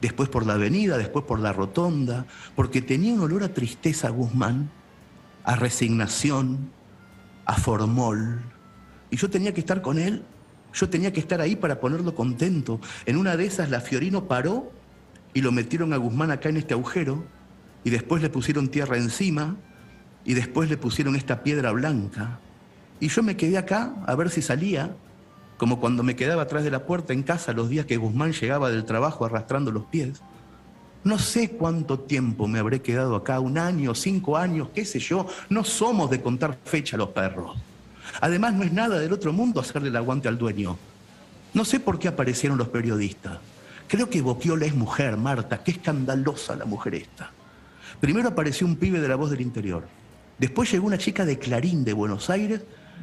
después 0.00 0.28
por 0.28 0.46
la 0.46 0.54
avenida, 0.54 0.96
después 0.96 1.24
por 1.24 1.40
la 1.40 1.52
rotonda, 1.52 2.26
porque 2.54 2.80
tenía 2.80 3.12
un 3.12 3.20
olor 3.20 3.42
a 3.42 3.52
tristeza 3.52 4.08
Guzmán, 4.10 4.70
a 5.44 5.56
resignación, 5.56 6.70
a 7.44 7.54
formol. 7.54 8.40
Y 9.10 9.16
yo 9.16 9.28
tenía 9.30 9.52
que 9.52 9.60
estar 9.60 9.82
con 9.82 9.98
él, 9.98 10.22
yo 10.72 10.88
tenía 10.88 11.12
que 11.12 11.20
estar 11.20 11.40
ahí 11.40 11.56
para 11.56 11.80
ponerlo 11.80 12.14
contento. 12.14 12.80
En 13.06 13.16
una 13.16 13.36
de 13.36 13.46
esas 13.46 13.70
la 13.70 13.80
Fiorino 13.80 14.26
paró 14.26 14.72
y 15.34 15.40
lo 15.40 15.52
metieron 15.52 15.92
a 15.92 15.96
Guzmán 15.96 16.30
acá 16.30 16.48
en 16.48 16.56
este 16.56 16.74
agujero, 16.74 17.24
y 17.84 17.90
después 17.90 18.22
le 18.22 18.30
pusieron 18.30 18.68
tierra 18.68 18.96
encima, 18.96 19.56
y 20.24 20.34
después 20.34 20.68
le 20.68 20.76
pusieron 20.76 21.16
esta 21.16 21.42
piedra 21.42 21.72
blanca. 21.72 22.38
Y 23.00 23.08
yo 23.08 23.22
me 23.22 23.36
quedé 23.36 23.58
acá 23.58 23.94
a 24.06 24.14
ver 24.14 24.30
si 24.30 24.42
salía, 24.42 24.94
como 25.56 25.80
cuando 25.80 26.02
me 26.02 26.16
quedaba 26.16 26.42
atrás 26.42 26.64
de 26.64 26.70
la 26.70 26.86
puerta 26.86 27.12
en 27.12 27.22
casa 27.22 27.52
los 27.52 27.68
días 27.68 27.86
que 27.86 27.96
Guzmán 27.96 28.32
llegaba 28.32 28.70
del 28.70 28.84
trabajo 28.84 29.24
arrastrando 29.24 29.70
los 29.70 29.84
pies. 29.86 30.22
No 31.04 31.18
sé 31.18 31.50
cuánto 31.50 31.98
tiempo 31.98 32.46
me 32.46 32.60
habré 32.60 32.80
quedado 32.80 33.16
acá, 33.16 33.40
un 33.40 33.58
año, 33.58 33.94
cinco 33.94 34.36
años, 34.36 34.68
qué 34.74 34.84
sé 34.84 35.00
yo. 35.00 35.26
No 35.48 35.64
somos 35.64 36.10
de 36.10 36.22
contar 36.22 36.58
fecha 36.64 36.96
a 36.96 36.98
los 36.98 37.08
perros. 37.08 37.56
Además, 38.20 38.54
no 38.54 38.62
es 38.62 38.72
nada 38.72 38.98
del 38.98 39.12
otro 39.12 39.32
mundo 39.32 39.60
hacerle 39.60 39.88
el 39.88 39.96
aguante 39.96 40.28
al 40.28 40.38
dueño. 40.38 40.78
No 41.54 41.64
sé 41.64 41.80
por 41.80 41.98
qué 41.98 42.08
aparecieron 42.08 42.56
los 42.56 42.68
periodistas. 42.68 43.38
Creo 43.88 44.08
que 44.08 44.22
Boquiola 44.22 44.64
es 44.64 44.74
mujer, 44.74 45.16
Marta. 45.16 45.62
Qué 45.62 45.72
escandalosa 45.72 46.54
la 46.56 46.64
mujer 46.64 46.94
esta. 46.94 47.30
Primero 48.00 48.28
apareció 48.28 48.66
un 48.66 48.76
pibe 48.76 49.00
de 49.00 49.08
la 49.08 49.16
voz 49.16 49.30
del 49.30 49.40
interior. 49.40 49.86
Después 50.38 50.70
llegó 50.70 50.86
una 50.86 50.98
chica 50.98 51.24
de 51.24 51.38
Clarín 51.38 51.84
de 51.84 51.92
Buenos 51.92 52.30
Aires 52.30 52.62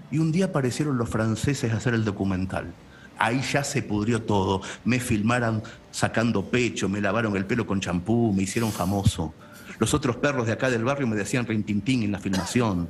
y 0.09 0.17
un 0.17 0.31
día 0.31 0.45
aparecieron 0.45 0.97
los 0.97 1.09
franceses 1.09 1.71
a 1.71 1.77
hacer 1.77 1.93
el 1.93 2.05
documental. 2.05 2.73
Ahí 3.19 3.41
ya 3.41 3.63
se 3.63 3.83
pudrió 3.83 4.23
todo. 4.23 4.61
Me 4.85 4.99
filmaron 4.99 5.61
sacando 5.91 6.45
pecho, 6.45 6.89
me 6.89 7.01
lavaron 7.01 7.35
el 7.35 7.45
pelo 7.45 7.67
con 7.67 7.79
champú, 7.79 8.33
me 8.33 8.43
hicieron 8.43 8.71
famoso. 8.71 9.33
Los 9.77 9.93
otros 9.93 10.17
perros 10.17 10.47
de 10.47 10.53
acá 10.53 10.69
del 10.69 10.83
barrio 10.83 11.07
me 11.07 11.15
decían 11.15 11.45
rintintín 11.45 12.03
en 12.03 12.11
la 12.11 12.19
filmación. 12.19 12.89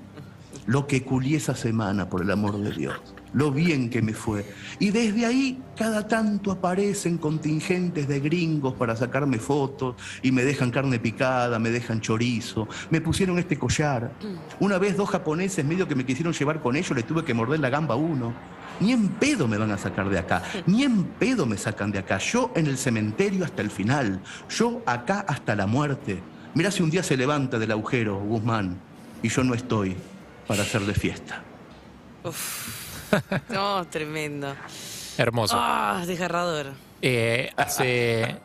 Lo 0.66 0.88
que 0.88 1.04
culí 1.04 1.36
esa 1.36 1.56
semana, 1.56 2.10
por 2.10 2.22
el 2.22 2.32
amor 2.32 2.60
de 2.60 2.72
Dios 2.72 3.00
lo 3.34 3.52
bien 3.52 3.90
que 3.90 4.02
me 4.02 4.14
fue. 4.14 4.46
Y 4.80 4.92
desde 4.92 5.26
ahí 5.26 5.62
cada 5.76 6.08
tanto 6.08 6.52
aparecen 6.52 7.18
contingentes 7.18 8.08
de 8.08 8.20
gringos 8.20 8.74
para 8.74 8.96
sacarme 8.96 9.40
fotos 9.40 9.96
y 10.22 10.32
me 10.32 10.44
dejan 10.44 10.72
carne 10.72 11.00
picada, 11.00 11.60
me 11.60 11.70
dejan 11.70 12.02
chorizo, 12.02 12.68
me 12.90 13.02
pusieron 13.02 13.40
este 13.40 13.58
collar. 13.58 14.12
Una 14.60 14.78
vez 14.78 14.98
dos 14.98 15.10
japoneses 15.10 15.64
medio 15.66 15.88
que 15.88 15.96
me 15.96 16.06
quisieron 16.06 16.34
llevar 16.34 16.62
con 16.62 16.76
ellos, 16.76 16.96
le 16.96 17.04
tuve 17.04 17.24
que 17.24 17.34
morder 17.34 17.60
la 17.60 17.70
gamba 17.70 17.96
a 17.96 17.98
uno. 17.98 18.34
Ni 18.80 18.94
en 18.94 19.10
pedo 19.10 19.48
me 19.48 19.58
van 19.58 19.72
a 19.72 19.78
sacar 19.78 20.10
de 20.10 20.18
acá, 20.18 20.42
ni 20.66 20.84
en 20.84 21.04
pedo 21.04 21.46
me 21.46 21.58
sacan 21.58 21.92
de 21.92 22.00
acá. 22.00 22.18
Yo 22.18 22.52
en 22.56 22.68
el 22.68 22.78
cementerio 22.78 23.46
hasta 23.46 23.62
el 23.62 23.72
final, 23.72 24.22
yo 24.50 24.82
acá 24.86 25.26
hasta 25.28 25.56
la 25.56 25.68
muerte. 25.68 26.22
Mirá 26.54 26.72
si 26.72 26.82
un 26.82 26.90
día 26.90 27.04
se 27.04 27.18
levanta 27.18 27.60
del 27.60 27.72
agujero, 27.72 28.20
Guzmán, 28.20 28.78
y 29.22 29.30
yo 29.30 29.44
no 29.44 29.54
estoy 29.54 29.96
para 30.48 30.64
hacer 30.64 30.82
de 30.82 30.94
fiesta. 30.94 31.44
No, 33.50 33.86
tremendo. 33.88 34.56
Hermoso. 35.18 35.56
Ah, 35.58 36.04
desgarrador. 36.06 36.68
Eh, 37.02 37.52
hace, 37.56 38.38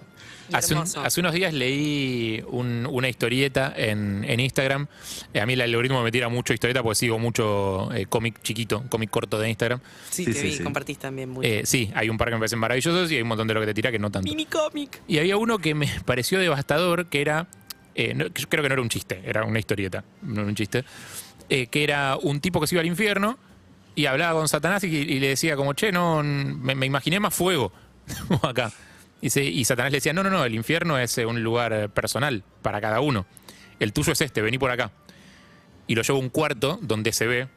hace, 0.53 0.75
un- 0.75 0.79
Hermoso. 0.81 1.01
hace 1.01 1.21
unos 1.21 1.33
días 1.33 1.53
leí 1.55 2.43
un- 2.49 2.87
una 2.91 3.09
historieta 3.09 3.73
en, 3.77 4.25
en 4.29 4.41
Instagram. 4.41 4.87
Eh, 5.33 5.41
a 5.41 5.47
mí 5.47 5.55
el 5.55 5.61
algoritmo 5.61 6.03
me 6.03 6.11
tira 6.13 6.29
mucho 6.29 6.53
historieta 6.53 6.83
porque 6.83 6.97
sigo 6.97 7.19
mucho 7.19 7.91
eh, 7.93 8.07
cómic 8.07 8.41
chiquito, 8.43 8.85
cómic 8.89 9.11
corto 9.11 9.39
de 9.39 9.49
Instagram. 9.49 9.81
Sí, 10.11 10.25
Sí, 10.25 10.33
te 10.33 10.39
sí, 10.41 10.47
vi, 10.49 10.53
sí. 10.57 10.63
compartís 10.63 10.99
también 10.99 11.31
mucho. 11.31 11.49
Eh, 11.49 11.63
sí, 11.65 11.91
hay 11.95 12.09
un 12.09 12.19
par 12.19 12.29
que 12.29 12.35
me 12.35 12.41
parecen 12.41 12.59
maravillosos 12.59 13.11
y 13.11 13.17
hay 13.17 13.23
un 13.23 13.29
montón 13.29 13.47
de 13.49 13.55
lo 13.55 13.61
que 13.61 13.67
te 13.67 13.75
tira 13.75 13.91
que 13.91 13.99
no 13.99 14.11
tanto. 14.11 14.29
Mini 14.29 14.47
cómic. 14.47 15.01
Y 15.09 15.19
había 15.19 15.37
uno 15.37 15.59
que 15.59 15.75
me 15.75 15.89
pareció 16.05 16.39
devastador, 16.39 17.07
que 17.07 17.21
era, 17.21 17.47
eh, 17.95 18.15
no- 18.15 18.27
yo 18.27 18.49
creo 18.49 18.63
que 18.63 18.69
no 18.69 18.75
era 18.75 18.83
un 18.83 18.89
chiste, 18.89 19.21
era 19.25 19.45
una 19.45 19.59
historieta, 19.59 20.05
no 20.23 20.41
era 20.41 20.49
un 20.49 20.55
chiste, 20.55 20.85
eh, 21.49 21.67
que 21.67 21.85
era 21.85 22.17
un 22.21 22.41
tipo 22.41 22.61
que 22.61 22.67
se 22.67 22.75
iba 22.75 22.81
al 22.81 22.87
infierno 22.87 23.39
y 23.97 24.07
hablaba 24.07 24.39
con 24.41 24.49
Satanás 24.49 24.83
y, 24.85 24.89
y 24.89 25.21
le 25.21 25.29
decía 25.29 25.55
como, 25.57 25.73
che, 25.75 25.93
no, 25.93 26.23
me, 26.23 26.75
me 26.75 26.87
imaginé 26.87 27.21
más 27.21 27.33
fuego 27.35 27.71
acá. 28.43 28.73
Y, 29.25 29.31
se- 29.31 29.43
y 29.43 29.65
Satanás 29.65 29.91
le 29.91 29.97
decía, 29.99 30.13
no, 30.13 30.23
no, 30.23 30.29
no, 30.29 30.45
el 30.45 30.55
infierno 30.55 30.99
es 30.99 31.17
eh, 31.17 31.25
un 31.25 31.43
lugar 31.43 31.73
eh, 31.73 31.89
personal 31.89 32.45
para 32.61 32.79
cada 32.83 33.01
uno. 33.01 33.25
El 33.81 33.93
tuyo 33.95 34.13
es 34.13 34.21
este, 34.21 34.43
vení 34.43 34.59
por 34.59 34.71
acá. 34.71 34.91
Y 35.87 35.95
lo 35.95 36.03
lleva 36.03 36.19
a 36.19 36.21
un 36.21 36.29
cuarto 36.29 36.79
donde 36.83 37.11
se 37.13 37.27
ve 37.27 37.49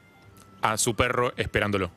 a 0.62 0.78
su 0.78 0.96
perro 0.96 1.34
esperándolo. 1.36 1.92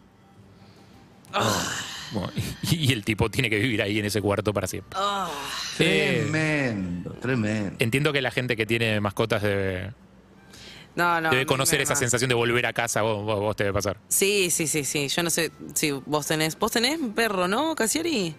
Bueno, 2.13 2.33
y, 2.71 2.89
y 2.89 2.93
el 2.93 3.05
tipo 3.05 3.31
tiene 3.31 3.49
que 3.49 3.59
vivir 3.61 3.81
ahí 3.83 3.99
en 4.01 4.05
ese 4.07 4.21
cuarto 4.21 4.53
para 4.53 4.67
siempre. 4.67 4.99
Ah, 5.01 5.31
Eh, 5.79 6.23
Tremendo, 6.25 7.13
tremendo. 7.21 7.77
Entiendo 7.79 8.13
que 8.13 8.21
la 8.21 8.33
gente 8.33 8.57
que 8.57 8.67
tiene 8.67 9.01
mascotas 9.01 9.41
debe, 9.43 9.93
No, 10.97 11.21
no. 11.21 11.29
a 11.29 11.31
debe 11.31 11.47
conocer 11.47 11.81
esa 11.81 11.95
sensación 11.95 12.29
de 12.29 12.35
volver 12.35 12.67
a 12.67 12.73
casa, 12.73 13.03
vos, 13.03 13.25
vos, 13.25 13.39
vos 13.39 13.55
te 13.55 13.63
debe 13.63 13.75
pasar. 13.75 13.99
Sí, 14.09 14.51
sí, 14.51 14.67
sí, 14.67 14.83
sí. 14.85 15.07
Yo 15.07 15.23
no 15.23 15.31
sé 15.31 15.53
si 15.75 15.93
vos 15.93 16.27
tenés. 16.27 16.59
Vos 16.59 16.73
tenés 16.73 16.99
un 16.99 17.13
perro, 17.15 17.47
¿no, 17.47 17.77
Casieri? 17.77 18.35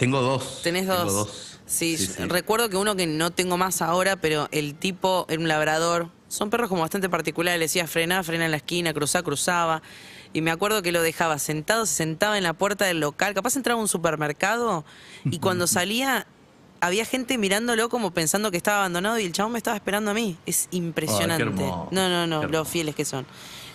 Tengo 0.00 0.20
dos. 0.20 0.62
Tenés 0.62 0.86
tengo 0.88 1.04
dos. 1.04 1.58
Sí, 1.66 1.96
Sí, 1.96 2.06
yo 2.08 2.12
sí. 2.14 2.22
recuerdo 2.24 2.68
que 2.68 2.76
uno 2.76 2.96
que 2.96 3.06
no 3.06 3.30
tengo 3.30 3.56
más 3.56 3.80
ahora, 3.80 4.16
pero 4.16 4.48
el 4.50 4.74
tipo 4.74 5.24
era 5.28 5.40
un 5.40 5.46
labrador. 5.46 6.08
Son 6.26 6.50
perros 6.50 6.68
como 6.68 6.80
bastante 6.82 7.08
particulares. 7.08 7.58
Le 7.60 7.64
decía 7.66 7.86
frená, 7.86 8.24
frena 8.24 8.46
en 8.46 8.50
la 8.50 8.56
esquina, 8.56 8.92
cruzá, 8.92 9.22
cruzaba. 9.22 9.82
Y 10.32 10.40
me 10.42 10.50
acuerdo 10.50 10.82
que 10.82 10.90
lo 10.90 11.00
dejaba 11.02 11.38
sentado, 11.38 11.86
se 11.86 11.94
sentaba 11.94 12.36
en 12.38 12.42
la 12.44 12.54
puerta 12.54 12.86
del 12.86 12.98
local. 12.98 13.34
Capaz 13.34 13.54
entraba 13.56 13.78
a 13.78 13.82
un 13.82 13.88
supermercado 13.88 14.84
y 15.24 15.38
cuando 15.38 15.66
salía 15.68 16.26
había 16.82 17.04
gente 17.04 17.36
mirándolo 17.36 17.88
como 17.90 18.10
pensando 18.12 18.50
que 18.50 18.56
estaba 18.56 18.78
abandonado 18.78 19.18
y 19.18 19.24
el 19.26 19.32
chabón 19.32 19.52
me 19.52 19.58
estaba 19.58 19.76
esperando 19.76 20.12
a 20.12 20.14
mí. 20.14 20.36
Es 20.46 20.66
impresionante. 20.70 21.42
hermoso, 21.42 21.88
no, 21.92 22.08
no, 22.08 22.26
no, 22.26 22.48
los 22.48 22.66
fieles 22.68 22.94
que 22.94 23.04
son. 23.04 23.26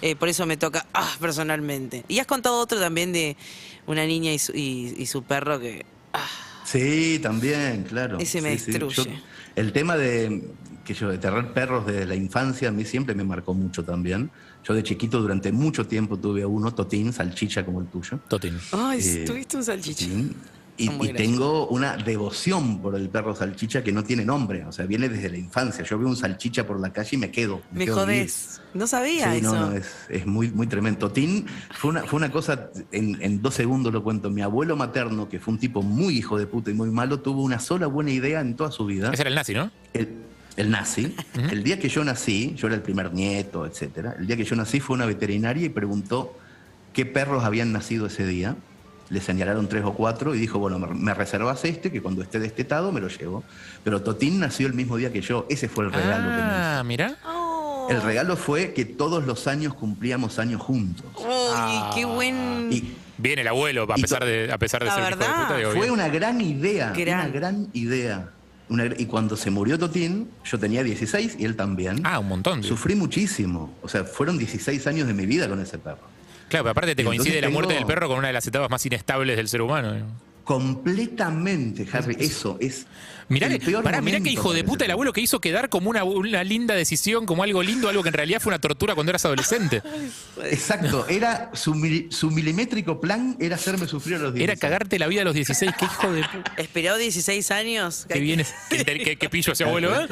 Eh, 0.02 0.16
por 0.16 0.28
eso 0.28 0.46
me 0.46 0.58
toca 0.58 0.86
ah, 0.94 1.14
personalmente. 1.20 2.04
Y 2.08 2.20
has 2.20 2.26
contado 2.28 2.58
otro 2.60 2.80
también 2.80 3.14
de 3.14 3.38
una 3.86 4.06
niña 4.06 4.34
y 4.34 4.40
su, 4.40 4.52
y- 4.54 4.96
y 4.98 5.06
su 5.06 5.24
perro 5.24 5.60
que... 5.60 5.86
ah, 6.16 6.28
Sí, 6.66 7.20
también, 7.22 7.84
claro. 7.84 8.18
Ese 8.20 8.42
me 8.42 8.58
Sí, 8.58 8.66
sí. 8.66 8.80
destruye. 8.80 8.96
Yo- 9.12 9.22
el 9.56 9.72
tema 9.72 9.96
de 9.98 10.56
que 10.84 10.94
yo 10.94 11.10
de 11.10 11.18
tener 11.18 11.54
perros 11.54 11.86
desde 11.86 12.06
la 12.06 12.16
infancia 12.16 12.70
a 12.70 12.72
mí 12.72 12.86
siempre 12.86 13.14
me 13.16 13.24
marcó 13.24 13.54
mucho 13.54 13.84
también. 13.84 14.32
Yo 14.64 14.74
de 14.74 14.82
chiquito 14.84 15.22
durante 15.22 15.52
mucho 15.52 15.86
tiempo 15.88 16.18
tuve 16.18 16.42
a 16.44 16.48
uno, 16.48 16.74
Totín, 16.74 17.14
salchicha 17.14 17.64
como 17.66 17.82
el 17.82 17.88
tuyo. 17.88 18.20
Totín. 18.28 18.58
Ay, 18.72 19.00
Eh, 19.04 19.24
tuviste 19.26 19.58
un 19.58 19.64
salchicha. 19.64 20.06
Totín. 20.06 20.36
Y, 20.78 20.90
tengo 21.14 21.68
una 21.68 21.96
devoción 21.96 22.82
por 22.82 22.96
el 22.96 23.08
perro 23.10 23.34
salchicha 23.34 23.82
que 23.82 23.94
no 23.94 24.04
tiene 24.04 24.26
nombre, 24.26 24.66
o 24.66 24.74
sea, 24.74 24.86
viene 24.86 25.08
desde 25.08 25.30
la 25.30 25.38
infancia. 25.38 25.86
Yo 25.86 25.98
veo 25.98 26.10
un 26.10 26.18
salchicha 26.18 26.68
por 26.68 26.80
la 26.82 26.92
calle 26.92 27.10
y 27.14 27.18
me 27.18 27.32
quedo. 27.32 27.62
Me 27.72 27.86
quedo 27.86 28.06
vivir. 28.06 28.22
jodés. 28.24 28.62
No 28.74 28.86
sabía 28.86 29.32
Sí, 29.32 29.38
eso. 29.40 29.56
no, 29.56 29.70
no, 29.70 29.72
es, 29.78 29.88
es 30.10 30.26
muy, 30.26 30.52
muy 30.52 30.68
tremendo. 30.68 31.00
Totín 31.00 31.46
fue 31.74 31.92
una, 31.92 32.04
fue 32.04 32.18
una 32.18 32.30
cosa, 32.30 32.72
en, 32.92 33.18
en 33.22 33.42
dos 33.42 33.54
segundos 33.54 33.94
lo 33.94 34.04
cuento. 34.04 34.30
Mi 34.30 34.42
abuelo 34.42 34.76
materno, 34.76 35.30
que 35.30 35.40
fue 35.40 35.54
un 35.54 35.60
tipo 35.62 35.82
muy 35.82 36.18
hijo 36.18 36.38
de 36.38 36.46
puta 36.46 36.72
y 36.72 36.74
muy 36.74 36.90
malo, 36.92 37.22
tuvo 37.22 37.42
una 37.42 37.60
sola 37.60 37.88
buena 37.88 38.12
idea 38.12 38.42
en 38.42 38.56
toda 38.58 38.72
su 38.72 38.86
vida. 38.86 39.12
Ese 39.14 39.22
era 39.22 39.30
el 39.30 39.36
nazi, 39.36 39.54
¿no? 39.54 39.72
El, 39.94 40.10
el 40.58 40.70
nazi. 40.72 41.16
El 41.52 41.64
día 41.64 41.80
que 41.80 41.88
yo 41.88 42.04
nací, 42.04 42.54
yo 42.58 42.68
era 42.68 42.76
el 42.76 42.82
primer 42.82 43.14
nieto, 43.14 43.66
etcétera. 43.66 44.16
El 44.20 44.28
día 44.28 44.36
que 44.36 44.44
yo 44.44 44.58
nací 44.58 44.82
fue 44.82 44.96
una 44.96 45.06
veterinaria 45.06 45.66
y 45.66 45.70
preguntó 45.70 46.38
qué 46.92 47.06
perros 47.06 47.46
habían 47.46 47.72
nacido 47.72 48.08
ese 48.08 48.26
día. 48.26 48.58
Le 49.10 49.22
señalaron 49.22 49.68
tres 49.70 49.84
o 49.86 49.94
cuatro 49.94 50.34
y 50.34 50.40
dijo, 50.40 50.58
bueno, 50.60 50.80
me, 50.80 51.14
reservas 51.14 51.64
este, 51.66 51.92
que 51.92 52.02
cuando 52.02 52.24
esté 52.24 52.40
destetado 52.40 52.92
me 52.92 53.02
lo 53.02 53.08
llevo. 53.08 53.44
Pero 53.84 54.02
Totín 54.02 54.40
nació 54.40 54.68
el 54.68 54.74
mismo 54.74 54.98
día 54.98 55.12
que 55.14 55.22
yo. 55.22 55.46
Ese 55.50 55.70
fue 55.70 55.86
el 55.86 55.92
regalo 55.94 56.24
que 56.24 56.30
me 56.30 56.38
hizo. 56.38 56.48
Ah, 56.50 56.84
mira. 56.86 57.16
Oh. 57.26 57.88
El 57.90 58.02
regalo 58.02 58.36
fue 58.36 58.74
que 58.74 58.84
todos 58.86 59.26
los 59.26 59.48
años 59.48 59.76
cumplíamos 59.76 60.40
años 60.40 60.62
juntos. 60.62 61.06
Uy, 61.18 61.80
qué 61.94 62.06
buen. 62.06 62.70
Y 62.72 62.96
Viene 63.18 63.44
el 63.44 63.48
abuelo, 63.48 63.84
a 63.84 63.96
pesar 63.96 64.26
de, 64.26 64.52
a 64.52 64.58
pesar 64.58 64.82
de 64.82 64.88
La 64.88 64.96
ser 64.96 65.04
hijo 65.04 65.20
de 65.20 65.26
puta, 65.26 65.58
digo, 65.58 65.72
fue 65.72 65.82
bien. 65.82 65.92
una 65.92 66.10
gran 66.10 66.42
idea, 66.42 66.92
Gran. 66.92 67.20
una 67.22 67.30
gran 67.30 67.68
idea. 67.74 68.30
Una 68.68 68.86
y 68.98 69.06
cuando 69.06 69.38
se 69.38 69.52
murió 69.52 69.78
Totín, 69.78 70.30
yo 70.44 70.60
tenía 70.60 70.84
16 70.84 71.36
y 71.40 71.46
él 71.46 71.56
también. 71.56 72.02
Ah, 72.04 72.20
un 72.20 72.28
montón. 72.28 72.62
digo. 72.62 72.76
Sufrí 72.76 72.96
muchísimo. 72.96 73.74
O 73.84 73.88
sea, 73.88 74.04
fueron 74.04 74.38
16 74.38 74.86
años 74.88 75.08
de 75.08 75.14
mi 75.14 75.26
vida 75.26 75.48
con 75.48 75.62
ese 75.62 75.78
perro. 75.78 76.15
Claro, 76.50 76.64
pero 76.64 76.72
aparte 76.72 76.96
te 76.96 77.02
entonces 77.02 77.20
coincide 77.24 77.42
la 77.42 77.50
muerte 77.50 77.74
tengo- 77.74 77.88
del 77.88 77.94
perro 77.96 78.08
con 78.08 78.20
una 78.20 78.28
de 78.28 78.34
las 78.34 78.46
etapas 78.48 78.70
más 78.70 78.86
inestables 78.86 79.36
del 79.38 79.48
ser 79.48 79.62
humano. 79.62 79.94
digo. 79.94 80.08
Completamente, 80.46 81.88
Harry. 81.92 82.16
Eso 82.20 82.58
es. 82.62 82.86
Mirá, 83.28 83.48
el 83.48 83.58
que- 83.60 83.66
peor 83.66 83.84
pará, 83.84 84.02
mirá 84.02 84.20
qué 84.22 84.30
hijo 84.30 84.54
de 84.54 84.64
puta 84.64 84.86
el 84.86 84.92
abuelo 84.92 85.12
que 85.12 85.20
hizo 85.20 85.42
quedar 85.42 85.68
como 85.70 85.90
una, 85.90 86.04
una 86.04 86.44
linda 86.44 86.76
decisión, 86.76 87.26
como 87.26 87.42
algo 87.42 87.64
lindo, 87.64 87.90
algo 87.90 88.04
que 88.04 88.10
en 88.10 88.14
realidad 88.14 88.40
fue 88.40 88.52
una 88.52 88.60
tortura 88.60 88.94
cuando 88.94 89.10
eras 89.10 89.26
adolescente. 89.26 89.82
Exacto. 90.44 91.08
Era 91.10 91.50
su, 91.54 91.74
mili- 91.74 92.12
su 92.12 92.30
milimétrico 92.30 93.02
plan 93.02 93.36
era 93.40 93.56
hacerme 93.56 93.88
sufrir 93.88 94.18
a 94.18 94.20
los 94.20 94.34
16. 94.36 94.44
Era 94.50 94.60
cagarte 94.60 95.00
la 95.00 95.08
vida 95.08 95.22
a 95.22 95.24
los 95.26 95.34
16, 95.34 95.72
qué 95.80 95.86
hijo 95.86 96.12
de 96.12 96.22
puta. 96.22 96.54
Esperó 96.58 96.98
16 96.98 97.50
años. 97.52 98.06
Que 98.08 98.20
viene, 98.20 98.46
qué, 98.70 98.86
qué- 98.86 99.16
qué 99.18 99.30
pillo 99.30 99.54
ese 99.54 99.64
abuelo, 99.64 99.90
¿eh? 100.00 100.08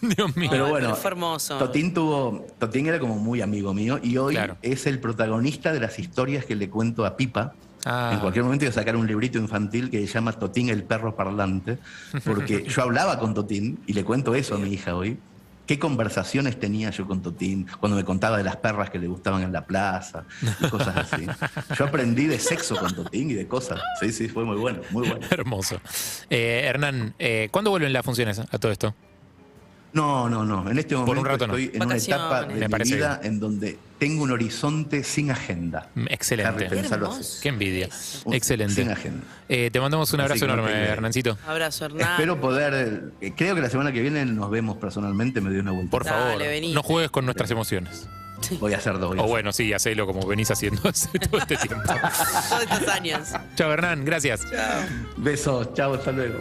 Dios 0.00 0.36
mío. 0.36 0.48
Pero 0.50 0.68
bueno, 0.68 0.88
pero 0.90 0.96
fue 0.96 1.10
hermoso. 1.10 1.58
Totín 1.58 1.92
tuvo, 1.92 2.46
Totín 2.60 2.86
era 2.86 3.00
como 3.00 3.16
muy 3.16 3.40
amigo 3.40 3.74
mío 3.74 3.98
y 4.00 4.16
hoy 4.16 4.34
Claro. 4.34 4.56
es 4.62 4.86
el 4.86 5.00
protagonista 5.00 5.72
de 5.72 5.80
las 5.80 5.98
historias 5.98 6.44
que 6.44 6.54
le 6.54 6.70
cuento 6.70 7.04
a 7.04 7.16
Pipa. 7.16 7.54
Ah. 7.90 8.10
En 8.12 8.20
cualquier 8.20 8.44
momento 8.44 8.66
voy 8.66 8.70
a 8.70 8.74
sacar 8.74 8.96
un 8.96 9.06
librito 9.06 9.38
infantil 9.38 9.88
que 9.88 10.06
se 10.06 10.12
llama 10.12 10.32
Totín 10.32 10.68
el 10.68 10.82
perro 10.82 11.16
parlante, 11.16 11.78
porque 12.22 12.64
yo 12.68 12.82
hablaba 12.82 13.18
con 13.18 13.32
Totín 13.32 13.80
y 13.86 13.94
le 13.94 14.04
cuento 14.04 14.34
eso 14.34 14.56
a 14.56 14.58
mi 14.58 14.68
hija 14.70 14.94
hoy. 14.94 15.18
¿Qué 15.66 15.78
conversaciones 15.78 16.60
tenía 16.60 16.90
yo 16.90 17.06
con 17.06 17.22
Totín 17.22 17.66
cuando 17.80 17.96
me 17.96 18.04
contaba 18.04 18.36
de 18.36 18.44
las 18.44 18.56
perras 18.56 18.90
que 18.90 18.98
le 18.98 19.06
gustaban 19.06 19.42
en 19.42 19.52
la 19.52 19.66
plaza 19.66 20.24
y 20.60 20.68
cosas 20.68 20.96
así? 20.96 21.26
Yo 21.78 21.86
aprendí 21.86 22.26
de 22.26 22.38
sexo 22.38 22.76
con 22.76 22.94
Totín 22.94 23.30
y 23.30 23.34
de 23.34 23.48
cosas. 23.48 23.80
Sí, 24.00 24.12
sí, 24.12 24.28
fue 24.28 24.44
muy 24.44 24.56
bueno, 24.56 24.80
muy 24.90 25.08
bueno. 25.08 25.26
Hermoso. 25.30 25.80
Eh, 26.28 26.62
Hernán, 26.64 27.14
eh, 27.18 27.48
¿cuándo 27.50 27.70
vuelven 27.70 27.94
las 27.94 28.04
funciones 28.04 28.38
a 28.38 28.58
todo 28.58 28.70
esto? 28.70 28.94
No, 29.92 30.28
no, 30.28 30.44
no. 30.44 30.70
En 30.70 30.78
este 30.78 30.94
Por 30.94 31.06
momento 31.06 31.20
un 31.22 31.26
rato 31.26 31.46
no. 31.46 31.56
estoy 31.56 31.76
en 31.76 31.82
una 31.86 31.96
etapa 31.96 32.42
de 32.42 32.68
Me 32.68 32.68
mi 32.68 32.84
vida 32.84 33.20
en 33.22 33.40
donde 33.40 33.78
tengo 33.98 34.22
un 34.22 34.30
horizonte 34.30 35.02
sin 35.02 35.30
agenda. 35.30 35.88
Mm, 35.94 36.06
Excelente. 36.10 36.48
Harry, 36.66 36.68
pensalo 36.68 37.06
así. 37.06 37.12
hermoso. 37.14 37.38
Qué 37.42 37.48
envidia. 37.48 37.88
Un- 38.24 38.34
Excelente. 38.34 38.74
Sin 38.74 38.90
agenda. 38.90 39.24
Eh, 39.48 39.70
te 39.72 39.80
mandamos 39.80 40.12
un 40.12 40.20
Así 40.20 40.24
abrazo 40.32 40.44
enorme, 40.44 40.70
Hernancito. 40.72 41.38
Abrazo, 41.46 41.86
Hernán. 41.86 42.10
Espero 42.12 42.40
poder, 42.40 43.12
eh, 43.20 43.32
creo 43.36 43.54
que 43.54 43.60
la 43.62 43.70
semana 43.70 43.90
que 43.92 44.02
viene 44.02 44.24
nos 44.26 44.50
vemos 44.50 44.76
personalmente, 44.76 45.40
me 45.40 45.50
doy 45.50 45.60
una 45.60 45.72
vuelta. 45.72 45.90
Por 45.90 46.04
favor, 46.04 46.40
no 46.74 46.82
juegues 46.82 47.10
con 47.10 47.24
nuestras 47.24 47.50
emociones. 47.50 48.08
Voy 48.60 48.72
a 48.74 48.76
hacer 48.78 48.98
dos. 48.98 49.08
voy 49.10 49.18
a 49.18 49.20
O 49.20 49.24
hacer- 49.24 49.30
bueno, 49.30 49.52
sí, 49.52 49.72
hacelo 49.72 50.06
como 50.06 50.26
venís 50.26 50.50
haciendo 50.50 50.80
hace 50.88 51.18
todo 51.18 51.38
este 51.40 51.56
tiempo. 51.56 51.82
Todos 52.48 52.62
estos 52.62 52.88
años. 52.88 53.28
Chao, 53.56 53.72
Hernán, 53.72 54.04
gracias. 54.04 54.42
Besos, 55.16 55.74
chao, 55.74 55.94
hasta 55.94 56.12
luego. 56.12 56.40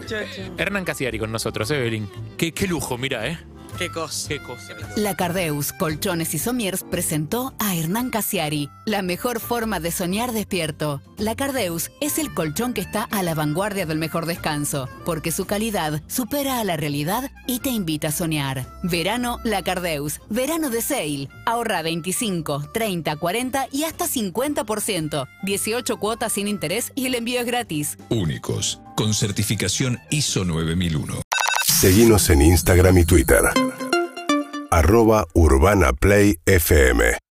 Hernán 0.57 0.85
Casiari 0.85 1.19
con 1.19 1.31
nosotros, 1.31 1.69
Evelyn. 1.71 2.09
Qué, 2.37 2.51
qué 2.53 2.67
lujo, 2.67 2.97
mira, 2.97 3.27
¿eh? 3.27 3.37
Qué 3.77 3.91
cosa. 3.91 4.27
Qué 4.27 4.39
cosa. 4.39 4.75
La 4.95 5.15
Cardeus 5.15 5.71
Colchones 5.71 6.33
y 6.33 6.39
Somiers 6.39 6.83
presentó 6.83 7.53
a 7.59 7.75
Hernán 7.75 8.09
Casiari, 8.09 8.69
la 8.85 9.03
mejor 9.03 9.39
forma 9.39 9.79
de 9.79 9.91
soñar 9.91 10.31
despierto. 10.31 11.01
La 11.17 11.35
Cardeus 11.35 11.91
es 12.01 12.17
el 12.17 12.33
colchón 12.33 12.73
que 12.73 12.81
está 12.81 13.03
a 13.03 13.21
la 13.21 13.35
vanguardia 13.35 13.85
del 13.85 13.99
mejor 13.99 14.25
descanso, 14.25 14.89
porque 15.05 15.31
su 15.31 15.45
calidad 15.45 16.01
supera 16.07 16.59
a 16.59 16.63
la 16.63 16.75
realidad 16.75 17.29
y 17.45 17.59
te 17.59 17.69
invita 17.69 18.07
a 18.07 18.11
soñar. 18.11 18.67
Verano 18.81 19.39
La 19.43 19.61
Cardeus, 19.61 20.21
verano 20.29 20.71
de 20.71 20.81
sale. 20.81 21.29
Ahorra 21.45 21.83
25, 21.83 22.71
30, 22.73 23.15
40 23.15 23.67
y 23.71 23.83
hasta 23.83 24.05
50%. 24.07 25.27
18 25.43 25.97
cuotas 25.97 26.33
sin 26.33 26.47
interés 26.47 26.91
y 26.95 27.05
el 27.05 27.13
envío 27.13 27.41
es 27.41 27.45
gratis. 27.45 27.97
Únicos, 28.09 28.81
con 28.95 29.13
certificación 29.13 29.99
ISO 30.09 30.45
9001. 30.45 31.21
Seguimos 31.79 32.31
en 32.31 32.41
Instagram 32.41 32.97
y 32.97 33.05
Twitter. 33.05 33.41
Arroba 34.71 35.27
Urbana 35.35 35.93
Play 35.93 36.39
FM. 36.47 37.19